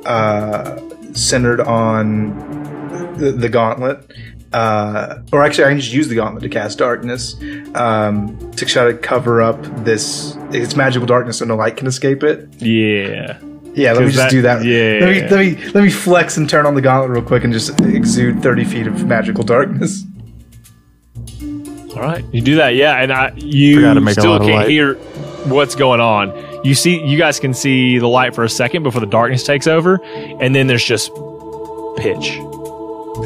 uh, 0.07 0.81
centered 1.15 1.61
on 1.61 2.31
the, 3.19 3.33
the 3.33 3.49
gauntlet? 3.49 4.09
Uh, 4.53 5.19
or 5.33 5.43
actually, 5.43 5.65
I 5.65 5.69
can 5.71 5.81
just 5.81 5.93
use 5.93 6.07
the 6.07 6.15
gauntlet 6.15 6.45
to 6.45 6.49
cast 6.49 6.79
darkness 6.79 7.35
um, 7.75 8.53
to 8.53 8.65
try 8.65 8.85
to 8.85 8.97
cover 8.97 9.43
up 9.43 9.61
this. 9.85 10.37
It's 10.53 10.77
magical 10.77 11.07
darkness, 11.09 11.39
so 11.39 11.45
no 11.45 11.57
light 11.57 11.77
can 11.77 11.89
escape 11.89 12.23
it. 12.23 12.49
Yeah. 12.62 13.37
Yeah, 13.75 13.95
let 13.95 14.03
me 14.03 14.07
just 14.12 14.19
that- 14.19 14.31
do 14.31 14.43
that. 14.43 14.65
yeah. 14.65 15.05
Let 15.05 15.11
me 15.11 15.29
let 15.57 15.65
me 15.65 15.73
let 15.73 15.83
me 15.83 15.91
flex 15.91 16.37
and 16.37 16.49
turn 16.49 16.67
on 16.67 16.77
the 16.77 16.81
gauntlet 16.81 17.11
real 17.11 17.27
quick 17.27 17.43
and 17.43 17.53
just 17.53 17.81
exude 17.81 18.41
thirty 18.41 18.65
feet 18.65 18.87
of 18.87 19.05
magical 19.07 19.43
darkness. 19.43 20.05
All 21.95 22.01
right, 22.03 22.24
you 22.32 22.40
do 22.40 22.57
that, 22.57 22.74
yeah, 22.74 23.01
and 23.01 23.12
I, 23.12 23.32
you 23.36 23.80
make 24.01 24.18
still 24.18 24.38
can't 24.38 24.51
light. 24.53 24.68
hear 24.68 24.95
what's 25.45 25.74
going 25.74 26.01
on. 26.01 26.32
You 26.64 26.74
see, 26.74 27.05
you 27.05 27.16
guys 27.16 27.38
can 27.38 27.55
see 27.55 27.99
the 27.99 28.09
light 28.09 28.34
for 28.34 28.42
a 28.42 28.49
second 28.49 28.82
before 28.82 29.01
the 29.01 29.07
darkness 29.07 29.45
takes 29.45 29.66
over, 29.66 30.01
and 30.05 30.55
then 30.55 30.66
there's 30.66 30.84
just 30.84 31.12
pitch. 31.97 32.38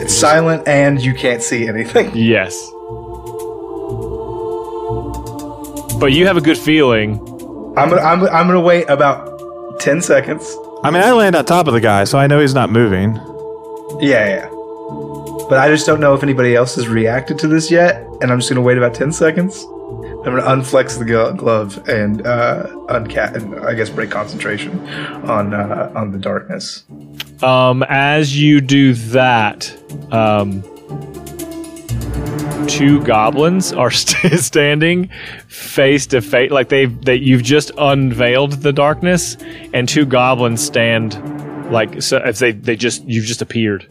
It's 0.00 0.12
silent 0.14 0.68
and 0.68 1.00
you 1.02 1.14
can't 1.14 1.42
see 1.42 1.66
anything. 1.66 2.10
Yes, 2.14 2.54
but 5.98 6.12
you 6.12 6.26
have 6.26 6.36
a 6.36 6.40
good 6.40 6.58
feeling. 6.58 7.18
I'm 7.76 7.88
gonna 7.88 8.02
I'm, 8.02 8.22
I'm 8.24 8.46
gonna 8.46 8.60
wait 8.60 8.88
about 8.88 9.80
ten 9.80 10.02
seconds. 10.02 10.56
I 10.84 10.90
mean, 10.90 11.02
I 11.02 11.12
land 11.12 11.34
on 11.34 11.44
top 11.44 11.66
of 11.66 11.74
the 11.74 11.80
guy, 11.80 12.04
so 12.04 12.18
I 12.18 12.26
know 12.26 12.40
he's 12.40 12.54
not 12.54 12.70
moving. 12.70 13.14
Yeah, 14.00 14.28
yeah. 14.28 14.50
But 15.48 15.58
I 15.58 15.68
just 15.68 15.86
don't 15.86 16.00
know 16.00 16.14
if 16.14 16.22
anybody 16.22 16.54
else 16.54 16.74
has 16.74 16.88
reacted 16.88 17.38
to 17.40 17.48
this 17.48 17.70
yet, 17.70 18.02
and 18.20 18.30
I'm 18.30 18.38
just 18.38 18.50
gonna 18.50 18.60
wait 18.60 18.76
about 18.76 18.94
ten 18.94 19.12
seconds. 19.12 19.64
I'm 19.64 20.36
gonna 20.36 20.42
unflex 20.42 20.98
the 20.98 21.34
glove 21.36 21.88
and 21.88 22.26
uh, 22.26 22.66
uncat 22.88 23.34
and 23.34 23.54
I 23.60 23.74
guess 23.74 23.88
break 23.88 24.10
concentration 24.10 24.78
on 25.26 25.54
uh, 25.54 25.90
on 25.94 26.12
the 26.12 26.18
darkness. 26.18 26.84
Um, 27.42 27.82
as 27.88 28.36
you 28.38 28.60
do 28.60 28.94
that, 28.94 29.74
um, 30.12 30.62
two 32.66 33.02
goblins 33.04 33.72
are 33.72 33.90
st- 33.92 34.38
standing 34.40 35.08
face 35.46 36.06
to 36.08 36.20
face, 36.20 36.50
like 36.50 36.68
they've 36.68 37.04
that 37.06 37.20
you've 37.20 37.42
just 37.42 37.70
unveiled 37.78 38.52
the 38.52 38.72
darkness, 38.72 39.36
and 39.72 39.88
two 39.88 40.04
goblins 40.04 40.64
stand 40.64 41.14
like 41.72 42.02
so 42.02 42.18
if 42.18 42.38
they 42.38 42.52
they 42.52 42.76
just 42.76 43.04
you've 43.04 43.24
just 43.24 43.40
appeared. 43.42 43.86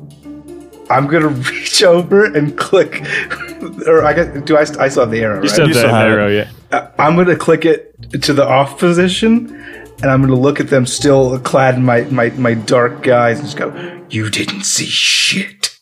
I'm 0.90 1.08
gonna 1.08 1.28
reach 1.52 1.84
over 1.84 2.26
and 2.26 2.58
click, 2.58 3.02
or 3.88 4.04
I 4.06 4.14
guess 4.14 4.44
do 4.44 4.58
I? 4.58 4.64
st- 4.64 4.80
I 4.80 4.90
still 4.90 5.04
have 5.04 5.12
the 5.12 5.22
arrow, 5.22 5.36
You 5.36 5.42
right? 5.42 5.50
still 5.50 5.66
have 5.68 5.74
the 5.74 5.80
still 5.82 5.94
have 5.94 6.08
it. 6.08 6.12
arrow, 6.12 6.28
yeah. 6.30 6.50
Uh, 6.72 6.90
I'm 6.98 7.16
gonna 7.16 7.36
click 7.36 7.66
it 7.66 7.96
to 8.22 8.34
the 8.34 8.48
off 8.48 8.80
position, 8.80 9.54
and 10.02 10.06
I'm 10.12 10.22
gonna 10.22 10.36
look 10.36 10.60
at 10.60 10.70
them 10.70 10.86
still 10.86 11.38
clad 11.40 11.76
in 11.76 11.84
my 11.84 12.02
my, 12.06 12.30
my 12.32 12.54
dark 12.54 13.04
guise 13.04 13.40
and 13.40 13.48
just 13.48 13.58
go, 13.58 13.74
"You 14.10 14.30
didn't 14.30 14.64
see 14.64 14.86
shit." 14.86 15.78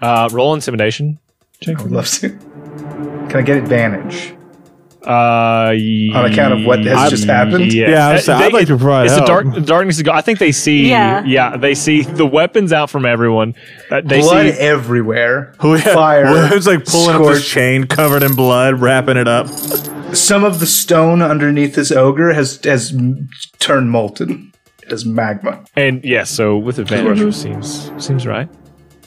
Uh, 0.00 0.28
roll 0.32 0.54
intimidation. 0.54 1.18
Check. 1.60 1.78
I 1.78 1.82
would 1.82 1.92
love 1.92 2.08
to. 2.08 2.28
Can 2.30 3.36
I 3.36 3.42
get 3.42 3.56
advantage? 3.56 4.32
Uh, 5.08 5.72
On 6.14 6.26
account 6.30 6.52
of 6.52 6.66
what 6.66 6.80
has 6.84 7.08
just 7.10 7.24
happened? 7.24 7.72
Yeah, 7.72 7.88
Yeah, 7.90 8.08
I 8.08 8.12
was- 8.12 8.28
Uh, 8.28 8.34
I'd 8.34 8.52
like 8.52 8.66
to 8.66 8.76
provide 8.76 9.06
It's 9.06 9.14
the 9.14 9.20
help. 9.20 9.26
dark. 9.44 9.54
The 9.54 9.60
darkness 9.62 9.96
is. 9.96 10.02
Go- 10.02 10.12
I 10.12 10.20
think 10.20 10.38
they 10.38 10.52
see. 10.52 10.90
Yeah. 10.90 11.24
yeah, 11.24 11.56
they 11.56 11.74
see 11.74 12.02
the 12.02 12.26
weapons 12.26 12.74
out 12.74 12.90
from 12.90 13.06
everyone. 13.06 13.54
Uh, 13.90 14.02
they 14.04 14.20
Blood 14.20 14.46
see 14.46 14.52
Who- 14.52 14.58
everywhere. 14.58 15.54
Fire. 15.58 16.26
Who's 16.48 16.66
like 16.66 16.84
pulling 16.84 17.16
up 17.16 17.22
his 17.32 17.46
chain 17.48 17.84
covered 17.86 18.22
in 18.22 18.34
blood, 18.34 18.80
wrapping 18.82 19.16
it 19.16 19.26
up? 19.28 19.48
Some 20.12 20.44
of 20.44 20.60
the 20.60 20.66
stone 20.66 21.22
underneath 21.22 21.74
this 21.74 21.90
ogre 21.90 22.34
has 22.34 22.60
has 22.64 22.94
turned 23.58 23.90
molten. 23.90 24.52
as 24.90 25.04
magma. 25.06 25.60
And 25.76 26.02
yes, 26.04 26.30
so 26.30 26.56
with 26.58 26.78
advantage 26.78 27.34
seems 27.34 27.90
seems 27.98 28.26
right. 28.26 28.48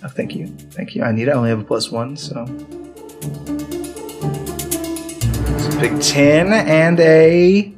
Oh, 0.03 0.07
thank 0.07 0.35
you, 0.35 0.47
thank 0.71 0.95
you. 0.95 1.03
I 1.03 1.11
need. 1.11 1.29
I 1.29 1.33
only 1.33 1.49
have 1.49 1.59
a 1.59 1.63
plus 1.63 1.91
one, 1.91 2.17
so. 2.17 2.45
Big 5.81 5.99
ten 5.99 6.53
and 6.53 6.99
a 6.99 7.73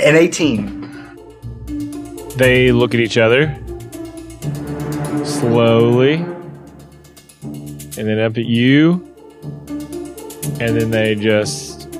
an 0.00 0.14
eighteen. 0.14 0.88
They 2.36 2.70
look 2.70 2.94
at 2.94 3.00
each 3.00 3.18
other 3.18 3.58
slowly, 5.24 6.14
and 7.42 7.96
then 7.96 8.20
up 8.20 8.38
at 8.38 8.44
you, 8.44 9.04
and 10.60 10.80
then 10.80 10.92
they 10.92 11.16
just 11.16 11.92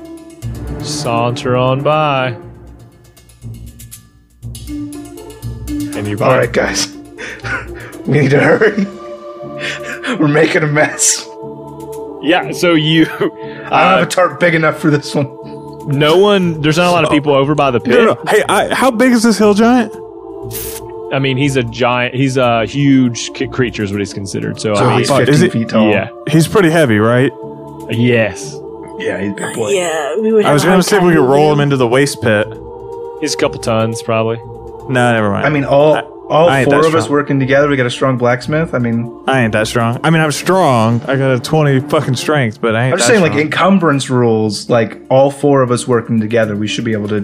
saunter 0.85 1.57
on 1.57 1.83
by. 1.83 2.37
And 4.69 6.07
you 6.07 6.17
All 6.21 6.37
right, 6.37 6.53
guys, 6.53 6.97
we 8.07 8.21
need 8.21 8.31
to 8.31 8.39
hurry. 8.39 8.85
We're 10.21 10.29
making 10.29 10.63
a 10.63 10.69
mess. 10.69 11.27
Yeah, 12.23 12.53
so 12.53 12.75
you. 12.75 13.07
I 13.73 13.83
don't 13.85 13.93
Uh, 13.95 13.99
have 13.99 14.07
a 14.07 14.11
tarp 14.11 14.39
big 14.41 14.55
enough 14.55 14.79
for 14.79 14.91
this 14.91 15.15
one. 15.15 15.27
no 15.89 16.19
one. 16.19 16.61
There's 16.61 16.77
not 16.77 16.89
a 16.89 16.91
lot 16.93 17.05
of 17.05 17.11
people 17.11 17.33
over 17.35 17.55
by 17.55 17.71
the 17.71 17.81
pit. 17.81 17.95
No, 17.95 18.05
no, 18.05 18.15
no. 18.15 18.23
Hey, 18.31 18.43
I, 18.49 18.75
how 18.75 18.91
big 18.91 19.13
is 19.13 19.23
this 19.23 19.39
hill 19.39 19.55
giant? 19.55 19.93
I 21.13 21.19
mean, 21.19 21.37
he's 21.37 21.57
a 21.57 21.63
giant. 21.63 22.15
He's 22.15 22.37
a 22.37 22.65
huge 22.67 23.33
ki- 23.35 23.49
creature, 23.49 23.83
is 23.83 23.91
what 23.93 24.01
he's 24.01 24.15
considered. 24.15 24.61
So, 24.61 24.75
So 24.75 24.85
I 24.85 24.89
mean, 24.91 24.99
he's 25.01 25.09
fuck, 25.09 25.21
is 25.29 25.41
15 25.41 25.47
it- 25.47 25.53
feet 25.53 25.69
tall. 25.69 25.91
yeah, 25.91 26.09
He's 26.31 26.49
pretty 26.49 26.71
heavy, 26.71 26.99
right? 26.99 27.31
yes, 27.91 28.57
yeah, 28.99 29.21
he's 29.21 29.33
a 29.33 29.35
big 29.35 29.55
boy. 29.55 29.71
Yeah, 29.71 30.17
we 30.21 30.33
would. 30.33 30.45
I 30.45 30.53
was 30.53 30.63
a 30.63 30.67
gonna 30.67 30.77
hard 30.77 30.85
see 30.85 30.97
if 30.97 31.01
time 31.01 31.09
we 31.09 31.15
could 31.15 31.25
roll 31.29 31.53
him 31.53 31.61
into 31.61 31.77
the 31.77 31.87
waste 31.89 32.23
pit. 32.23 32.47
he's 33.21 33.35
a 33.35 33.37
couple 33.37 33.61
tons 33.61 34.03
probably. 34.03 34.37
No, 34.89 35.13
never 35.13 35.31
mind. 35.31 35.47
I 35.47 35.51
mean, 35.51 35.65
all 35.65 35.95
all 36.33 36.49
I 36.49 36.61
ain't 36.61 36.71
four 36.71 36.81
that 36.83 36.89
of 36.89 36.95
us 36.95 37.05
strong. 37.05 37.19
working 37.19 37.39
together, 37.41 37.69
we 37.69 37.77
got 37.77 37.87
a 37.87 37.91
strong 37.91 38.17
blacksmith. 38.17 38.75
I 38.75 38.79
mean, 38.79 39.23
I 39.27 39.43
ain't 39.43 39.53
that 39.53 39.67
strong. 39.69 40.01
I 40.03 40.11
mean, 40.11 40.21
I'm 40.23 40.33
strong. 40.33 41.01
I 41.03 41.17
got 41.17 41.31
a 41.33 41.39
20 41.41 41.81
fucking 41.89 42.17
strength, 42.17 42.61
but 42.61 42.75
I 42.75 42.85
ain't 42.85 42.93
I'm 42.95 42.99
just 42.99 43.09
that 43.09 43.15
saying, 43.15 43.23
like 43.23 43.33
strong. 43.33 43.47
encumbrance 43.47 44.09
rules, 44.11 44.71
like 44.71 44.99
all 45.11 45.31
four 45.31 45.63
of 45.63 45.71
us 45.71 45.87
working 45.87 46.21
together, 46.21 46.57
we 46.57 46.67
should 46.67 46.85
be 46.85 46.93
able 46.93 47.09
to 47.09 47.21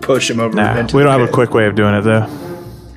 push 0.00 0.30
him 0.30 0.38
over. 0.40 0.54
Nah, 0.54 0.76
into 0.78 0.96
we 0.96 1.02
the 1.02 1.08
don't 1.08 1.18
have 1.18 1.22
a 1.22 1.26
pit. 1.26 1.34
quick 1.34 1.54
way 1.54 1.66
of 1.66 1.74
doing 1.74 1.94
it, 1.94 2.02
though. 2.02 2.26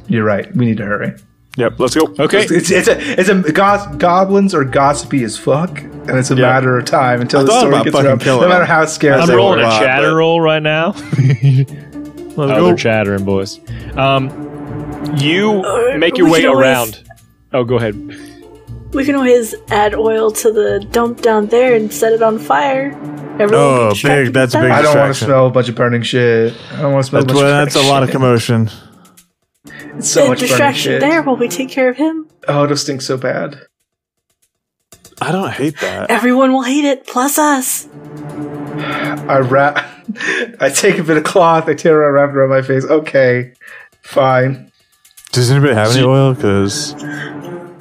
You're 0.07 0.23
right. 0.23 0.53
We 0.55 0.65
need 0.65 0.77
to 0.77 0.85
hurry. 0.85 1.13
Yep, 1.57 1.79
let's 1.79 1.95
go. 1.95 2.13
Okay, 2.19 2.43
It's 2.47 2.69
it's 2.69 2.87
a 2.87 3.19
it's 3.19 3.29
a 3.29 3.51
gos- 3.51 3.87
goblins 3.97 4.53
are 4.53 4.63
gossipy 4.63 5.23
as 5.23 5.37
fuck, 5.39 5.81
and 5.81 6.11
it's 6.11 6.29
a 6.29 6.35
Yeah. 6.35 6.41
matter 6.41 6.77
of 6.77 6.85
time 6.85 7.19
until 7.19 7.39
I 7.39 7.43
the 7.43 7.49
thought 7.49 7.59
story 7.61 7.73
about 7.73 7.83
gets 7.85 7.95
fucking 7.95 8.09
around. 8.11 8.19
killing 8.19 8.41
No 8.41 8.47
matter 8.47 8.59
them. 8.59 8.67
how 8.67 8.85
scared 8.85 9.19
I'm 9.21 9.27
they 9.27 9.35
rolling 9.35 9.57
were. 9.59 9.65
a 9.65 9.69
lot, 9.69 9.81
chatter 9.81 10.09
but- 10.11 10.15
roll 10.17 10.39
right 10.39 10.61
now. 10.61 10.91
Let's 10.91 11.71
oh, 12.37 12.47
go. 12.47 12.65
they're 12.67 12.75
chattering, 12.75 13.25
boys. 13.25 13.59
Um, 13.95 14.29
you 15.15 15.63
Uh, 15.63 15.97
make 15.97 16.17
your 16.17 16.29
way 16.29 16.41
can 16.41 16.49
always- 16.49 16.63
around. 16.67 16.99
Oh, 17.53 17.63
go 17.63 17.75
ahead. 17.77 17.95
We 18.93 19.03
can 19.05 19.15
always 19.15 19.53
add 19.69 19.93
oil 19.95 20.31
to 20.31 20.51
the 20.51 20.79
dump 20.91 21.21
down 21.21 21.47
there 21.47 21.75
and 21.75 21.91
set 21.91 22.13
it 22.13 22.21
on 22.21 22.39
fire. 22.39 22.91
Everyone 23.39 23.53
Oh, 23.55 23.77
will 23.79 23.87
be 23.89 23.93
distracted 23.93 24.23
big- 24.25 24.33
that's 24.33 24.55
with 24.55 24.63
big. 24.63 24.71
I 24.71 24.81
don't 24.81 24.97
want 24.97 25.15
to 25.15 25.23
smell 25.25 25.45
a 25.47 25.49
bunch 25.49 25.69
of 25.69 25.75
burning 25.75 26.01
shit. 26.01 26.53
I 26.73 26.81
don't 26.81 26.93
want 26.93 27.05
to 27.05 27.09
smell 27.09 27.21
That's, 27.21 27.31
a 27.31 27.35
bunch 27.35 27.43
well, 27.43 27.59
of 27.61 27.65
that's 27.65 27.75
a 27.75 27.89
lot 27.89 28.03
of 28.03 28.09
commotion. 28.11 28.69
It's 29.97 30.09
so 30.09 30.23
The 30.23 30.29
much 30.29 30.39
burning 30.39 30.49
distraction 30.49 30.91
shit. 30.93 31.01
there 31.01 31.21
while 31.21 31.35
we 31.35 31.47
take 31.47 31.69
care 31.69 31.89
of 31.89 31.97
him. 31.97 32.27
Oh, 32.47 32.63
it'll 32.63 32.77
stink 32.77 33.01
so 33.01 33.17
bad. 33.17 33.59
I 35.21 35.31
don't 35.31 35.49
hate 35.51 35.79
that. 35.81 36.09
Everyone 36.09 36.53
will 36.53 36.61
hate 36.63 36.85
it, 36.85 37.05
plus 37.07 37.37
us. 37.37 37.87
I 39.27 39.39
wrap. 39.39 39.83
I 40.61 40.69
take 40.69 40.97
a 40.97 41.03
bit 41.03 41.17
of 41.17 41.23
cloth. 41.23 41.67
I 41.67 41.73
tear 41.73 41.93
it 42.01 42.05
around, 42.05 42.13
wrap 42.13 42.29
it 42.29 42.35
around 42.37 42.49
my 42.49 42.61
face. 42.61 42.85
Okay, 42.85 43.53
fine. 44.03 44.71
Does 45.31 45.51
anybody 45.51 45.73
have 45.73 45.95
any 45.95 46.03
oil? 46.03 46.33
Because 46.33 46.93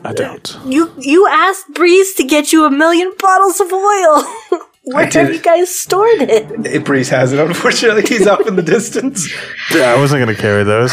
I 0.05 0.13
don't. 0.13 0.57
You 0.67 0.93
you 0.99 1.27
asked 1.27 1.73
Breeze 1.75 2.15
to 2.15 2.25
get 2.25 2.53
you 2.53 2.65
a 2.65 2.71
million 2.71 3.13
bottles 3.19 3.61
of 3.61 3.73
oil. 3.73 4.25
Where 4.85 5.05
I 5.05 5.11
have 5.11 5.35
you 5.35 5.41
guys 5.41 5.75
stored 5.75 6.23
it? 6.23 6.67
It, 6.67 6.85
Breeze 6.85 7.09
has 7.09 7.33
it. 7.33 7.41
Unfortunately, 7.41 8.03
he's 8.03 8.27
up 8.27 8.47
in 8.47 8.55
the 8.55 8.63
distance. 8.63 9.29
Yeah, 9.75 9.93
I 9.93 9.97
wasn't 9.99 10.21
gonna 10.21 10.37
carry 10.37 10.63
those. 10.63 10.93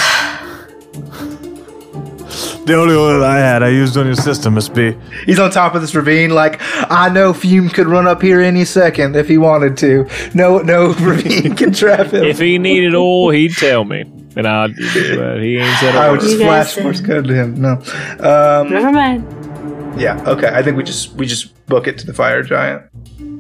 The 2.66 2.76
only 2.76 2.96
oil 2.96 3.24
I 3.24 3.38
had, 3.38 3.62
I 3.62 3.68
used 3.70 3.98
on 3.98 4.06
your 4.06 4.16
system, 4.16 4.54
Miss 4.54 4.70
B. 4.70 4.96
He's 5.26 5.38
on 5.38 5.52
top 5.52 5.76
of 5.76 5.82
this 5.82 5.94
ravine. 5.94 6.30
Like 6.32 6.60
I 6.90 7.10
know, 7.10 7.34
Fume 7.34 7.70
could 7.70 7.88
run 7.88 8.08
up 8.08 8.22
here 8.22 8.40
any 8.42 8.64
second 8.64 9.16
if 9.18 9.28
he 9.28 9.38
wanted 9.38 9.76
to. 9.78 10.08
No, 10.34 10.60
no 10.60 10.94
ravine 11.00 11.56
can 11.56 11.74
trap 11.74 12.08
him. 12.08 12.24
If 12.24 12.40
he 12.40 12.58
needed 12.58 12.96
oil, 12.96 13.30
he'd 13.32 13.52
tell 13.54 13.84
me, 13.84 14.06
and 14.36 14.48
I'd. 14.48 14.76
But 14.76 15.42
he 15.42 15.58
ain't 15.58 15.78
said 15.80 15.96
I 15.96 16.08
a 16.08 16.12
would 16.12 16.22
just 16.22 16.38
flash 16.38 16.78
Morse 16.80 17.00
did. 17.00 17.08
code 17.08 17.26
to 17.28 17.34
him. 17.34 17.62
No. 17.62 17.74
Um, 18.20 18.70
Never 18.72 18.92
mind. 18.92 20.00
yeah. 20.00 20.24
Okay. 20.28 20.48
I 20.54 20.62
think 20.64 20.78
we 20.78 20.84
just 20.84 21.14
we 21.14 21.26
just 21.26 21.66
book 21.68 21.88
it 21.88 21.98
to 22.00 22.06
the 22.06 22.14
fire 22.14 22.44
giant. 22.44 22.84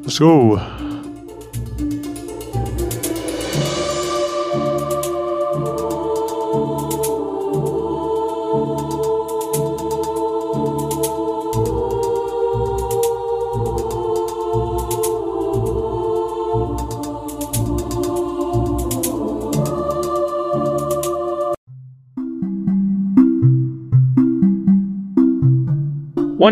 Let's 0.03 0.19
go. 0.19 0.57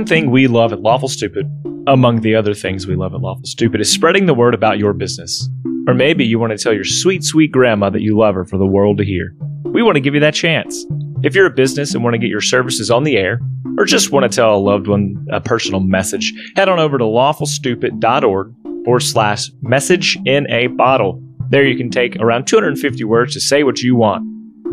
One 0.02 0.08
thing 0.08 0.32
we 0.32 0.48
love 0.48 0.74
at 0.74 0.82
Lawful 0.82 1.10
Stupid, 1.10 1.46
among 1.86 2.22
the 2.22 2.34
other 2.34 2.56
things 2.56 2.88
we 2.88 2.96
love 2.96 3.14
at 3.14 3.22
Lawful 3.22 3.46
Stupid, 3.46 3.82
is 3.82 3.92
spreading 3.92 4.26
the 4.26 4.34
word 4.34 4.56
about 4.56 4.80
your 4.80 4.94
business. 4.94 5.48
Or 5.88 5.94
maybe 5.94 6.26
you 6.26 6.40
want 6.40 6.50
to 6.54 6.58
tell 6.58 6.74
your 6.74 6.84
sweet, 6.84 7.24
sweet 7.24 7.52
grandma 7.52 7.92
that 7.92 8.02
you 8.02 8.18
love 8.18 8.34
her 8.34 8.44
for 8.44 8.58
the 8.58 8.66
world 8.66 8.98
to 8.98 9.06
hear. 9.06 9.32
We 9.64 9.84
want 9.84 9.98
to 9.98 10.02
give 10.02 10.16
you 10.16 10.20
that 10.22 10.34
chance. 10.34 10.88
If 11.22 11.36
you're 11.36 11.46
a 11.46 11.52
business 11.52 11.94
and 11.94 12.04
want 12.04 12.16
to 12.16 12.18
get 12.18 12.32
your 12.32 12.42
services 12.42 12.90
on 12.90 13.04
the 13.04 13.16
air, 13.16 13.40
or 13.78 13.86
just 13.86 14.12
want 14.12 14.24
to 14.24 14.36
tell 14.36 14.56
a 14.56 14.58
loved 14.58 14.88
one 14.88 15.24
a 15.32 15.40
personal 15.40 15.82
message, 15.82 16.34
head 16.56 16.68
on 16.68 16.80
over 16.80 16.98
to 16.98 17.04
lawfulstupid.org 17.04 18.56
forward 18.84 19.02
slash 19.02 19.52
message 19.62 20.18
in 20.26 20.50
a 20.50 20.66
bottle. 20.66 21.22
There 21.52 21.64
you 21.64 21.78
can 21.78 21.92
take 21.92 22.16
around 22.16 22.48
250 22.48 23.04
words 23.04 23.34
to 23.34 23.40
say 23.40 23.62
what 23.62 23.84
you 23.84 23.96
want. 23.96 24.26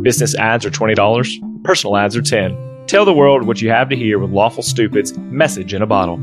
Business 0.03 0.35
ads 0.35 0.65
are 0.65 0.71
$20, 0.71 1.65
personal 1.65 1.99
ads 1.99 2.17
are 2.17 2.23
10 2.23 2.78
Tell 2.89 3.05
the 3.05 3.13
world 3.13 3.47
what 3.47 3.61
you 3.61 3.69
have 3.69 3.91
to 3.91 3.97
hear 3.97 4.19
with 4.19 4.31
Lawful 4.31 4.63
Stupid's 4.63 5.15
message 5.19 5.75
in 5.75 5.83
a 5.83 5.87
bottle. 5.87 6.17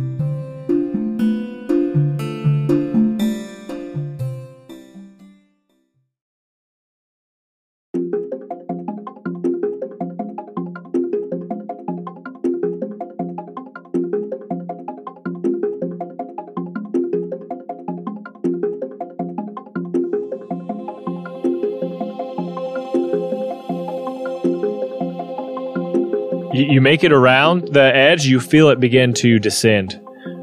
You, 26.75 26.81
make 26.81 27.03
it 27.03 27.11
around 27.11 27.69
the 27.69 27.95
edge, 27.95 28.25
you 28.25 28.39
feel 28.39 28.69
it 28.69 28.79
begin 28.79 29.13
to 29.15 29.39
descend. 29.39 29.99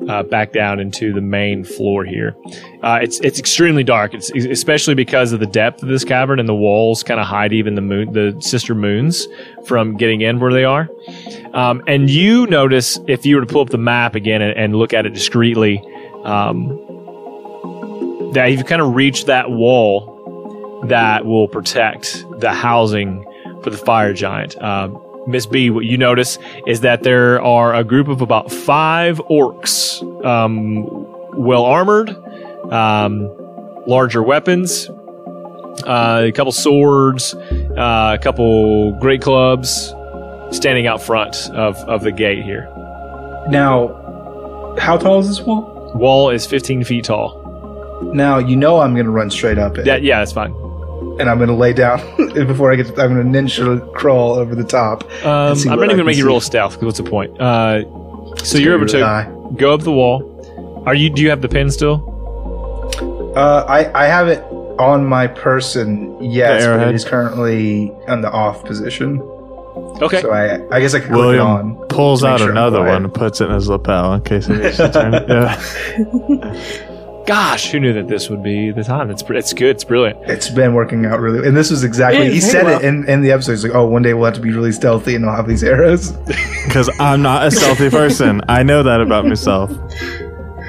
Uh, 0.09 0.23
back 0.25 0.53
down 0.53 0.81
into 0.81 1.13
the 1.13 1.21
main 1.21 1.63
floor 1.63 2.05
here. 2.05 2.37
Uh, 2.83 2.99
it's 3.01 3.21
it's 3.21 3.39
extremely 3.39 3.85
dark. 3.85 4.15
It's 4.15 4.31
especially 4.33 4.95
because 4.95 5.33
of 5.33 5.39
the 5.39 5.47
depth 5.47 5.81
of 5.83 5.89
this 5.89 6.05
cavern 6.05 6.41
and 6.41 6.49
the 6.49 6.55
walls 6.55 7.05
kind 7.05 7.21
of 7.21 7.27
hide 7.27 7.53
even 7.53 7.77
the 7.77 7.83
moon, 7.83 8.13
the 8.13 8.37
sister 8.41 8.75
moons, 8.75 9.29
from 9.65 9.97
getting 9.97 10.21
in 10.21 10.41
where 10.41 10.53
they 10.53 10.65
are. 10.65 10.89
Um, 11.55 11.85
and 11.87 12.11
you 12.11 12.49
notice 12.49 12.99
if 13.07 13.25
you 13.25 13.37
were 13.37 13.43
to 13.43 13.47
pull 13.47 13.61
up 13.61 13.71
the 13.71 13.79
map 13.79 14.17
again 14.17 14.43
and, 14.43 14.57
and 14.57 14.75
look 14.75 14.93
at 14.93 15.07
it 15.07 15.15
discreetly, 15.15 15.79
um, 16.25 16.69
that 18.33 18.47
you've 18.47 18.67
kind 18.67 18.83
of 18.83 18.97
reached 18.97 19.27
that 19.27 19.51
wall 19.53 20.83
that 20.89 21.27
will 21.27 21.47
protect 21.47 22.25
the 22.41 22.53
housing 22.53 23.25
for 23.63 23.71
the 23.71 23.79
fire 23.79 24.13
giant. 24.13 24.57
Uh, 24.61 24.89
Miss 25.27 25.47
B, 25.47 25.71
what 25.71 25.85
you 25.85 25.97
notice 25.97 26.39
is 26.67 26.81
that 26.81 27.03
there 27.03 27.41
are 27.43 27.75
a 27.75 27.85
group 27.85 28.09
of 28.09 28.21
about 28.21 28.51
five 28.51 29.19
orcs, 29.31 30.03
um, 30.25 30.85
well 31.37 31.65
armored, 31.65 32.11
um, 32.73 33.31
larger 33.87 34.23
weapons, 34.23 34.89
uh, 35.87 36.25
a 36.27 36.33
couple 36.33 36.53
swords, 36.53 37.35
uh, 37.35 38.17
a 38.19 38.23
couple 38.23 38.93
great 38.99 39.23
clubs, 39.23 39.95
standing 40.51 40.87
out 40.87 41.03
front 41.03 41.51
of, 41.51 41.77
of 41.89 42.03
the 42.03 42.13
gate 42.13 42.43
here. 42.43 42.69
Now, 43.49 44.75
how 44.79 44.97
tall 44.97 45.21
is 45.21 45.29
this 45.29 45.41
wall? 45.41 45.93
Wall 45.95 46.31
is 46.31 46.47
15 46.47 46.85
feet 46.85 47.05
tall. 47.05 47.41
Now, 48.13 48.39
you 48.39 48.57
know 48.57 48.81
I'm 48.81 48.95
going 48.95 49.07
to 49.07 49.13
run 49.13 49.31
straight 49.31 49.59
up 49.59 49.79
it. 49.79 49.87
Yeah, 49.87 49.97
yeah, 49.97 50.19
that's 50.19 50.33
fine 50.33 50.62
and 51.21 51.29
I'm 51.29 51.39
going 51.39 51.49
to 51.49 51.55
lay 51.55 51.73
down 51.73 51.99
before 52.35 52.73
I 52.73 52.77
get. 52.77 52.87
To, 52.87 53.03
I'm 53.03 53.15
going 53.15 53.33
to 53.33 53.39
ninja 53.39 53.95
crawl 53.95 54.35
over 54.35 54.55
the 54.55 54.65
top. 54.65 55.05
Um, 55.25 55.57
I'm 55.59 55.65
not 55.65 55.65
even 55.65 55.79
going 55.79 55.99
to 55.99 56.05
make 56.05 56.17
you 56.17 56.27
roll 56.27 56.41
stealth 56.41 56.75
because 56.75 56.87
what's 56.87 56.99
the 56.99 57.05
point? 57.05 57.41
Uh, 57.41 57.85
so 58.45 58.59
you're 58.59 58.75
able 58.77 58.87
to 58.87 59.01
die. 59.01 59.31
go 59.57 59.75
up 59.75 59.83
the 59.83 59.93
wall. 59.93 60.83
Are 60.87 60.95
you? 60.95 61.11
Do 61.11 61.23
you 61.23 61.31
have 61.31 61.43
the 61.43 61.49
pin 61.49 61.71
still? 61.71 62.09
Uh, 63.37 63.65
I 63.69 64.05
I 64.05 64.07
have 64.07 64.29
it 64.29 64.43
on 64.79 65.07
my 65.07 65.27
person. 65.27 66.23
Yes, 66.23 66.67
but 66.67 66.89
it 66.89 66.95
is 66.95 67.05
currently 67.05 67.91
on 68.09 68.21
the 68.21 68.31
off 68.31 68.65
position. 68.65 69.21
Okay. 69.21 70.21
So 70.21 70.33
I 70.33 70.67
I 70.75 70.81
guess 70.81 70.95
I 70.95 71.01
could 71.01 71.13
William 71.13 71.77
pulls 71.89 72.25
out 72.25 72.41
sure 72.41 72.51
another 72.51 72.81
one 72.81 73.05
and 73.05 73.15
puts 73.15 73.41
it 73.41 73.47
in 73.47 73.55
his 73.55 73.69
lapel 73.69 74.15
in 74.15 74.23
case 74.23 74.47
he 74.47 74.55
needs 74.55 74.77
to 74.79 74.91
turn 74.91 75.15
it. 75.15 75.29
Yeah. 76.83 76.89
Gosh, 77.27 77.71
who 77.71 77.79
knew 77.79 77.93
that 77.93 78.09
this 78.09 78.29
would 78.29 78.43
be 78.43 78.73
the 78.73 78.83
time? 78.83 79.11
It's 79.11 79.23
it's 79.23 79.53
good. 79.53 79.77
It's 79.77 79.85
brilliant. 79.85 80.19
It's 80.29 80.49
been 80.49 80.75
working 80.75 81.07
out 81.07 81.21
really, 81.21 81.47
and 81.47 81.57
this 81.57 81.71
was 81.71 81.85
exactly 81.85 82.31
he 82.33 82.41
said 82.41 82.65
well. 82.65 82.81
it 82.81 82.85
in, 82.85 83.09
in 83.09 83.23
the 83.23 83.31
episode. 83.31 83.53
He's 83.53 83.65
like, 83.65 83.75
"Oh, 83.75 83.87
one 83.87 84.03
day 84.03 84.13
we'll 84.15 84.25
have 84.25 84.35
to 84.35 84.41
be 84.41 84.53
really 84.53 84.73
stealthy 84.73 85.15
and 85.15 85.25
I'll 85.25 85.37
have 85.37 85.49
these 85.49 85.65
arrows." 85.65 86.13
Because 86.63 86.89
I'm 87.01 87.23
not 87.23 87.45
a 87.45 87.51
stealthy 87.51 87.91
person. 87.91 88.41
I 88.49 88.63
know 88.63 88.85
that 88.85 89.01
about 89.01 89.27
myself. 89.27 89.73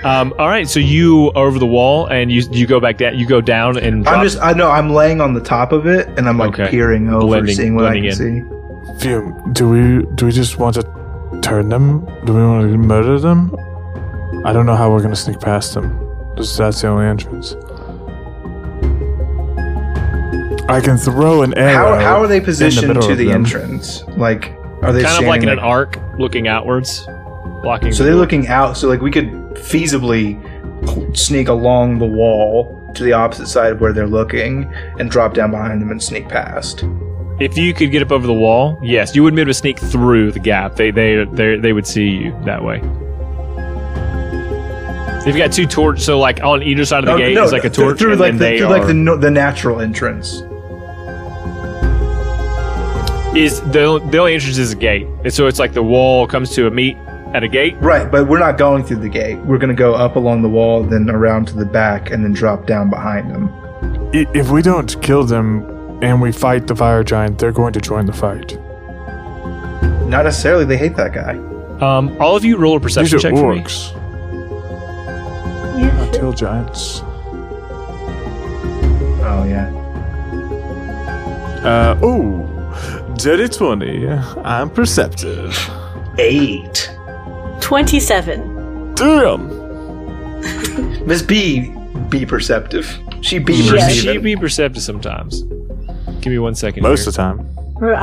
Um, 0.04 0.34
all 0.38 0.50
right, 0.50 0.68
so 0.68 0.80
you 0.80 1.32
are 1.36 1.48
over 1.48 1.60
the 1.60 1.68
wall 1.68 2.08
and 2.08 2.32
you 2.32 2.42
you 2.52 2.68
go 2.68 2.80
back 2.80 2.98
down. 2.98 3.18
You 3.18 3.26
go 3.26 3.40
down 3.40 3.78
and 3.78 4.04
drop. 4.04 4.18
I'm 4.18 4.24
just 4.26 4.40
I 4.40 4.54
know 4.54 4.70
I'm 4.70 4.90
laying 4.90 5.22
on 5.22 5.34
the 5.34 5.40
top 5.40 5.72
of 5.72 5.88
it 5.88 6.08
and 6.18 6.28
I'm 6.28 6.38
like 6.38 6.60
okay. 6.60 6.70
peering 6.70 7.10
over, 7.10 7.28
blending, 7.28 7.56
seeing 7.56 7.76
what 7.76 7.86
I 7.86 7.96
can 7.96 8.06
in. 8.06 8.12
see. 8.12 9.04
Fume, 9.06 9.54
do 9.54 9.70
we 9.70 10.06
do 10.16 10.26
we 10.26 10.32
just 10.32 10.58
want 10.58 10.76
to 10.76 11.40
turn 11.42 11.70
them? 11.70 12.06
Do 12.26 12.34
we 12.34 12.42
want 12.42 12.70
to 12.70 12.78
murder 12.78 13.18
them? 13.18 13.56
I 14.44 14.52
don't 14.52 14.66
know 14.66 14.76
how 14.76 14.92
we're 14.92 15.02
gonna 15.02 15.16
sneak 15.16 15.40
past 15.40 15.74
them. 15.74 16.03
Just 16.36 16.58
that's 16.58 16.82
the 16.82 16.88
only 16.88 17.06
entrance. 17.06 17.56
I 20.70 20.80
can 20.82 20.98
throw 20.98 21.44
an 21.44 21.54
arrow. 21.58 21.96
How, 21.96 22.00
how 22.00 22.22
are 22.22 22.28
they 22.28 22.40
positioned 22.40 22.96
the 22.96 23.02
to 23.02 23.16
the 23.16 23.26
them. 23.26 23.46
entrance? 23.46 24.04
Like, 24.18 24.54
are 24.82 24.94
they 24.94 25.04
kind 25.04 25.22
of 25.22 25.28
like 25.28 25.42
in 25.42 25.50
like, 25.50 25.58
an 25.58 25.60
arc, 25.60 26.00
looking 26.18 26.48
outwards, 26.48 27.06
blocking? 27.62 27.92
So 27.92 28.00
the 28.00 28.06
they're 28.06 28.14
door. 28.14 28.22
looking 28.22 28.48
out. 28.48 28.78
So 28.78 28.88
like 28.88 29.02
we 29.02 29.12
could 29.12 29.30
feasibly 29.56 30.38
sneak 31.16 31.50
along 31.50 32.00
the 32.00 32.06
wall 32.06 32.80
to 32.96 33.04
the 33.04 33.14
opposite 33.14 33.48
side 33.48 33.74
of 33.74 33.82
where 33.82 33.94
they're 33.94 34.08
looking 34.08 34.72
and 35.00 35.10
drop 35.12 35.34
down 35.34 35.52
behind 35.52 35.82
them 35.82 35.92
and 35.92 36.02
sneak 36.02 36.30
past. 36.30 36.84
If 37.40 37.58
you 37.58 37.74
could 37.74 37.92
get 37.92 38.02
up 38.02 38.12
over 38.12 38.28
the 38.28 38.34
wall, 38.34 38.80
yes, 38.82 39.16
you 39.16 39.24
would 39.24 39.36
be 39.36 39.42
able 39.42 39.50
to 39.50 39.56
sneak 39.56 39.80
through 39.80 40.32
the 40.32 40.40
gap. 40.40 40.76
They 40.76 40.92
they 40.92 41.26
they 41.26 41.58
they 41.58 41.74
would 41.74 41.88
see 41.88 42.08
you 42.08 42.40
that 42.46 42.64
way. 42.64 42.80
They've 45.26 45.38
got 45.38 45.54
two 45.54 45.66
torches, 45.66 46.06
so 46.06 46.20
like 46.20 46.44
on 46.44 46.62
either 46.64 46.84
side 46.86 47.00
of 47.00 47.06
the 47.06 47.14
oh, 47.14 47.18
gate 47.18 47.34
no, 47.34 47.46
is 47.46 47.52
like 47.52 47.64
a 47.64 47.70
torch, 47.70 47.98
through, 47.98 48.16
like 48.16 48.38
the, 48.38 48.58
through 48.58 48.68
like 48.68 48.88
the 48.88 49.18
the 49.20 49.32
natural 49.32 49.80
entrance. 49.80 50.42
Is 53.36 53.62
the 53.62 54.00
the 54.12 54.18
only 54.18 54.34
entrance 54.34 54.58
is 54.58 54.74
a 54.74 54.76
gate, 54.76 55.08
and 55.24 55.34
so 55.34 55.48
it's 55.48 55.60
like 55.60 55.74
the 55.74 55.82
wall 55.82 56.28
comes 56.28 56.54
to 56.56 56.68
a 56.68 56.72
meet 56.72 56.98
at 57.34 57.44
a 57.44 57.48
gate. 57.48 57.76
Right, 57.80 58.12
but 58.12 58.28
we're 58.28 58.40
not 58.40 58.58
going 58.58 58.84
through 58.84 58.98
the 58.98 59.10
gate. 59.10 59.38
We're 59.40 59.58
going 59.58 59.70
to 59.70 59.80
go 59.80 59.96
up 59.96 60.16
along 60.16 60.42
the 60.42 60.50
wall, 60.50 60.84
then 60.84 61.10
around 61.10 61.48
to 61.48 61.56
the 61.56 61.66
back, 61.66 62.12
and 62.12 62.24
then 62.24 62.34
drop 62.34 62.68
down 62.68 62.90
behind 62.90 63.32
them. 63.32 63.50
If 64.14 64.52
we 64.52 64.62
don't 64.62 65.02
kill 65.02 65.24
them 65.24 65.64
and 66.04 66.22
we 66.22 66.32
fight 66.32 66.68
the 66.68 66.76
fire 66.76 67.04
giant, 67.04 67.40
they're 67.40 67.52
going 67.52 67.74
to 67.74 67.82
join 67.82 68.06
the 68.06 68.14
fight. 68.14 68.58
Not 70.08 70.26
necessarily. 70.26 70.66
They 70.66 70.78
hate 70.78 70.96
that 70.98 71.14
guy. 71.14 71.38
Um, 71.80 72.16
all 72.22 72.36
of 72.36 72.46
you 72.46 72.58
roll 72.58 72.78
a 72.78 72.80
perception 72.80 73.20
check 73.20 73.34
orcs. 73.34 73.92
for 73.92 73.98
me. 73.98 74.03
Not 75.82 76.14
Till 76.14 76.34
giants. 76.34 77.02
Oh 79.26 79.46
yeah. 79.48 79.72
Uh 81.64 81.98
oh, 82.02 83.14
dirty 83.18 83.48
twenty. 83.48 84.08
I'm 84.08 84.70
perceptive. 84.70 85.58
Eight. 86.18 86.92
Twenty-seven. 87.60 88.94
Damn. 88.96 89.48
Miss 91.08 91.22
B, 91.22 91.74
be 92.10 92.26
perceptive. 92.26 93.00
She 93.22 93.40
be 93.40 93.54
yeah, 93.54 93.72
perceptive. 93.72 93.98
She 93.98 94.18
be 94.20 94.36
perceptive 94.36 94.84
sometimes. 94.84 95.42
Give 96.22 96.28
me 96.28 96.40
one 96.40 96.56
second. 96.56 96.84
Most 96.84 97.02
here. 97.02 97.10
of 97.10 97.16
the 97.16 97.18
time. 97.18 97.50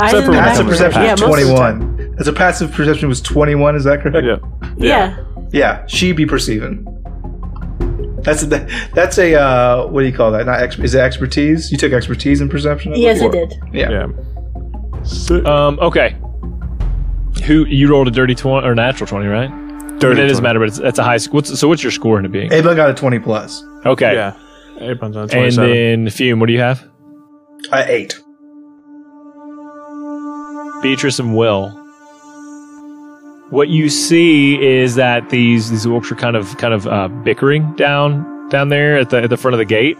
Except 0.03 0.25
for 0.25 0.31
passive 0.33 0.67
perception 0.67 1.01
yeah, 1.03 1.15
21. 1.15 2.15
As 2.19 2.27
a 2.27 2.33
passive 2.33 2.71
perception 2.71 3.07
was 3.09 3.21
21, 3.21 3.75
is 3.75 3.83
that 3.85 4.01
correct? 4.01 4.25
Yeah. 4.25 4.37
Yeah. 4.77 5.25
Yeah, 5.51 5.85
she 5.87 6.11
be 6.11 6.25
perceiving. 6.25 6.85
That's 8.23 8.43
a, 8.43 8.47
that's 8.93 9.17
a 9.17 9.35
uh, 9.35 9.87
what 9.87 10.01
do 10.01 10.07
you 10.07 10.13
call 10.13 10.31
that? 10.31 10.45
Not 10.45 10.61
ex- 10.61 10.77
is 10.79 10.93
it 10.93 10.99
expertise? 10.99 11.71
You 11.71 11.77
took 11.77 11.93
expertise 11.93 12.41
in 12.41 12.49
perception. 12.49 12.95
Yes, 12.95 13.21
I 13.21 13.27
did. 13.29 13.53
Yeah. 13.73 13.89
yeah. 13.89 15.03
So, 15.03 15.45
um. 15.45 15.79
Okay. 15.79 16.15
Who 17.45 17.65
you 17.65 17.89
rolled 17.89 18.07
a 18.07 18.11
dirty 18.11 18.35
twenty 18.35 18.67
or 18.67 18.75
natural 18.75 19.07
twenty, 19.07 19.27
right? 19.27 19.49
Dirty. 19.99 20.21
It 20.21 20.27
doesn't 20.27 20.43
matter, 20.43 20.59
but 20.59 20.67
it's, 20.67 20.79
that's 20.79 20.99
a 20.99 21.03
high. 21.03 21.19
What's 21.31 21.59
so? 21.59 21.67
What's 21.67 21.83
your 21.83 21.91
score 21.91 22.19
in 22.19 22.25
it 22.25 22.31
being? 22.31 22.51
Abel 22.53 22.75
got 22.75 22.89
a 22.89 22.93
twenty 22.93 23.19
plus. 23.19 23.63
Okay. 23.85 24.13
Yeah. 24.13 24.37
Abel's 24.79 25.15
on 25.15 25.29
And 25.31 25.55
then 25.55 26.09
Fume, 26.09 26.39
what 26.39 26.47
do 26.47 26.53
you 26.53 26.59
have? 26.59 26.83
Uh, 27.71 27.83
eight. 27.87 28.19
Beatrice 30.81 31.19
and 31.19 31.37
Will 31.37 31.69
what 33.51 33.67
you 33.67 33.89
see 33.89 34.59
is 34.61 34.95
that 34.95 35.29
these 35.29 35.69
these 35.69 35.85
orcs 35.85 36.11
are 36.11 36.15
kind 36.15 36.35
of 36.35 36.57
kind 36.57 36.73
of 36.73 36.87
uh, 36.87 37.09
bickering 37.09 37.75
down 37.75 38.49
down 38.49 38.69
there 38.69 38.97
at 38.97 39.09
the 39.11 39.21
at 39.23 39.29
the 39.29 39.37
front 39.37 39.53
of 39.53 39.59
the 39.59 39.65
gate. 39.65 39.97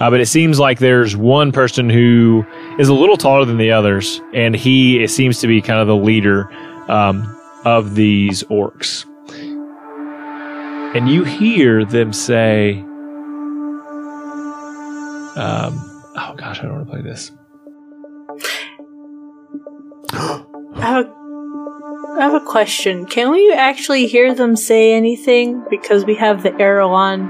Uh, 0.00 0.08
but 0.10 0.20
it 0.20 0.26
seems 0.26 0.58
like 0.58 0.78
there's 0.78 1.16
one 1.16 1.52
person 1.52 1.90
who 1.90 2.46
is 2.78 2.88
a 2.88 2.94
little 2.94 3.16
taller 3.16 3.44
than 3.44 3.58
the 3.58 3.70
others, 3.70 4.20
and 4.32 4.54
he 4.54 5.02
it 5.02 5.08
seems 5.08 5.40
to 5.40 5.46
be 5.46 5.60
kind 5.60 5.80
of 5.80 5.86
the 5.86 5.96
leader 5.96 6.50
um, 6.90 7.38
of 7.64 7.94
these 7.94 8.42
orcs. 8.44 9.04
and 10.94 11.08
you 11.08 11.24
hear 11.24 11.84
them 11.84 12.12
say, 12.12 12.78
um, 15.36 15.74
"Oh 16.16 16.34
gosh, 16.36 16.60
I 16.60 16.62
don't 16.62 16.74
want 16.74 16.86
to 16.86 16.92
play 16.92 17.02
this." 17.02 17.32
A, 20.74 21.04
I 22.18 22.20
have 22.24 22.34
a 22.34 22.40
question. 22.40 23.06
Can 23.06 23.30
we 23.30 23.52
actually 23.52 24.06
hear 24.06 24.34
them 24.34 24.54
say 24.56 24.92
anything 24.94 25.64
because 25.70 26.04
we 26.04 26.14
have 26.16 26.42
the 26.42 26.52
arrow 26.60 26.90
on? 26.90 27.26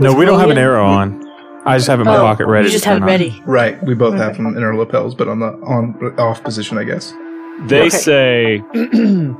No, 0.00 0.10
with 0.10 0.18
we 0.18 0.24
don't 0.26 0.38
have 0.38 0.50
an 0.50 0.58
arrow 0.58 0.84
on. 0.86 1.26
I 1.64 1.76
just 1.76 1.88
have 1.88 1.98
it 1.98 2.02
in 2.02 2.08
my 2.08 2.16
Oh, 2.18 2.20
pocket 2.22 2.46
ready. 2.46 2.66
You 2.68 2.72
just 2.72 2.84
have 2.84 2.98
it 2.98 3.00
turn 3.00 3.08
on. 3.08 3.08
ready. 3.08 3.42
Right. 3.46 3.82
We 3.84 3.94
both 3.94 4.14
have 4.14 4.36
them 4.36 4.46
in 4.56 4.62
our 4.62 4.74
lapels, 4.76 5.14
but 5.14 5.28
on 5.28 5.40
the 5.40 5.46
on 5.46 5.94
off 6.18 6.42
position, 6.44 6.78
I 6.78 6.84
guess. 6.84 7.12
They 7.66 7.80
Okay. 7.80 7.88
say, 7.90 8.62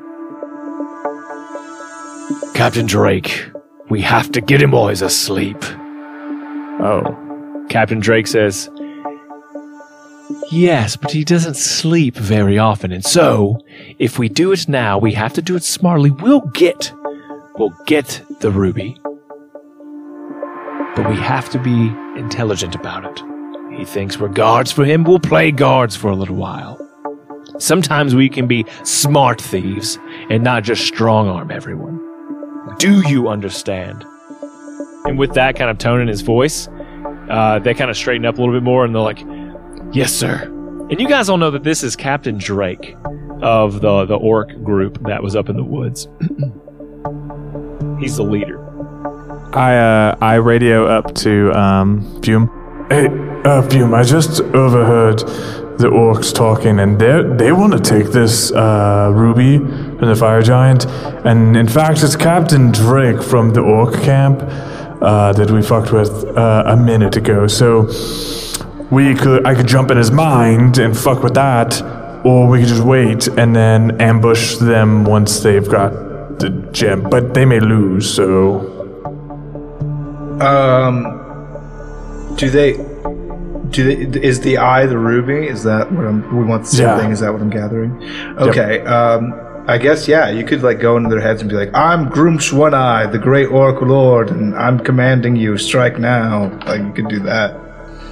Captain 2.54 2.86
Drake, 2.86 3.46
we 3.88 4.00
have 4.02 4.32
to 4.32 4.40
get 4.40 4.60
him 4.60 4.72
while 4.72 4.88
he's 4.88 5.02
asleep. 5.02 5.56
Oh, 6.80 7.66
Captain 7.68 8.00
Drake 8.00 8.26
says, 8.26 8.68
Yes, 10.50 10.96
but 10.96 11.10
he 11.10 11.24
doesn't 11.24 11.56
sleep 11.56 12.16
very 12.16 12.58
often, 12.58 12.90
and 12.90 13.04
so, 13.04 13.60
if 13.98 14.18
we 14.18 14.30
do 14.30 14.52
it 14.52 14.66
now, 14.66 14.96
we 14.96 15.12
have 15.12 15.34
to 15.34 15.42
do 15.42 15.56
it 15.56 15.62
smartly. 15.62 16.10
We'll 16.10 16.40
get, 16.40 16.90
we'll 17.58 17.76
get 17.86 18.22
the 18.40 18.50
ruby. 18.50 18.96
But 20.96 21.10
we 21.10 21.16
have 21.16 21.50
to 21.50 21.58
be 21.58 21.88
intelligent 22.18 22.74
about 22.74 23.04
it. 23.04 23.78
He 23.78 23.84
thinks 23.84 24.18
we're 24.18 24.28
guards 24.28 24.72
for 24.72 24.84
him, 24.84 25.04
we'll 25.04 25.20
play 25.20 25.50
guards 25.50 25.94
for 25.94 26.10
a 26.10 26.16
little 26.16 26.36
while. 26.36 26.78
Sometimes 27.58 28.14
we 28.14 28.28
can 28.28 28.46
be 28.46 28.64
smart 28.84 29.40
thieves 29.40 29.98
and 30.30 30.42
not 30.42 30.64
just 30.64 30.86
strong 30.86 31.28
arm 31.28 31.50
everyone. 31.50 32.00
Do 32.78 33.06
you 33.08 33.28
understand? 33.28 34.04
And 35.04 35.18
with 35.18 35.34
that 35.34 35.56
kind 35.56 35.70
of 35.70 35.78
tone 35.78 36.00
in 36.00 36.08
his 36.08 36.22
voice, 36.22 36.68
uh, 37.28 37.58
they 37.58 37.74
kind 37.74 37.90
of 37.90 37.96
straighten 37.96 38.24
up 38.24 38.36
a 38.36 38.40
little 38.40 38.54
bit 38.54 38.62
more 38.62 38.84
and 38.84 38.94
they're 38.94 39.02
like, 39.02 39.20
Yes, 39.92 40.12
sir. 40.12 40.42
And 40.90 41.00
you 41.00 41.08
guys 41.08 41.28
all 41.28 41.38
know 41.38 41.50
that 41.50 41.64
this 41.64 41.82
is 41.82 41.96
Captain 41.96 42.36
Drake 42.38 42.96
of 43.42 43.80
the, 43.80 44.04
the 44.04 44.16
orc 44.16 44.62
group 44.62 44.98
that 45.06 45.22
was 45.22 45.34
up 45.34 45.48
in 45.48 45.56
the 45.56 45.64
woods. 45.64 46.08
He's 48.00 48.16
the 48.16 48.22
leader. 48.22 48.64
I 49.56 49.76
uh, 49.78 50.16
I 50.20 50.34
radio 50.34 50.86
up 50.86 51.14
to 51.16 51.52
um, 51.52 52.20
Fume. 52.22 52.48
Hey, 52.90 53.08
uh, 53.44 53.62
Fume, 53.68 53.94
I 53.94 54.02
just 54.02 54.40
overheard 54.40 55.20
the 55.78 55.88
orcs 55.88 56.34
talking, 56.34 56.80
and 56.80 56.98
they 56.98 57.22
they 57.36 57.52
want 57.52 57.72
to 57.72 57.80
take 57.80 58.12
this 58.12 58.52
uh, 58.52 59.10
ruby 59.14 59.58
from 59.58 60.06
the 60.06 60.16
fire 60.16 60.42
giant. 60.42 60.84
And 61.24 61.56
in 61.56 61.66
fact, 61.66 62.02
it's 62.02 62.14
Captain 62.14 62.72
Drake 62.72 63.22
from 63.22 63.52
the 63.54 63.60
orc 63.62 63.94
camp 64.02 64.42
uh, 65.00 65.32
that 65.32 65.50
we 65.50 65.62
fucked 65.62 65.92
with 65.92 66.24
uh, 66.36 66.64
a 66.66 66.76
minute 66.76 67.16
ago. 67.16 67.46
So 67.46 67.88
we 68.90 69.14
could 69.14 69.46
I 69.46 69.54
could 69.54 69.66
jump 69.66 69.90
in 69.90 69.96
his 69.96 70.10
mind 70.10 70.78
and 70.78 70.96
fuck 70.96 71.22
with 71.22 71.34
that, 71.34 71.80
or 72.24 72.46
we 72.48 72.60
could 72.60 72.68
just 72.68 72.82
wait 72.84 73.26
and 73.28 73.54
then 73.54 74.00
ambush 74.00 74.56
them 74.56 75.04
once 75.04 75.40
they've 75.40 75.68
got 75.68 76.38
the 76.38 76.50
gem. 76.72 77.02
But 77.10 77.34
they 77.34 77.44
may 77.44 77.60
lose, 77.60 78.12
so 78.12 78.74
Um, 80.40 80.96
do 82.36 82.48
they? 82.50 82.74
Do 83.70 83.84
they? 83.84 84.20
Is 84.20 84.40
the 84.40 84.58
eye 84.58 84.86
the 84.86 84.96
ruby? 84.98 85.46
Is 85.48 85.64
that 85.64 85.90
what 85.92 86.06
I'm? 86.06 86.22
We 86.36 86.44
want 86.44 86.62
the 86.64 86.68
same 86.70 86.86
Yeah. 86.86 86.98
thing. 86.98 87.10
Is 87.12 87.20
that 87.20 87.32
what 87.32 87.42
I'm 87.42 87.50
gathering? 87.50 88.00
Okay. 88.38 88.80
Um, 88.82 89.34
I 89.66 89.76
guess 89.76 90.08
yeah. 90.08 90.30
You 90.30 90.44
could 90.44 90.62
like 90.62 90.80
go 90.80 90.96
into 90.96 91.10
their 91.10 91.20
heads 91.20 91.42
and 91.42 91.50
be 91.50 91.56
like, 91.56 91.70
"I'm 91.74 92.08
Gruumsh 92.08 92.52
One 92.52 92.72
Eye, 92.72 93.06
the 93.06 93.18
Great 93.18 93.46
Orc 93.50 93.82
Lord, 93.82 94.30
and 94.30 94.54
I'm 94.54 94.78
commanding 94.78 95.36
you. 95.36 95.58
Strike 95.58 95.98
now." 95.98 96.50
Like 96.66 96.80
you 96.80 96.92
could 96.92 97.08
do 97.08 97.18
that. 97.20 97.54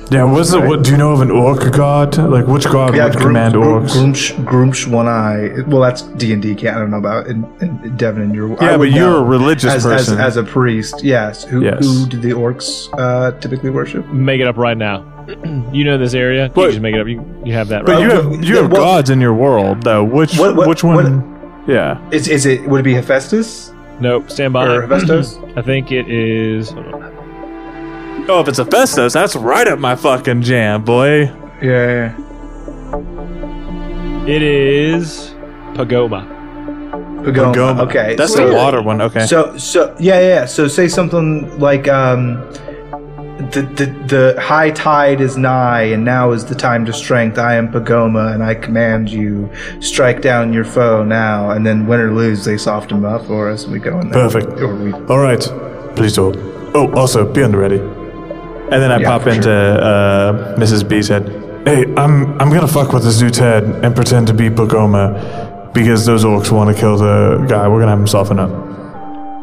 Yeah, 0.09 0.23
what's 0.23 0.53
the, 0.53 0.61
what, 0.61 0.85
do 0.85 0.93
you 0.93 0.97
know 0.97 1.11
of 1.13 1.21
an 1.21 1.33
orc 1.33 1.73
god? 1.73 2.17
Like, 2.17 2.47
which 2.47 2.65
god 2.65 2.95
Yeah, 2.95 3.05
would 3.07 3.15
Groom- 3.15 3.27
command 3.27 3.55
Groom- 3.55 3.85
orcs? 3.85 3.93
Gruumsh, 3.97 4.45
Gruumsh 4.45 4.87
One 4.87 5.09
Eye. 5.09 5.63
Well, 5.67 5.81
that's 5.83 6.03
D 6.03 6.33
and 6.33 6.41
D. 6.41 6.55
Can't 6.55 6.77
I 6.77 6.81
don't 6.81 6.93
know 6.93 6.99
about 6.99 7.27
in, 7.27 7.45
in 7.61 7.97
Devin 7.97 8.23
and 8.23 8.35
your. 8.35 8.51
Yeah, 8.63 8.77
but 8.77 8.93
you're 8.93 9.17
a 9.17 9.23
religious 9.25 9.73
as, 9.73 9.83
person. 9.83 10.15
As, 10.15 10.21
as 10.21 10.37
a 10.37 10.45
priest, 10.45 11.03
yes. 11.03 11.43
Who, 11.43 11.65
Yes. 11.65 11.85
who 11.85 12.07
do 12.07 12.19
the 12.21 12.31
orcs 12.31 12.89
uh, 12.99 13.33
typically 13.41 13.71
worship? 13.71 14.07
Make 14.07 14.41
it 14.41 14.47
up 14.47 14.57
right 14.57 14.77
now. 14.77 15.05
you 15.73 15.83
know 15.83 15.99
this 15.99 16.15
area. 16.15 16.45
You 16.45 16.51
But- 16.51 16.69
just 16.69 16.81
make 16.81 16.95
it 16.95 17.01
up. 17.01 17.09
You, 17.09 17.25
you 17.45 17.53
have 17.55 17.67
that 17.69 17.85
but 17.85 18.01
you 18.01 18.09
have 18.11 18.45
you 18.45 18.57
have 18.59 18.71
what- 18.71 18.79
gods 18.79 19.11
in 19.11 19.21
your 19.21 19.35
world 19.35 19.83
though. 19.83 20.05
Which 20.05 20.39
What- 20.39 20.55
what- 20.55 20.69
which 20.69 20.85
one? 20.85 21.65
yeah. 21.67 21.99
Is 22.13 22.29
is 22.29 22.47
it? 22.47 22.63
Would 22.69 22.81
it 22.81 22.85
be 22.85 22.95
Hephaestus 22.95 23.73
nope, 23.99 24.31
stand 24.31 24.53
by. 24.53 24.67
or 24.67 24.83
Hephaestus? 24.83 25.37
I 25.57 25.63
think 25.63 25.91
it 25.91 26.09
is. 26.09 26.73
Hold 28.17 28.31
on. 28.31 28.37
Oh, 28.37 28.41
if 28.41 28.49
it's 28.49 28.59
Hephaestus, 28.59 29.12
that's 29.12 29.37
right 29.37 29.67
up 29.69 29.79
my 29.79 29.97
fucking 29.97 30.43
jam, 30.43 30.85
boy. 30.85 31.33
yeah. 31.62 32.14
It 34.27 34.43
is 34.43 35.35
Pagoma. 35.75 36.27
Pagoma. 37.23 37.55
Goma. 37.55 37.81
Okay. 37.87 38.17
that's 38.17 38.35
so, 38.35 38.49
the 38.49 38.55
water 38.55 38.83
one. 38.83 39.01
Okay. 39.01 39.25
So 39.27 39.57
so 39.57 39.95
yeah 40.01 40.19
yeah. 40.21 40.29
yeah. 40.29 40.45
So 40.47 40.67
say 40.67 40.89
something 40.89 41.59
like 41.61 41.87
um, 41.87 42.35
the 43.53 43.62
the 43.77 44.35
the 44.35 44.41
high 44.41 44.71
tide 44.73 45.21
is 45.21 45.37
nigh, 45.37 45.83
and 45.83 46.05
now 46.05 46.33
is 46.33 46.45
the 46.45 46.57
time 46.57 46.85
to 46.87 46.93
strength. 46.93 47.39
I 47.39 47.55
am 47.55 47.71
Pagoma, 47.71 48.35
and 48.35 48.43
I 48.43 48.55
command 48.55 49.11
you 49.11 49.49
strike 49.81 50.23
down 50.23 50.53
your 50.53 50.64
foe 50.64 51.05
now. 51.05 51.51
And 51.51 51.64
then 51.64 51.87
win 51.87 52.01
or 52.01 52.12
lose, 52.12 52.45
they 52.45 52.57
soften 52.57 53.03
them 53.03 53.05
up 53.05 53.27
for 53.27 53.49
us. 53.49 53.62
and 53.64 53.73
We 53.73 53.79
go 53.79 54.01
in 54.01 54.11
there. 54.11 54.29
Perfect. 54.29 54.61
Or 54.61 54.75
we, 54.75 54.93
All 54.93 55.19
right, 55.19 55.41
please 55.95 56.17
hold. 56.17 56.37
Oh, 56.75 56.93
also, 56.95 57.31
be 57.33 57.45
on 57.45 57.53
the 57.53 57.59
ready. 57.59 57.95
And 58.71 58.83
then 58.83 58.91
I 58.93 58.99
Yeah, 58.99 59.09
pop 59.09 59.23
for 59.23 59.31
into 59.31 59.51
uh, 59.51 60.57
Mrs. 60.57 60.89
B's 60.89 61.09
head. 61.09 61.29
Hey, 61.67 61.83
I'm 61.97 62.41
I'm 62.41 62.51
gonna 62.51 62.69
fuck 62.69 62.93
with 62.93 63.03
this 63.05 63.19
dude's 63.19 63.39
head 63.39 63.64
and 63.85 63.95
pretend 63.95 64.27
to 64.29 64.35
be 64.35 64.49
Pogoma 64.51 65.73
because 65.75 66.07
those 66.07 66.25
orcs 66.25 66.51
want 66.53 66.75
to 66.75 66.81
kill 66.81 66.97
the 66.97 67.45
guy. 67.49 67.67
We're 67.69 67.81
gonna 67.81 67.91
have 67.93 67.99
him 68.01 68.07
soften 68.07 68.39
up. 68.39 68.51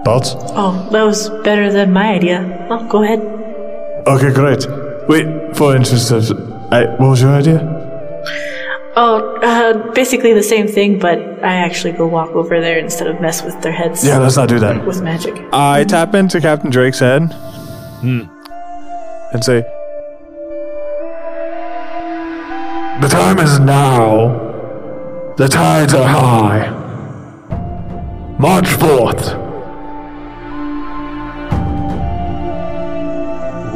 Thoughts? 0.05 0.35
Oh, 0.37 0.87
that 0.91 1.03
was 1.03 1.29
better 1.43 1.71
than 1.71 1.91
my 1.93 2.07
idea. 2.13 2.67
Oh, 2.69 2.87
go 2.89 3.03
ahead. 3.03 3.19
Okay, 4.07 4.33
great. 4.33 4.65
Wait, 5.07 5.55
for 5.55 5.75
interest 5.75 6.11
of, 6.11 6.29
I, 6.73 6.85
what 6.97 7.09
was 7.11 7.21
your 7.21 7.31
idea? 7.31 7.59
Oh, 8.95 9.37
uh, 9.41 9.91
basically 9.93 10.33
the 10.33 10.43
same 10.43 10.67
thing, 10.67 10.99
but 10.99 11.17
I 11.43 11.55
actually 11.55 11.93
go 11.93 12.05
walk 12.05 12.29
over 12.31 12.59
there 12.61 12.77
instead 12.77 13.07
of 13.07 13.19
mess 13.21 13.41
with 13.43 13.59
their 13.61 13.71
heads 13.71 14.05
Yeah, 14.05 14.19
let's 14.19 14.35
not 14.37 14.49
do 14.49 14.59
that. 14.59 14.85
with 14.85 15.01
magic. 15.01 15.33
I 15.51 15.83
tap 15.85 16.13
into 16.15 16.39
Captain 16.41 16.69
Drake's 16.69 16.99
head 16.99 17.31
and 19.33 19.43
say, 19.43 19.61
The 23.01 23.07
time 23.09 23.39
is 23.39 23.59
now. 23.59 24.51
The 25.37 25.47
tides 25.47 25.93
are 25.93 26.07
high. 26.07 26.69
March 28.37 28.67
forth. 28.67 29.33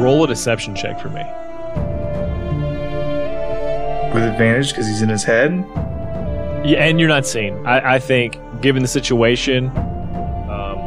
Roll 0.00 0.24
a 0.24 0.28
deception 0.28 0.74
check 0.76 1.00
for 1.00 1.08
me. 1.10 1.24
with 4.14 4.22
advantage 4.22 4.70
because 4.70 4.86
he's 4.86 5.02
in 5.02 5.08
his 5.08 5.22
head. 5.24 5.52
Yeah, 6.64 6.84
and 6.84 6.98
you're 6.98 7.08
not 7.08 7.26
seen. 7.26 7.66
I, 7.66 7.94
I 7.94 7.98
think, 7.98 8.38
given 8.60 8.82
the 8.82 8.88
situation, 8.88 9.68
um, 10.48 10.78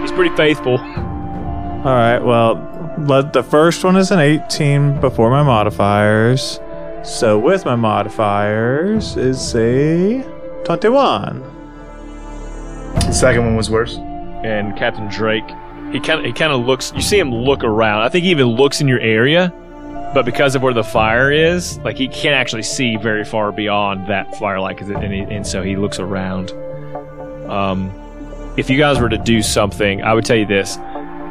he's 0.00 0.12
pretty 0.12 0.34
faithful. 0.36 0.78
"All 1.88 1.94
right, 1.94 2.18
well, 2.18 2.94
let 2.98 3.32
the 3.32 3.42
first 3.42 3.82
one 3.82 3.96
is 3.96 4.10
an 4.10 4.20
18 4.20 5.00
before 5.00 5.30
my 5.30 5.42
modifiers. 5.42 6.60
So 7.02 7.38
with 7.38 7.64
my 7.64 7.76
modifiers 7.76 9.16
is 9.16 9.54
a 9.56 10.22
21." 10.64 11.42
The 13.06 13.12
second 13.12 13.46
one 13.46 13.56
was 13.56 13.70
worse. 13.70 13.96
And 14.44 14.76
Captain 14.76 15.08
Drake, 15.08 15.48
he 15.90 15.98
kind 15.98 16.20
of 16.20 16.26
he 16.26 16.32
kind 16.32 16.52
of 16.52 16.66
looks. 16.66 16.92
You 16.94 17.00
see 17.00 17.18
him 17.18 17.34
look 17.34 17.64
around. 17.64 18.02
I 18.02 18.10
think 18.10 18.24
he 18.24 18.30
even 18.32 18.48
looks 18.48 18.82
in 18.82 18.86
your 18.86 19.00
area, 19.00 19.50
but 20.12 20.26
because 20.26 20.54
of 20.54 20.62
where 20.62 20.74
the 20.74 20.84
fire 20.84 21.32
is, 21.32 21.78
like 21.78 21.96
he 21.96 22.06
can't 22.06 22.34
actually 22.34 22.64
see 22.64 22.96
very 22.96 23.24
far 23.24 23.50
beyond 23.50 24.08
that 24.08 24.36
firelight, 24.36 24.76
'cause 24.76 24.90
it, 24.90 24.96
and, 24.96 25.14
he, 25.14 25.20
and 25.20 25.46
so 25.46 25.62
he 25.62 25.74
looks 25.74 25.98
around. 25.98 26.52
Um, 27.48 27.90
if 28.58 28.68
you 28.68 28.76
guys 28.76 29.00
were 29.00 29.08
to 29.08 29.16
do 29.16 29.40
something, 29.40 30.02
I 30.02 30.12
would 30.12 30.26
tell 30.26 30.36
you 30.36 30.44
this: 30.46 30.78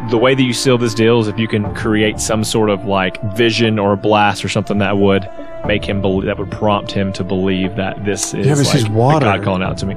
the 0.10 0.18
way 0.18 0.36
that 0.36 0.44
you 0.44 0.54
seal 0.54 0.78
this 0.78 0.94
deal 0.94 1.20
is 1.20 1.28
if 1.28 1.38
you 1.38 1.48
can 1.48 1.74
create 1.76 2.20
some 2.20 2.44
sort 2.44 2.70
of 2.70 2.86
like 2.86 3.22
vision 3.36 3.78
or 3.80 3.96
blast 3.96 4.46
or 4.46 4.50
something 4.50 4.78
that 4.78 4.98
would 4.98 5.30
make 5.66 5.84
him 5.84 6.02
believe, 6.02 6.26
that 6.26 6.38
would 6.38 6.52
prompt 6.52 6.92
him 6.92 7.12
to 7.14 7.24
believe 7.24 7.76
that 7.76 8.06
this 8.06 8.34
is 8.34 8.46
Yeah, 8.46 8.56
but 8.56 8.66
like 8.66 8.78
she's 8.78 8.90
water. 8.90 9.26
God 9.26 9.44
calling 9.44 9.64
out 9.64 9.78
to 9.80 9.86
me. 9.86 9.96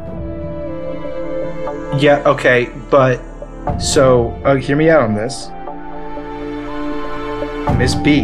Yeah, 2.00 2.22
okay, 2.26 2.70
but 2.90 3.20
so 3.78 4.30
uh, 4.44 4.56
hear 4.56 4.76
me 4.76 4.90
out 4.90 5.02
on 5.02 5.14
this. 5.14 5.48
Miss 7.78 7.94
B, 7.94 8.22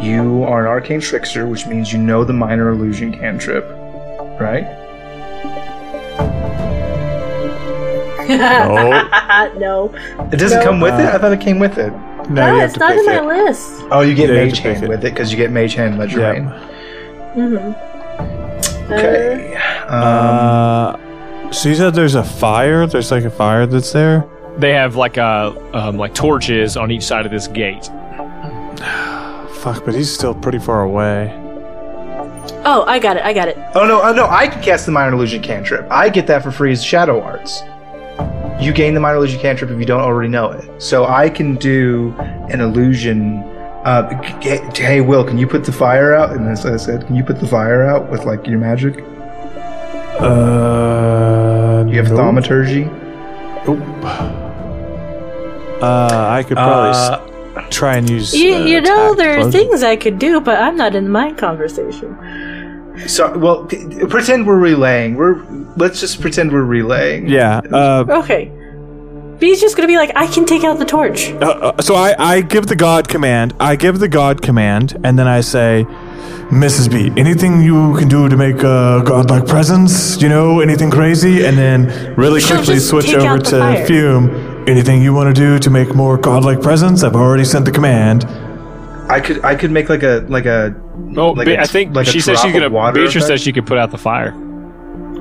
you 0.00 0.44
are 0.44 0.62
an 0.62 0.68
arcane 0.68 1.00
trickster, 1.00 1.46
which 1.46 1.66
means 1.66 1.92
you 1.92 1.98
know 1.98 2.24
the 2.24 2.32
minor 2.32 2.70
illusion 2.70 3.12
cantrip, 3.12 3.64
right? 4.40 4.81
No, 8.28 9.52
no. 9.58 9.94
It 10.32 10.36
doesn't 10.38 10.58
No. 10.60 10.64
come 10.64 10.80
with 10.80 10.94
it. 10.94 11.06
I 11.06 11.18
thought 11.18 11.32
it 11.32 11.40
came 11.40 11.58
with 11.58 11.78
it. 11.78 11.90
no, 12.28 12.46
No, 12.46 12.56
it's 12.64 12.76
not 12.76 12.90
pick 12.92 13.00
in 13.00 13.06
my 13.06 13.18
it. 13.18 13.24
list. 13.46 13.70
Oh, 13.90 14.00
you 14.00 14.14
get 14.14 14.28
Yeah, 14.28 14.40
you 14.42 14.46
Mage 14.46 14.58
Hand 14.58 14.84
it. 14.84 14.88
with 14.88 15.04
it 15.04 15.10
because 15.14 15.30
you 15.30 15.36
get 15.36 15.50
Mage 15.50 15.74
Hand 15.74 15.98
Ledger 15.98 16.20
Yep. 16.20 16.32
Rain. 16.34 16.44
Mm-hmm. 17.36 18.92
Okay. 18.92 19.56
Um, 19.88 20.02
Uh, 20.02 21.50
so 21.52 21.68
you 21.68 21.74
said 21.74 21.94
there's 21.94 22.14
a 22.14 22.24
fire. 22.24 22.86
There's 22.86 23.10
like 23.10 23.24
a 23.24 23.30
fire 23.30 23.66
that's 23.66 23.92
there. 23.92 24.24
They 24.58 24.72
have 24.74 24.96
like 24.96 25.16
uh 25.18 25.52
um, 25.72 25.96
like 25.96 26.14
torches 26.14 26.76
on 26.76 26.90
each 26.90 27.02
side 27.04 27.24
of 27.24 27.32
this 27.32 27.46
gate. 27.48 27.86
Fuck, 29.62 29.84
but 29.84 29.94
he's 29.94 30.12
still 30.12 30.34
pretty 30.34 30.58
far 30.58 30.82
away. 30.82 31.32
Oh, 32.64 32.84
I 32.86 32.98
got 32.98 33.16
it. 33.16 33.22
I 33.24 33.32
got 33.32 33.48
it. 33.48 33.56
oh 33.74 33.86
no, 33.86 34.02
oh 34.02 34.12
no! 34.12 34.26
I 34.28 34.46
can 34.48 34.62
cast 34.62 34.86
the 34.86 34.92
Minor 34.92 35.14
Illusion 35.14 35.42
cantrip. 35.42 35.86
I 35.90 36.08
get 36.08 36.26
that 36.26 36.42
for 36.42 36.50
free 36.50 36.72
as 36.72 36.82
Shadow 36.84 37.20
Arts. 37.22 37.62
You 38.60 38.72
gain 38.72 38.94
the 38.94 39.00
Minor 39.00 39.16
Illusion 39.16 39.40
cantrip 39.40 39.70
if 39.70 39.78
you 39.78 39.84
don't 39.86 40.00
already 40.02 40.28
know 40.28 40.50
it. 40.52 40.80
So 40.80 41.06
I 41.06 41.28
can 41.28 41.56
do 41.56 42.14
an 42.18 42.60
illusion. 42.60 43.38
Uh, 43.84 44.08
g- 44.40 44.58
g- 44.72 44.82
hey, 44.82 45.00
Will, 45.00 45.24
can 45.24 45.36
you 45.38 45.46
put 45.48 45.64
the 45.64 45.72
fire 45.72 46.14
out? 46.14 46.30
And 46.30 46.46
as 46.48 46.64
I 46.64 46.76
said, 46.76 47.06
can 47.06 47.16
you 47.16 47.24
put 47.24 47.40
the 47.40 47.46
fire 47.48 47.82
out 47.84 48.08
with 48.10 48.24
like 48.24 48.46
your 48.46 48.58
magic? 48.60 49.02
Uh, 50.20 51.84
You 51.88 51.96
have 51.96 52.08
nope. 52.10 52.18
thaumaturgy. 52.18 52.84
Uh, 55.82 56.26
I 56.30 56.44
could 56.46 56.56
probably 56.56 56.90
Uh, 56.90 57.20
s- 57.58 57.64
try 57.70 57.96
and 57.96 58.08
use. 58.08 58.32
You, 58.32 58.54
uh, 58.54 58.58
you 58.60 58.80
know, 58.80 59.14
there 59.16 59.38
are 59.40 59.50
things 59.50 59.82
I 59.82 59.96
could 59.96 60.18
do, 60.20 60.40
but 60.40 60.60
I'm 60.60 60.76
not 60.76 60.94
in 60.94 61.04
the 61.04 61.10
mind 61.10 61.38
conversation. 61.38 62.16
So, 63.06 63.36
well, 63.36 63.64
p- 63.64 63.84
pretend 64.08 64.46
we're 64.46 64.58
relaying. 64.58 65.16
We're 65.16 65.40
let's 65.76 66.00
just 66.00 66.20
pretend 66.20 66.52
we're 66.52 66.62
relaying. 66.64 67.28
Yeah. 67.28 67.60
Uh, 67.70 68.04
Okay. 68.08 68.50
B's 69.38 69.60
just 69.60 69.74
gonna 69.76 69.88
be 69.88 69.96
like, 69.96 70.12
I 70.14 70.28
can 70.28 70.44
take 70.46 70.62
out 70.62 70.78
the 70.78 70.84
torch. 70.84 71.30
uh, 71.32 71.72
uh, 71.76 71.82
so 71.82 71.96
I, 71.96 72.14
I 72.18 72.40
give 72.42 72.66
the 72.68 72.76
god 72.76 73.08
command. 73.08 73.54
I 73.58 73.74
give 73.74 73.98
the 73.98 74.06
god 74.08 74.40
command, 74.40 74.96
and 75.02 75.18
then 75.18 75.26
I 75.26 75.40
say, 75.40 75.84
Mrs. 76.52 76.88
B, 76.92 77.10
anything 77.20 77.60
you 77.62 77.96
can 77.98 78.06
do 78.08 78.28
to 78.28 78.36
make 78.36 78.58
a 78.58 79.02
godlike 79.04 79.46
presence? 79.46 80.20
You 80.22 80.28
know, 80.28 80.60
anything 80.60 80.90
crazy? 80.92 81.44
And 81.44 81.58
then 81.58 82.14
really 82.14 82.40
She'll 82.40 82.58
quickly 82.58 82.78
switch 82.78 83.12
over 83.14 83.38
to 83.38 83.58
fire. 83.58 83.86
Fume. 83.86 84.68
Anything 84.68 85.02
you 85.02 85.12
want 85.12 85.34
to 85.34 85.40
do 85.40 85.58
to 85.58 85.70
make 85.70 85.92
more 85.94 86.16
godlike 86.18 86.60
presence? 86.62 87.02
I've 87.02 87.16
already 87.16 87.44
sent 87.44 87.64
the 87.64 87.72
command. 87.72 88.24
I 89.10 89.18
could 89.20 89.44
I 89.44 89.56
could 89.56 89.72
make 89.72 89.88
like 89.88 90.04
a 90.04 90.24
like 90.28 90.46
a 90.46 90.72
Oh, 91.16 91.30
Like 91.32 91.46
Be- 91.46 91.54
a- 91.54 91.62
I 91.62 91.64
think 91.64 91.96
like 91.96 92.06
she 92.06 92.20
says 92.20 92.38
she's 92.40 92.52
gonna. 92.52 92.68
water 92.70 92.92
Beatrice 92.94 93.16
effect? 93.24 93.26
said 93.26 93.40
she 93.40 93.52
could 93.52 93.66
put 93.66 93.76
out 93.78 93.90
the 93.90 93.98
fire. 93.98 94.32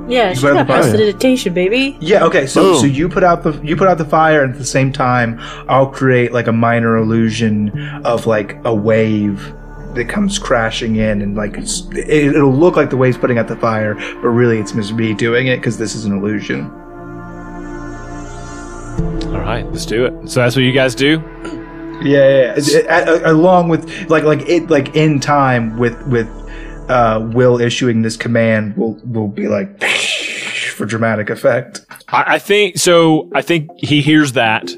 Yeah, 0.07 0.31
she's 0.33 0.41
grab 0.41 0.55
got 0.55 0.67
the 0.67 0.73
fire. 0.73 0.81
prestidigitation, 0.81 1.53
baby. 1.53 1.97
Yeah. 2.01 2.25
Okay. 2.25 2.45
So 2.47 2.73
Boom. 2.73 2.79
so 2.81 2.85
you 2.85 3.07
put 3.09 3.23
out 3.23 3.43
the 3.43 3.53
you 3.63 3.75
put 3.75 3.87
out 3.87 3.97
the 3.97 4.05
fire, 4.05 4.43
and 4.43 4.51
at 4.53 4.57
the 4.59 4.65
same 4.65 4.91
time, 4.91 5.39
I'll 5.69 5.87
create 5.87 6.31
like 6.33 6.47
a 6.47 6.51
minor 6.51 6.97
illusion 6.97 7.77
of 8.05 8.25
like 8.27 8.57
a 8.65 8.73
wave 8.73 9.53
that 9.95 10.07
comes 10.09 10.39
crashing 10.39 10.95
in, 10.97 11.21
and 11.21 11.35
like 11.35 11.57
it's, 11.57 11.81
it, 11.91 12.35
it'll 12.35 12.53
look 12.53 12.75
like 12.75 12.89
the 12.89 12.97
wave's 12.97 13.17
putting 13.17 13.37
out 13.37 13.47
the 13.47 13.55
fire, 13.57 13.93
but 13.95 14.29
really 14.29 14.57
it's 14.59 14.73
Miss 14.73 14.91
B 14.91 15.13
doing 15.13 15.47
it 15.47 15.57
because 15.57 15.77
this 15.77 15.95
is 15.95 16.05
an 16.05 16.17
illusion. 16.17 16.65
All 19.31 19.39
right, 19.47 19.65
let's 19.71 19.85
do 19.85 20.05
it. 20.05 20.29
So 20.29 20.41
that's 20.41 20.55
what 20.55 20.63
you 20.63 20.71
guys 20.71 20.93
do. 20.95 21.21
Yeah, 22.01 22.01
yeah. 22.03 22.39
yeah. 22.39 22.53
It- 22.57 22.85
a- 22.85 23.29
a- 23.29 23.31
along 23.33 23.69
with 23.69 24.09
like 24.09 24.23
like 24.23 24.41
it 24.47 24.69
like 24.69 24.95
in 24.95 25.19
time 25.19 25.77
with 25.77 26.01
with 26.07 26.27
uh, 26.91 27.19
Will 27.33 27.59
issuing 27.59 28.01
this 28.01 28.17
command, 28.17 28.75
will 28.75 28.99
will 29.05 29.29
be 29.29 29.47
like 29.47 29.81
for 30.75 30.85
dramatic 30.85 31.29
effect. 31.29 31.85
I, 32.09 32.35
I 32.35 32.39
think 32.39 32.77
so. 32.77 33.29
I 33.33 33.41
think 33.41 33.69
he 33.77 34.01
hears 34.01 34.33
that, 34.33 34.69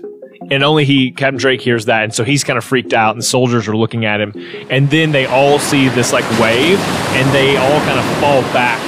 and 0.52 0.64
only 0.64 0.86
he, 0.86 1.12
Captain 1.12 1.40
Drake, 1.40 1.62
hears 1.62 1.86
that, 1.86 2.04
and 2.04 2.14
so 2.14 2.24
he's 2.24 2.44
kind 2.44 2.58
of 2.58 2.64
freaked 2.64 2.94
out. 2.94 3.16
And 3.16 3.26
soldiers 3.26 3.68
are 3.68 3.76
looking 3.76 4.06
at 4.06 4.22
him, 4.22 4.34
and 4.70 4.90
then 4.92 5.12
they 5.12 5.26
all 5.26 5.58
see 5.58 5.90
this 5.90 6.14
like 6.14 6.30
wave, 6.40 6.80
and 6.80 7.34
they 7.34 7.58
all 7.58 7.80
kind 7.82 7.98
of 8.00 8.06
fall 8.18 8.42
back. 8.54 8.80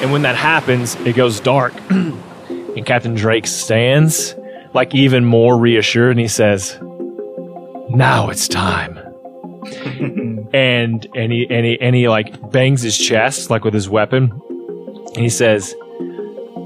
And 0.00 0.12
when 0.12 0.22
that 0.22 0.36
happens, 0.36 0.94
it 1.00 1.16
goes 1.16 1.40
dark, 1.40 1.74
and 1.90 2.86
Captain 2.86 3.14
Drake 3.14 3.48
stands 3.48 4.36
like 4.72 4.94
even 4.94 5.24
more 5.24 5.58
reassured, 5.58 6.12
and 6.12 6.20
he 6.20 6.28
says, 6.28 6.78
"Now 7.90 8.30
it's 8.30 8.46
time." 8.46 9.00
and 10.52 11.06
and 11.14 11.32
he 11.32 11.46
and 11.50 11.66
he 11.66 11.80
and 11.80 11.94
he 11.94 12.08
like 12.08 12.50
bangs 12.50 12.82
his 12.82 12.96
chest 12.96 13.50
like 13.50 13.64
with 13.64 13.74
his 13.74 13.88
weapon, 13.88 14.32
and 15.14 15.18
he 15.18 15.28
says. 15.28 15.74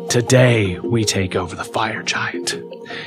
Today 0.09 0.79
we 0.81 1.05
take 1.05 1.37
over 1.37 1.57
the 1.57 1.65
fire 1.65 2.03
giant. 2.03 2.55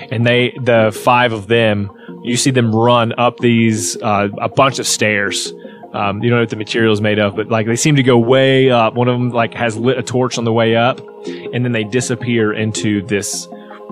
And 0.10 0.26
they, 0.26 0.58
the 0.60 0.98
five 1.04 1.34
of 1.34 1.46
them, 1.46 1.92
you 2.24 2.36
see 2.36 2.50
them 2.50 2.74
run 2.74 3.14
up 3.20 3.38
these, 3.38 4.02
uh, 4.02 4.30
a 4.42 4.50
bunch 4.50 4.80
of 4.80 4.88
stairs. 4.88 5.54
Um, 5.94 6.24
you 6.24 6.30
don't 6.30 6.38
know 6.38 6.44
what 6.44 6.50
the 6.50 6.56
material 6.56 6.92
is 6.94 7.02
made 7.02 7.20
of, 7.20 7.36
but 7.36 7.50
like 7.50 7.68
they 7.68 7.76
seem 7.76 7.96
to 7.98 8.02
go 8.02 8.18
way 8.18 8.72
up. 8.72 8.96
One 8.96 9.08
of 9.08 9.20
them 9.20 9.30
like 9.30 9.54
has 9.54 9.78
lit 9.78 10.00
a 10.00 10.04
torch 10.04 10.40
on 10.40 10.46
the 10.46 10.54
way 10.54 10.76
up, 10.76 11.00
and 11.28 11.64
then 11.64 11.74
they 11.74 11.84
disappear 11.84 12.52
into 12.52 13.04
this, 13.06 13.48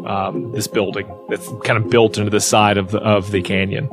um, 0.08 0.52
this 0.52 0.68
building 0.68 1.08
that's 1.30 1.48
kind 1.64 1.78
of 1.78 1.92
built 1.92 2.18
into 2.18 2.32
the 2.32 2.42
side 2.42 2.78
of 2.78 2.90
the, 2.90 3.00
of 3.00 3.30
the 3.30 3.44
canyon. 3.44 3.90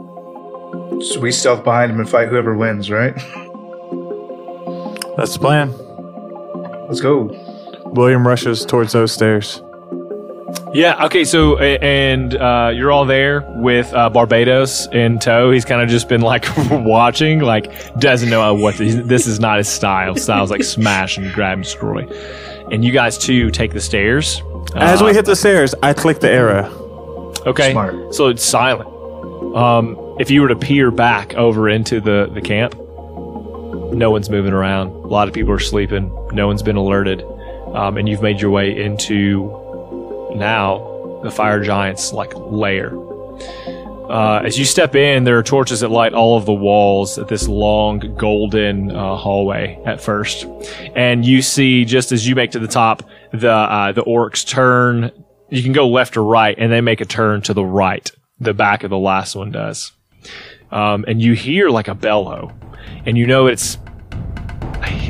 So 1.00 1.18
we 1.20 1.32
stealth 1.32 1.64
behind 1.64 1.90
him 1.92 2.00
and 2.00 2.08
fight 2.08 2.28
whoever 2.28 2.54
wins, 2.56 2.90
right? 2.90 3.14
That's 5.16 5.34
the 5.34 5.38
plan. 5.40 5.72
Let's 6.88 7.00
go. 7.00 7.30
William 7.86 8.26
rushes 8.26 8.64
towards 8.64 8.92
those 8.92 9.12
stairs. 9.12 9.62
Yeah. 10.72 11.04
Okay. 11.06 11.24
So, 11.24 11.58
a- 11.60 11.78
and 11.78 12.36
uh, 12.36 12.70
you're 12.74 12.92
all 12.92 13.04
there 13.04 13.42
with 13.56 13.92
uh, 13.94 14.08
Barbados 14.10 14.86
in 14.92 15.18
tow. 15.18 15.50
He's 15.50 15.64
kind 15.64 15.80
of 15.82 15.88
just 15.88 16.08
been 16.08 16.20
like 16.20 16.46
watching, 16.70 17.40
like 17.40 17.72
doesn't 17.98 18.28
know 18.30 18.54
what 18.54 18.76
the, 18.76 18.90
this 19.02 19.26
is 19.26 19.40
not 19.40 19.58
his 19.58 19.68
style. 19.68 20.16
Style's 20.16 20.50
like 20.50 20.62
smash 20.62 21.16
and 21.18 21.32
grab 21.32 21.54
and 21.54 21.62
destroy. 21.64 22.06
And 22.70 22.84
you 22.84 22.92
guys 22.92 23.18
too 23.18 23.50
take 23.50 23.72
the 23.72 23.80
stairs. 23.80 24.42
As 24.74 25.02
Uh, 25.02 25.06
we 25.06 25.14
hit 25.14 25.24
the 25.24 25.34
stairs, 25.36 25.74
I 25.82 25.92
click 25.92 26.20
the 26.20 26.30
arrow. 26.30 27.32
okay, 27.46 27.72
Smart. 27.72 28.14
So 28.14 28.28
it's 28.28 28.44
silent. 28.44 28.88
Um, 29.56 29.96
if 30.20 30.30
you 30.30 30.42
were 30.42 30.48
to 30.48 30.56
peer 30.56 30.90
back 30.90 31.34
over 31.34 31.68
into 31.68 32.00
the 32.00 32.30
the 32.32 32.42
camp, 32.42 32.74
no 33.94 34.10
one's 34.10 34.28
moving 34.28 34.52
around. 34.52 34.88
A 34.88 35.06
lot 35.06 35.28
of 35.28 35.34
people 35.34 35.52
are 35.52 35.58
sleeping. 35.58 36.14
No 36.32 36.46
one's 36.46 36.62
been 36.62 36.76
alerted. 36.76 37.22
Um, 37.74 37.96
and 37.96 38.08
you've 38.08 38.22
made 38.22 38.40
your 38.40 38.50
way 38.50 38.82
into 38.84 39.48
now 40.34 41.20
the 41.22 41.30
fire 41.30 41.62
giant's 41.62 42.12
like 42.12 42.32
lair. 42.34 42.92
Uh, 44.10 44.42
as 44.44 44.58
you 44.58 44.64
step 44.64 44.96
in, 44.96 45.22
there 45.22 45.38
are 45.38 45.42
torches 45.42 45.80
that 45.80 45.90
light 45.90 46.12
all 46.12 46.36
of 46.36 46.44
the 46.44 46.52
walls 46.52 47.16
at 47.16 47.28
this 47.28 47.46
long 47.46 48.00
golden 48.16 48.90
uh, 48.90 49.16
hallway 49.16 49.80
at 49.86 50.00
first, 50.00 50.46
and 50.96 51.24
you 51.24 51.40
see 51.40 51.84
just 51.84 52.10
as 52.10 52.26
you 52.26 52.34
make 52.34 52.50
to 52.50 52.58
the 52.58 52.68
top, 52.68 53.08
the 53.32 53.50
uh, 53.50 53.92
the 53.92 54.02
orcs 54.02 54.46
turn. 54.46 55.12
You 55.48 55.62
can 55.62 55.72
go 55.72 55.88
left 55.88 56.16
or 56.16 56.24
right, 56.24 56.56
and 56.58 56.70
they 56.72 56.80
make 56.80 57.00
a 57.00 57.04
turn 57.06 57.40
to 57.42 57.54
the 57.54 57.64
right. 57.64 58.10
The 58.40 58.52
back 58.54 58.84
of 58.84 58.90
the 58.90 58.98
last 58.98 59.36
one 59.36 59.52
does, 59.52 59.92
um, 60.70 61.04
and 61.08 61.20
you 61.20 61.34
hear 61.34 61.68
like 61.70 61.88
a 61.88 61.94
bellow, 61.94 62.52
and 63.06 63.16
you 63.18 63.26
know 63.26 63.46
it's 63.46 63.78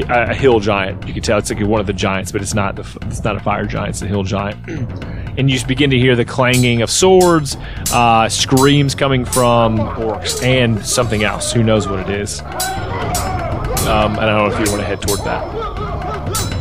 a, 0.09 0.31
a 0.31 0.35
hill 0.35 0.61
giant. 0.61 1.07
You 1.07 1.15
can 1.15 1.23
tell 1.23 1.39
it's 1.39 1.51
like 1.51 1.61
one 1.67 1.81
of 1.81 1.87
the 1.87 1.93
giants, 1.93 2.33
but 2.33 2.43
it's 2.43 2.55
not 2.55 2.77
the 2.77 2.99
it's 3.07 3.23
not 3.25 3.37
a 3.37 3.41
fire 3.41 3.67
giant. 3.67 3.91
It's 3.91 4.03
a 4.03 4.07
hill 4.07 4.23
giant. 4.23 4.59
and 5.39 5.49
you 5.49 5.57
just 5.57 5.69
begin 5.69 5.91
to 5.91 5.99
hear 5.99 6.17
the 6.17 6.25
clanging 6.25 6.83
of 6.83 6.91
swords, 6.91 7.57
uh, 7.93 8.29
screams 8.29 8.95
coming 8.95 9.25
from 9.25 9.79
orcs, 9.79 10.43
and 10.43 10.85
something 10.85 11.23
else. 11.23 11.53
Who 11.53 11.63
knows 11.63 11.89
what 11.89 12.01
it 12.01 12.11
is? 12.11 12.41
Um, 12.41 14.13
and 14.13 14.21
I 14.21 14.39
don't 14.39 14.49
know 14.49 14.55
if 14.57 14.65
you 14.67 14.73
want 14.73 14.83
to 14.83 14.87
head 14.87 15.01
toward 15.01 15.21
that. 15.21 16.61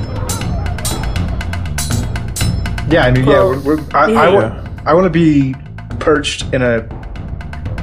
Yeah, 2.91 3.06
I 3.06 3.12
mean, 3.12 3.28
yeah, 3.28 3.43
we're, 3.43 3.60
we're, 3.60 3.80
I, 3.93 4.06
I, 4.06 4.12
Yeah. 4.12 4.34
want, 4.34 4.88
I 4.88 4.93
want 4.95 5.06
to 5.06 5.12
be 5.12 5.54
perched 6.00 6.52
in 6.54 6.64
a 6.64 6.82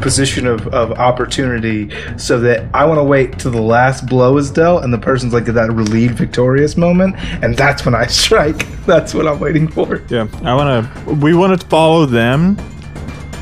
position 0.07 0.47
of, 0.47 0.69
of 0.69 0.93
opportunity 0.93 1.91
so 2.17 2.39
that 2.39 2.73
I 2.73 2.85
want 2.85 2.99
to 2.99 3.03
wait 3.03 3.41
till 3.41 3.51
the 3.51 3.61
last 3.61 4.07
blow 4.07 4.37
is 4.37 4.53
dealt 4.53 4.85
and 4.85 4.93
the 4.93 4.99
person's 4.99 5.35
like 5.35 5.49
at 5.49 5.55
that 5.55 5.73
relieved, 5.73 6.17
victorious 6.17 6.77
moment, 6.77 7.17
and 7.43 7.57
that's 7.57 7.85
when 7.85 7.93
I 7.93 8.07
strike. 8.23 8.69
That's 8.87 9.15
what 9.15 9.27
I'm 9.27 9.41
waiting 9.41 9.67
for. 9.67 10.01
Yeah, 10.09 10.29
I 10.45 10.55
want 10.55 10.87
to. 10.87 11.15
We 11.15 11.35
want 11.35 11.61
to 11.61 11.67
follow 11.67 12.07
them, 12.07 12.57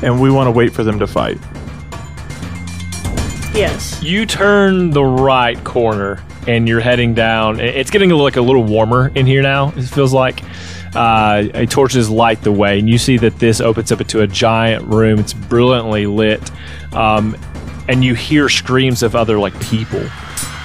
and 0.01 0.19
we 0.19 0.31
want 0.31 0.47
to 0.47 0.51
wait 0.51 0.73
for 0.73 0.83
them 0.83 0.97
to 0.97 1.05
fight. 1.05 1.37
Yes. 3.53 4.01
You 4.01 4.25
turn 4.25 4.89
the 4.89 5.03
right 5.03 5.63
corner 5.63 6.23
and 6.47 6.67
you're 6.67 6.79
heading 6.79 7.13
down. 7.13 7.59
It's 7.59 7.91
getting 7.91 8.09
like 8.09 8.37
a 8.37 8.41
little 8.41 8.63
warmer 8.63 9.11
in 9.13 9.27
here 9.27 9.43
now. 9.43 9.71
It 9.75 9.83
feels 9.83 10.13
like 10.13 10.41
uh, 10.95 11.43
a 11.53 11.65
torches 11.65 12.09
light 12.09 12.41
the 12.41 12.51
way, 12.51 12.79
and 12.79 12.89
you 12.89 12.97
see 12.97 13.17
that 13.17 13.37
this 13.39 13.61
opens 13.61 13.91
up 13.91 14.01
into 14.01 14.21
a 14.21 14.27
giant 14.27 14.85
room. 14.85 15.19
It's 15.19 15.33
brilliantly 15.33 16.05
lit, 16.07 16.41
um, 16.93 17.35
and 17.87 18.03
you 18.03 18.15
hear 18.15 18.49
screams 18.49 19.03
of 19.03 19.15
other 19.15 19.37
like 19.37 19.59
people. 19.61 20.03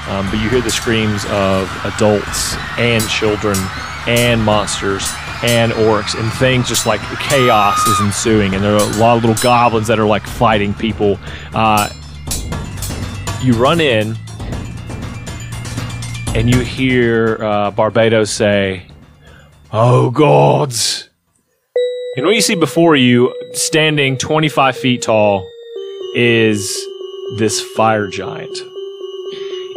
Um, 0.08 0.26
but 0.30 0.40
you 0.40 0.48
hear 0.48 0.60
the 0.60 0.70
screams 0.70 1.24
of 1.26 1.70
adults 1.84 2.54
and 2.78 3.06
children 3.08 3.56
and 4.06 4.42
monsters. 4.42 5.08
and 5.42 5.72
orcs, 5.72 6.18
and 6.20 6.30
things 6.34 6.68
just 6.68 6.86
like 6.86 7.00
chaos 7.18 7.86
is 7.86 7.98
ensuing, 8.00 8.54
and 8.54 8.62
there 8.62 8.74
are 8.74 8.82
a 8.82 8.96
lot 8.98 9.16
of 9.16 9.24
little 9.24 9.42
goblins 9.42 9.86
that 9.86 9.98
are 9.98 10.06
like 10.06 10.26
fighting 10.26 10.74
people. 10.74 11.18
Uh, 11.54 11.88
you 13.42 13.54
run 13.54 13.80
in, 13.80 14.14
and 16.34 16.54
you 16.54 16.60
hear 16.60 17.42
uh, 17.42 17.70
Barbados 17.70 18.30
say, 18.30 18.82
"Oh 19.72 20.10
gods!" 20.10 21.08
And 22.16 22.26
what 22.26 22.34
you 22.34 22.40
see 22.40 22.56
before 22.56 22.96
you, 22.96 23.32
standing 23.52 24.18
25 24.18 24.76
feet 24.76 25.02
tall, 25.02 25.48
is 26.14 26.76
this 27.38 27.60
fire 27.60 28.08
giant. 28.08 28.58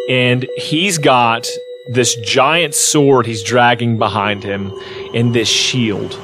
And 0.10 0.48
he's 0.58 0.98
got 0.98 1.48
this 1.92 2.16
giant 2.16 2.74
sword 2.74 3.26
he's 3.26 3.44
dragging 3.44 3.98
behind 3.98 4.44
him 4.44 4.74
and 5.14 5.34
this 5.34 5.48
shield. 5.48 6.20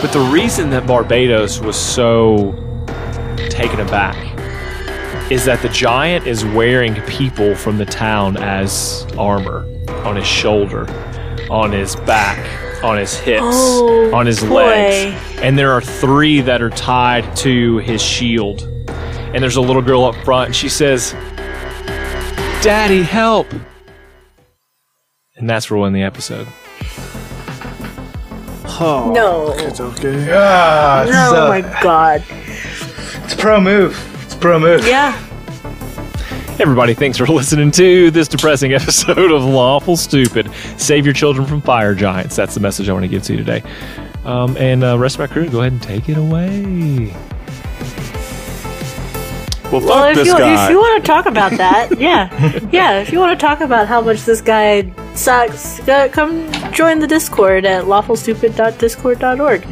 But 0.00 0.12
the 0.12 0.26
reason 0.32 0.70
that 0.70 0.86
Barbados 0.86 1.60
was 1.60 1.76
so 1.76 2.52
taken 3.50 3.80
aback 3.80 4.16
is 5.30 5.44
that 5.44 5.60
the 5.62 5.68
giant 5.68 6.26
is 6.26 6.44
wearing 6.44 6.94
people 7.02 7.54
from 7.54 7.78
the 7.78 7.86
town 7.86 8.36
as 8.36 9.06
armor 9.18 9.66
on 10.04 10.16
his 10.16 10.26
shoulder, 10.26 10.86
on 11.52 11.70
his 11.70 11.94
back, 11.96 12.82
on 12.82 12.96
his 12.96 13.14
hips, 13.14 13.42
Oh, 13.44 14.12
on 14.14 14.24
his 14.26 14.40
boy. 14.40 14.64
legs. 14.64 15.20
And 15.42 15.58
there 15.58 15.70
are 15.72 15.80
three 15.82 16.40
that 16.40 16.62
are 16.62 16.70
tied 16.70 17.36
to 17.38 17.76
his 17.78 18.00
shield. 18.02 18.62
And 19.34 19.42
there's 19.42 19.56
a 19.56 19.60
little 19.60 19.82
girl 19.82 20.04
up 20.04 20.14
front, 20.24 20.46
and 20.46 20.56
she 20.56 20.68
says, 20.68 21.12
Daddy, 22.62 23.02
help! 23.02 23.46
And 25.36 25.48
that's 25.48 25.70
where 25.70 25.78
we'll 25.78 25.86
end 25.86 25.96
the 25.96 26.02
episode. 26.02 26.46
Oh, 28.84 29.12
no. 29.14 29.52
It's 29.52 29.80
okay. 29.80 30.28
Ah, 30.32 31.02
it's, 31.02 31.12
Oh 31.14 31.48
my 31.48 31.60
god. 31.82 32.24
it's 32.28 33.34
a 33.34 33.36
pro 33.36 33.60
move. 33.60 33.96
It's 34.24 34.34
a 34.34 34.38
pro 34.38 34.58
move. 34.58 34.86
Yeah. 34.86 35.16
Everybody, 36.60 36.94
thanks 36.94 37.18
for 37.18 37.26
listening 37.32 37.70
to 37.72 38.10
this 38.10 38.28
depressing 38.28 38.72
episode 38.74 39.32
of 39.32 39.42
Lawful 39.42 39.96
Stupid. 39.96 40.50
Save 40.76 41.04
your 41.04 41.14
children 41.14 41.46
from 41.46 41.60
fire 41.60 41.94
giants. 41.94 42.36
That's 42.36 42.54
the 42.54 42.60
message 42.60 42.88
I 42.88 42.92
want 42.92 43.04
to 43.04 43.08
give 43.08 43.22
to 43.24 43.32
you 43.32 43.38
today. 43.38 43.62
Um, 44.24 44.56
and 44.56 44.84
uh, 44.84 44.98
rest 44.98 45.16
of 45.16 45.20
my 45.20 45.26
crew, 45.26 45.48
go 45.48 45.60
ahead 45.60 45.72
and 45.72 45.82
take 45.82 46.08
it 46.08 46.16
away. 46.18 47.06
Well, 49.72 49.80
fuck 49.80 49.90
Well, 49.90 50.04
if 50.10 50.16
this 50.16 50.26
you, 50.28 50.38
guy. 50.38 50.64
if 50.66 50.70
you 50.70 50.76
want 50.78 51.02
to 51.02 51.06
talk 51.06 51.26
about 51.26 51.52
that, 51.52 51.98
yeah. 51.98 52.60
Yeah, 52.72 53.00
if 53.00 53.10
you 53.10 53.18
want 53.18 53.38
to 53.38 53.44
talk 53.44 53.60
about 53.60 53.88
how 53.88 54.00
much 54.02 54.22
this 54.24 54.40
guy 54.40 54.82
sucks, 55.14 55.86
uh, 55.88 56.08
come 56.10 56.50
join 56.72 56.98
the 56.98 57.06
Discord 57.06 57.64
at 57.64 57.84
lawfulstupid.discord.org. 57.84 59.66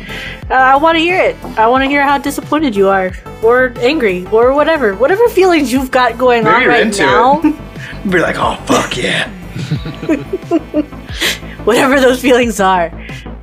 Uh, 0.50 0.54
I 0.54 0.76
want 0.76 0.96
to 0.96 1.00
hear 1.00 1.18
it. 1.18 1.36
I 1.56 1.66
want 1.68 1.82
to 1.84 1.88
hear 1.88 2.02
how 2.02 2.18
disappointed 2.18 2.76
you 2.76 2.88
are, 2.88 3.12
or 3.42 3.72
angry, 3.78 4.26
or 4.26 4.52
whatever. 4.54 4.94
Whatever 4.94 5.28
feelings 5.28 5.72
you've 5.72 5.90
got 5.90 6.18
going 6.18 6.44
Maybe 6.44 6.54
on 6.54 6.62
you're 6.62 6.70
right 6.70 6.86
into 6.86 7.02
now. 7.02 7.40
Be 8.10 8.20
like, 8.20 8.36
oh 8.38 8.56
fuck 8.66 8.96
yeah. 8.96 9.28
Whatever 11.64 12.00
those 12.00 12.20
feelings 12.20 12.60
are, 12.60 12.90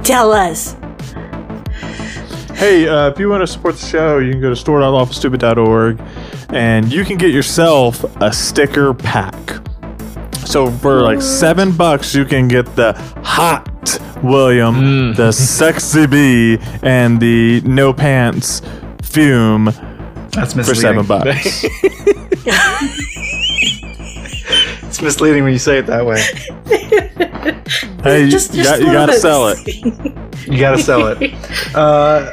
tell 0.04 0.32
us. 0.32 0.76
Hey, 2.58 2.88
uh, 2.88 3.10
if 3.10 3.20
you 3.20 3.30
want 3.30 3.42
to 3.42 3.48
support 3.48 3.76
the 3.76 3.86
show, 3.86 4.18
you 4.18 4.32
can 4.32 4.42
go 4.42 4.50
to 4.50 4.56
store.lawfulstupid.org 4.56 6.02
and 6.50 6.92
you 6.92 7.06
can 7.06 7.18
get 7.18 7.32
yourself 7.32 8.04
a 8.20 8.34
sticker 8.34 8.96
pack. 8.96 9.36
So 10.48 10.72
for 10.72 11.02
like 11.02 11.22
seven 11.22 11.76
bucks, 11.76 12.16
you 12.16 12.24
can 12.26 12.48
get 12.48 12.66
the 12.76 12.94
hot 13.24 14.00
William, 14.24 15.14
the 15.14 15.32
sexy 15.34 16.08
bee, 16.08 16.58
and 16.82 17.20
the 17.20 17.62
no 17.66 17.92
pants 17.94 18.62
fume 19.02 19.66
That's 20.32 20.56
misleading. 20.56 20.64
for 20.64 20.76
seven 20.76 21.06
bucks. 21.06 21.66
It's 24.88 25.02
misleading 25.02 25.44
when 25.44 25.52
you 25.52 25.60
say 25.60 25.78
it 25.80 25.86
that 25.88 26.06
way. 26.06 26.22
hey, 28.04 28.24
you, 28.24 28.32
Just, 28.32 28.54
you, 28.54 28.64
just 28.64 28.80
got, 28.80 28.80
you 28.80 28.92
gotta 28.94 29.14
sell 29.20 29.50
it. 29.50 30.48
You 30.48 30.60
gotta 30.60 30.80
sell 30.82 31.08
it. 31.08 31.34
Uh, 31.76 32.32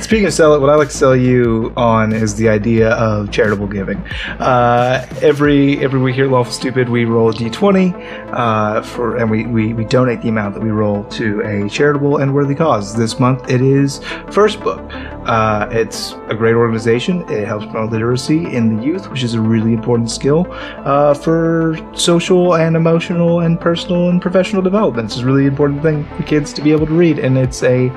speaking 0.00 0.26
of 0.26 0.32
sell 0.32 0.54
it, 0.54 0.60
what 0.60 0.70
I 0.70 0.74
like 0.76 0.88
to 0.88 0.96
sell 0.96 1.16
you 1.16 1.72
on 1.76 2.12
is 2.12 2.34
the 2.34 2.48
idea 2.48 2.90
of 2.90 3.30
charitable 3.30 3.66
giving. 3.66 3.98
Uh, 4.38 5.06
every 5.20 5.78
every 5.84 6.00
week 6.00 6.14
here 6.14 6.24
at 6.24 6.30
Lawful 6.30 6.52
Stupid, 6.52 6.88
we 6.88 7.04
roll 7.04 7.30
a 7.30 7.32
d20 7.32 8.32
uh, 8.32 8.82
for, 8.82 9.16
and 9.16 9.30
we, 9.30 9.46
we 9.46 9.74
we 9.74 9.84
donate 9.84 10.22
the 10.22 10.28
amount 10.28 10.54
that 10.54 10.62
we 10.62 10.70
roll 10.70 11.04
to 11.04 11.40
a 11.42 11.68
charitable 11.68 12.18
and 12.18 12.34
worthy 12.34 12.54
cause. 12.54 12.96
This 12.96 13.18
month, 13.18 13.50
it 13.50 13.60
is 13.60 14.00
First 14.30 14.60
Book. 14.60 14.80
Uh, 15.24 15.68
it's 15.70 16.14
a 16.28 16.34
great 16.34 16.54
organization. 16.54 17.28
It 17.30 17.46
helps 17.46 17.66
promote 17.66 17.92
literacy 17.92 18.54
in 18.54 18.76
the 18.76 18.84
youth, 18.84 19.10
which 19.10 19.22
is 19.22 19.34
a 19.34 19.40
really 19.40 19.72
important 19.72 20.10
skill 20.10 20.46
uh, 20.50 21.14
for 21.14 21.78
social 21.94 22.56
and 22.56 22.76
emotional 22.76 23.40
and 23.40 23.60
personal 23.60 24.08
and 24.08 24.20
professional 24.20 24.62
development. 24.62 25.10
It's 25.10 25.20
a 25.20 25.26
really 25.26 25.46
important 25.46 25.82
thing 25.82 26.04
for 26.16 26.22
kids 26.24 26.52
to 26.54 26.62
be 26.62 26.72
able 26.72 26.86
to 26.86 26.94
read, 26.94 27.18
and 27.18 27.36
it's 27.36 27.62
a 27.62 27.88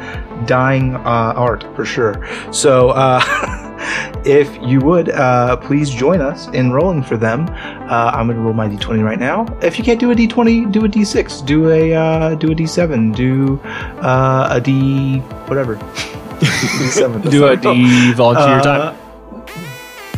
dying 0.45 0.95
uh, 0.95 1.33
art 1.35 1.63
for 1.75 1.84
sure. 1.85 2.15
So, 2.51 2.89
uh, 2.89 3.21
if 4.25 4.57
you 4.61 4.79
would, 4.81 5.09
uh, 5.09 5.57
please 5.57 5.89
join 5.89 6.21
us 6.21 6.47
in 6.49 6.71
rolling 6.71 7.03
for 7.03 7.17
them. 7.17 7.47
Uh, 7.49 8.11
I'm 8.13 8.27
going 8.27 8.37
to 8.37 8.43
roll 8.43 8.53
my 8.53 8.67
d20 8.67 9.03
right 9.03 9.19
now. 9.19 9.45
If 9.61 9.77
you 9.77 9.83
can't 9.83 9.99
do 9.99 10.11
a 10.11 10.15
d20, 10.15 10.71
do 10.71 10.85
a 10.85 10.89
d6. 10.89 11.45
Do 11.45 11.69
a 11.69 11.93
uh, 11.93 12.35
do 12.35 12.51
a 12.51 12.55
d7. 12.55 13.15
Do 13.15 13.59
uh, 14.01 14.47
a 14.51 14.59
d 14.59 15.19
whatever. 15.47 15.75
D7. 16.35 17.31
Do 17.31 17.47
a 17.47 17.55
D 17.55 18.11
volunteer 18.13 18.59
Uh, 18.59 18.61
time. 18.91 18.97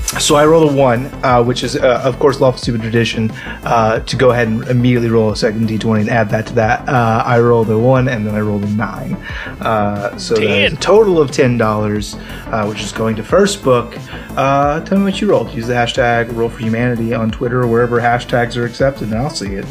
So 0.08 0.36
I 0.36 0.45
rolled 0.45 0.72
a 0.72 0.76
one, 0.76 1.05
uh, 1.24 1.43
which 1.43 1.64
is, 1.64 1.76
uh, 1.76 2.01
of 2.03 2.18
course, 2.18 2.39
lawful 2.39 2.60
stupid 2.60 2.82
tradition. 2.82 3.30
Uh, 3.64 3.99
to 3.99 4.16
go 4.16 4.32
ahead 4.32 4.47
and 4.47 4.64
immediately 4.68 5.10
roll 5.10 5.32
a 5.32 5.36
second 5.36 5.68
d20 5.70 5.99
and 6.01 6.10
add 6.10 6.30
that 6.30 6.47
to 6.47 6.53
that, 6.53 6.88
uh, 6.88 7.24
I 7.26 7.39
rolled 7.39 7.70
a 7.70 7.78
one 7.78 8.08
and 8.08 8.26
then 8.26 8.34
I 8.34 8.39
rolled 8.39 8.64
a 8.64 8.70
nine. 8.70 9.16
Uh, 9.60 10.18
so 10.18 10.34
that's 10.36 10.74
a 10.74 10.78
total 10.78 11.20
of 11.20 11.32
ten 11.32 11.58
dollars, 11.58 12.16
uh, 12.47 12.66
which 12.66 12.82
is 12.82 12.91
going 12.93 13.16
to 13.18 13.24
first 13.24 13.64
book. 13.64 13.95
Uh, 14.32 14.80
tell 14.86 14.97
me 14.97 15.03
what 15.03 15.20
you 15.22 15.30
rolled. 15.30 15.51
Use 15.53 15.68
the 15.68 15.74
hashtag 15.74 16.34
Roll 16.36 16.49
for 16.49 16.60
Humanity 16.60 17.14
on 17.14 17.30
Twitter 17.30 17.62
or 17.62 17.68
wherever 17.68 17.99
hashtags 17.99 18.55
are 18.55 18.66
accepted, 18.66 19.10
and 19.10 19.18
I'll 19.18 19.30
see 19.30 19.53
it. 19.53 19.66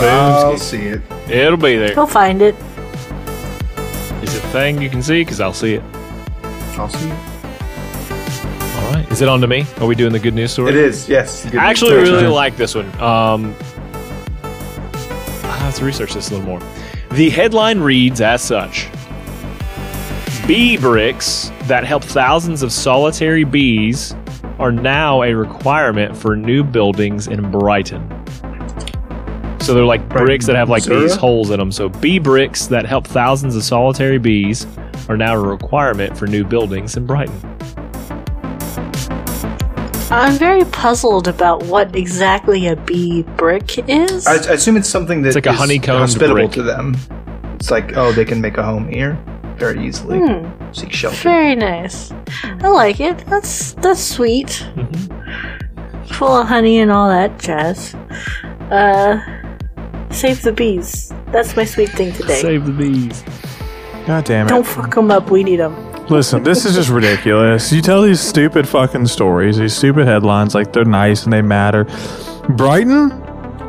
I'll 0.00 0.56
see 0.56 0.86
it. 0.86 1.02
It'll 1.28 1.56
be 1.58 1.76
there. 1.76 1.94
Go 1.94 2.06
find 2.06 2.40
it. 2.40 2.54
Is 4.22 4.34
it 4.34 4.44
a 4.44 4.48
thing 4.48 4.80
you 4.80 4.88
can 4.88 5.02
see? 5.02 5.22
Because 5.22 5.40
I'll 5.40 5.52
see 5.52 5.74
it. 5.74 5.82
I'll 6.78 6.88
see 6.88 7.08
it. 7.08 7.27
Is 9.10 9.22
it 9.22 9.28
on 9.28 9.40
to 9.40 9.46
me? 9.46 9.66
Are 9.78 9.86
we 9.86 9.94
doing 9.94 10.12
the 10.12 10.18
good 10.18 10.34
news 10.34 10.52
story? 10.52 10.70
It 10.70 10.76
is. 10.76 11.08
Yes. 11.08 11.44
Good 11.44 11.56
I 11.56 11.70
actually 11.70 11.96
really 11.96 12.26
like 12.26 12.56
this 12.56 12.74
one. 12.74 12.86
Um, 13.00 13.54
I 14.42 15.56
have 15.60 15.74
to 15.76 15.84
research 15.84 16.14
this 16.14 16.30
a 16.30 16.34
little 16.34 16.46
more. 16.46 16.60
The 17.12 17.30
headline 17.30 17.80
reads 17.80 18.20
as 18.20 18.42
such 18.42 18.88
Bee 20.46 20.76
bricks 20.76 21.50
that 21.64 21.84
help 21.84 22.04
thousands 22.04 22.62
of 22.62 22.72
solitary 22.72 23.44
bees 23.44 24.14
are 24.58 24.72
now 24.72 25.22
a 25.22 25.34
requirement 25.34 26.16
for 26.16 26.36
new 26.36 26.64
buildings 26.64 27.28
in 27.28 27.50
Brighton. 27.50 28.08
So 29.60 29.74
they're 29.74 29.84
like 29.84 30.08
bricks 30.08 30.46
that 30.46 30.56
have 30.56 30.70
like 30.70 30.84
these 30.84 31.14
holes 31.14 31.50
in 31.50 31.58
them. 31.58 31.70
So 31.70 31.90
bee 31.90 32.18
bricks 32.18 32.66
that 32.68 32.86
help 32.86 33.06
thousands 33.06 33.54
of 33.56 33.62
solitary 33.62 34.16
bees 34.18 34.66
are 35.08 35.16
now 35.16 35.34
a 35.34 35.38
requirement 35.38 36.16
for 36.16 36.26
new 36.26 36.44
buildings 36.44 36.96
in 36.96 37.04
Brighton. 37.04 37.58
I'm 40.10 40.38
very 40.38 40.64
puzzled 40.66 41.28
about 41.28 41.64
what 41.64 41.94
exactly 41.94 42.66
a 42.66 42.76
bee 42.76 43.22
brick 43.36 43.78
is. 43.88 44.26
I, 44.26 44.34
I 44.34 44.54
assume 44.54 44.76
it's 44.76 44.88
something 44.88 45.22
that's 45.22 45.34
like 45.34 45.46
a 45.46 45.52
honeycomb 45.52 45.98
hospitable 45.98 46.34
brick. 46.34 46.52
to 46.52 46.62
them. 46.62 46.96
It's 47.54 47.70
like, 47.70 47.96
oh, 47.96 48.12
they 48.12 48.24
can 48.24 48.40
make 48.40 48.56
a 48.56 48.62
home 48.62 48.88
here 48.88 49.18
very 49.56 49.84
easily. 49.86 50.18
Hmm. 50.18 50.72
Seek 50.72 50.92
shelter. 50.92 51.16
Very 51.18 51.54
nice. 51.54 52.12
I 52.42 52.68
like 52.68 53.00
it. 53.00 53.18
That's 53.26 53.72
that's 53.74 54.00
sweet. 54.00 54.66
Full 56.12 56.28
of 56.28 56.46
honey 56.46 56.78
and 56.78 56.90
all 56.90 57.08
that 57.08 57.38
jazz. 57.38 57.94
Uh, 58.70 59.20
save 60.10 60.42
the 60.42 60.52
bees. 60.52 61.12
That's 61.32 61.54
my 61.56 61.64
sweet 61.64 61.90
thing 61.90 62.12
today. 62.12 62.40
Save 62.40 62.66
the 62.66 62.72
bees. 62.72 63.22
God 64.06 64.24
damn 64.24 64.46
it. 64.46 64.50
Don't 64.50 64.66
fuck 64.66 64.94
them 64.94 65.10
up. 65.10 65.30
We 65.30 65.44
need 65.44 65.56
them. 65.56 65.74
Listen, 66.10 66.42
this 66.42 66.64
is 66.64 66.74
just 66.74 66.88
ridiculous. 66.88 67.70
You 67.70 67.82
tell 67.82 68.00
these 68.00 68.20
stupid 68.20 68.66
fucking 68.66 69.06
stories, 69.08 69.58
these 69.58 69.76
stupid 69.76 70.06
headlines 70.06 70.54
like 70.54 70.72
they're 70.72 70.86
nice 70.86 71.24
and 71.24 71.32
they 71.32 71.42
matter. 71.42 71.84
Brighton? 72.48 73.10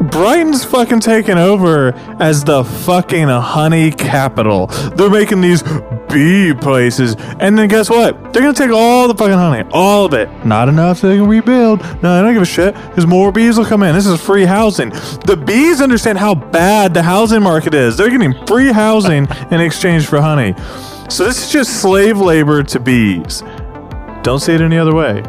Brighton's 0.10 0.64
fucking 0.64 1.02
taken 1.02 1.38
over 1.38 1.94
as 2.22 2.46
the 2.46 2.64
fucking 2.64 3.28
honey 3.28 3.92
capital. 3.92 4.68
They're 4.68 5.10
making 5.10 5.42
these 5.42 5.62
bee 6.10 6.54
places, 6.54 7.18
and 7.42 7.60
then 7.60 7.68
guess 7.68 7.90
what? 7.90 8.32
They're 8.32 8.42
gonna 8.42 8.54
take 8.54 8.72
all 8.72 9.10
the 9.10 9.16
fucking 9.16 9.34
honey, 9.34 9.70
all 9.74 10.06
of 10.06 10.14
it. 10.14 10.30
Not 10.46 10.70
enough 10.70 11.00
so 11.00 11.10
they 11.10 11.18
can 11.18 11.28
rebuild. 11.28 11.82
No, 12.02 12.18
I 12.18 12.22
don't 12.22 12.34
give 12.34 12.42
a 12.42 12.46
shit. 12.46 12.74
Because 12.74 13.06
more 13.06 13.34
bees 13.34 13.58
will 13.58 13.66
come 13.66 13.84
in. 13.84 13.94
This 13.94 14.08
is 14.08 14.22
free 14.22 14.46
housing. 14.46 14.92
The 15.26 15.36
bees 15.36 15.82
understand 15.82 16.18
how 16.18 16.36
bad 16.36 16.94
the 16.94 17.04
housing 17.04 17.44
market 17.44 17.74
is. 17.74 17.98
They're 17.98 18.10
getting 18.10 18.34
free 18.48 18.72
housing 18.72 19.28
in 19.52 19.60
exchange 19.60 20.08
for 20.08 20.22
honey. 20.22 20.56
So 21.10 21.26
this 21.26 21.44
is 21.44 21.52
just 21.52 21.82
slave 21.82 22.20
labor 22.20 22.62
to 22.62 22.80
bees. 22.80 23.42
Don't 24.22 24.40
see 24.40 24.54
it 24.54 24.62
any 24.62 24.78
other 24.78 24.94
way. 24.94 25.24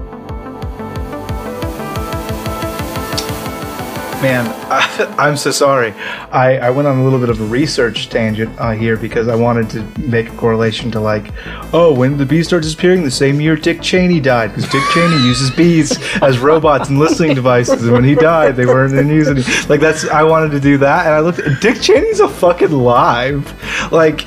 Man, 4.20 4.46
I, 4.70 5.14
I'm 5.18 5.38
so 5.38 5.50
sorry. 5.50 5.92
I, 6.30 6.58
I 6.58 6.70
went 6.70 6.86
on 6.86 6.98
a 6.98 7.02
little 7.02 7.18
bit 7.18 7.30
of 7.30 7.40
a 7.40 7.44
research 7.44 8.10
tangent 8.10 8.54
uh, 8.60 8.72
here 8.72 8.98
because 8.98 9.26
I 9.28 9.34
wanted 9.34 9.70
to 9.70 10.00
make 10.00 10.28
a 10.28 10.36
correlation 10.36 10.90
to 10.90 11.00
like, 11.00 11.32
oh, 11.72 11.94
when 11.94 12.18
the 12.18 12.26
bees 12.26 12.48
start 12.48 12.62
disappearing? 12.62 13.02
The 13.02 13.10
same 13.10 13.40
year 13.40 13.56
Dick 13.56 13.80
Cheney 13.80 14.20
died 14.20 14.48
because 14.48 14.70
Dick 14.70 14.82
Cheney 14.92 15.16
uses 15.22 15.50
bees 15.50 15.96
as 16.22 16.38
robots 16.38 16.90
and 16.90 16.98
listening 16.98 17.34
devices, 17.34 17.82
and 17.82 17.92
when 17.92 18.04
he 18.04 18.14
died, 18.14 18.54
they 18.54 18.66
weren't 18.66 18.92
in 18.92 19.10
it. 19.10 19.70
Like 19.70 19.80
that's 19.80 20.04
I 20.04 20.24
wanted 20.24 20.50
to 20.50 20.60
do 20.60 20.76
that, 20.76 21.06
and 21.06 21.14
I 21.14 21.20
looked. 21.20 21.40
Dick 21.62 21.80
Cheney's 21.80 22.20
a 22.20 22.28
fucking 22.28 22.70
live, 22.70 23.90
like. 23.90 24.26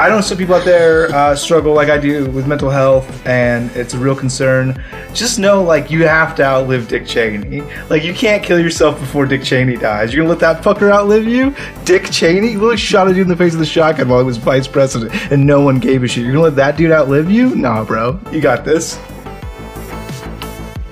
I 0.00 0.08
know 0.08 0.22
some 0.22 0.38
people 0.38 0.54
out 0.54 0.64
there 0.64 1.14
uh, 1.14 1.36
struggle 1.36 1.74
like 1.74 1.90
I 1.90 1.98
do 1.98 2.24
with 2.30 2.46
mental 2.46 2.70
health, 2.70 3.26
and 3.26 3.70
it's 3.72 3.92
a 3.92 3.98
real 3.98 4.16
concern. 4.16 4.82
Just 5.12 5.38
know, 5.38 5.62
like, 5.62 5.90
you 5.90 6.06
have 6.06 6.34
to 6.36 6.42
outlive 6.42 6.88
Dick 6.88 7.04
Cheney. 7.04 7.60
Like, 7.90 8.02
you 8.02 8.14
can't 8.14 8.42
kill 8.42 8.58
yourself 8.58 8.98
before 8.98 9.26
Dick 9.26 9.42
Cheney 9.42 9.76
dies. 9.76 10.14
You're 10.14 10.24
gonna 10.24 10.30
let 10.30 10.40
that 10.40 10.64
fucker 10.64 10.90
outlive 10.90 11.26
you? 11.26 11.54
Dick 11.84 12.10
Cheney 12.10 12.54
literally 12.54 12.78
shot 12.78 13.08
a 13.08 13.10
dude 13.12 13.24
in 13.24 13.28
the 13.28 13.36
face 13.36 13.52
with 13.52 13.60
a 13.60 13.66
shotgun 13.66 14.08
while 14.08 14.20
he 14.20 14.24
was 14.24 14.38
vice 14.38 14.66
president, 14.66 15.12
and 15.30 15.46
no 15.46 15.60
one 15.60 15.78
gave 15.78 16.02
a 16.02 16.08
shit. 16.08 16.24
You're 16.24 16.32
gonna 16.32 16.44
let 16.44 16.56
that 16.56 16.78
dude 16.78 16.92
outlive 16.92 17.30
you? 17.30 17.54
Nah, 17.54 17.84
bro. 17.84 18.18
You 18.32 18.40
got 18.40 18.64
this. 18.64 18.98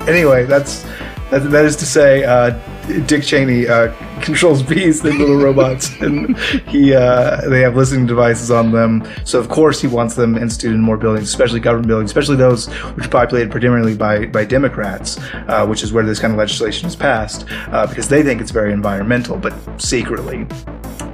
Anyway, 0.06 0.44
that's 0.44 0.82
that, 1.30 1.50
that 1.50 1.64
is 1.64 1.76
to 1.76 1.86
say, 1.86 2.24
uh, 2.24 2.58
Dick 3.06 3.22
Cheney 3.22 3.68
uh, 3.68 3.92
controls 4.22 4.62
bees, 4.62 5.02
the 5.02 5.12
little 5.12 5.36
robots, 5.36 5.94
and 6.00 6.36
he 6.68 6.94
uh, 6.94 7.48
they 7.48 7.60
have 7.60 7.76
listening 7.76 8.06
devices 8.06 8.50
on 8.50 8.72
them. 8.72 9.06
So 9.24 9.38
of 9.38 9.48
course 9.48 9.80
he 9.80 9.86
wants 9.86 10.14
them 10.14 10.36
instituted 10.36 10.74
in 10.74 10.80
more 10.80 10.96
buildings, 10.96 11.28
especially 11.28 11.60
government 11.60 11.88
buildings, 11.88 12.10
especially 12.10 12.36
those 12.36 12.66
which 12.94 13.06
are 13.06 13.10
populated 13.10 13.50
predominantly 13.50 13.94
by 13.94 14.26
by 14.26 14.44
Democrats, 14.44 15.18
uh, 15.48 15.66
which 15.66 15.82
is 15.82 15.92
where 15.92 16.04
this 16.04 16.18
kind 16.18 16.32
of 16.32 16.38
legislation 16.38 16.88
is 16.88 16.96
passed, 16.96 17.44
uh, 17.68 17.86
because 17.86 18.08
they 18.08 18.22
think 18.22 18.40
it's 18.40 18.50
very 18.50 18.72
environmental, 18.72 19.36
but 19.36 19.54
secretly. 19.80 20.46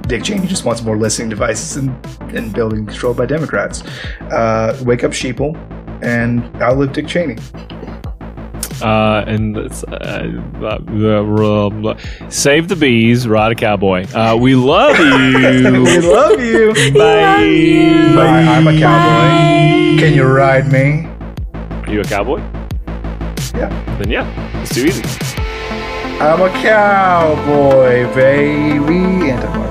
Dick 0.07 0.23
Cheney 0.23 0.45
just 0.45 0.65
wants 0.65 0.83
more 0.83 0.97
listening 0.97 1.29
devices 1.29 1.77
in, 1.77 1.89
in 2.35 2.51
buildings 2.51 2.91
controlled 2.91 3.17
by 3.17 3.25
Democrats. 3.25 3.81
Uh, 4.21 4.79
wake 4.85 5.03
up, 5.03 5.11
sheeple, 5.11 5.55
and 6.03 6.43
outlive 6.61 6.93
Dick 6.93 7.07
Cheney. 7.07 7.37
Uh, 8.81 9.23
and 9.27 9.57
it's, 9.57 9.83
uh, 9.83 10.41
blah, 10.59 11.69
blah. 11.69 11.97
save 12.29 12.67
the 12.67 12.75
bees, 12.75 13.27
ride 13.27 13.51
a 13.51 13.55
cowboy. 13.55 14.05
Uh, 14.13 14.35
we 14.39 14.55
love 14.55 14.97
you. 14.97 15.81
we 15.83 15.93
you. 15.93 16.13
love 16.13 16.39
you. 16.41 16.73
Bye. 16.93 18.15
Bye. 18.15 18.43
I'm 18.43 18.67
a 18.67 18.77
cowboy. 18.79 19.99
Can 19.99 20.13
you 20.13 20.23
ride 20.25 20.71
me? 20.71 21.07
Are 21.53 21.91
you 21.91 22.01
a 22.01 22.03
cowboy? 22.03 22.39
Yeah. 23.55 23.97
Then 23.97 24.09
yeah, 24.09 24.61
it's 24.61 24.73
too 24.75 24.85
easy. 24.85 25.03
I'm 26.19 26.41
a 26.41 26.49
cowboy, 26.61 28.13
baby. 28.13 29.64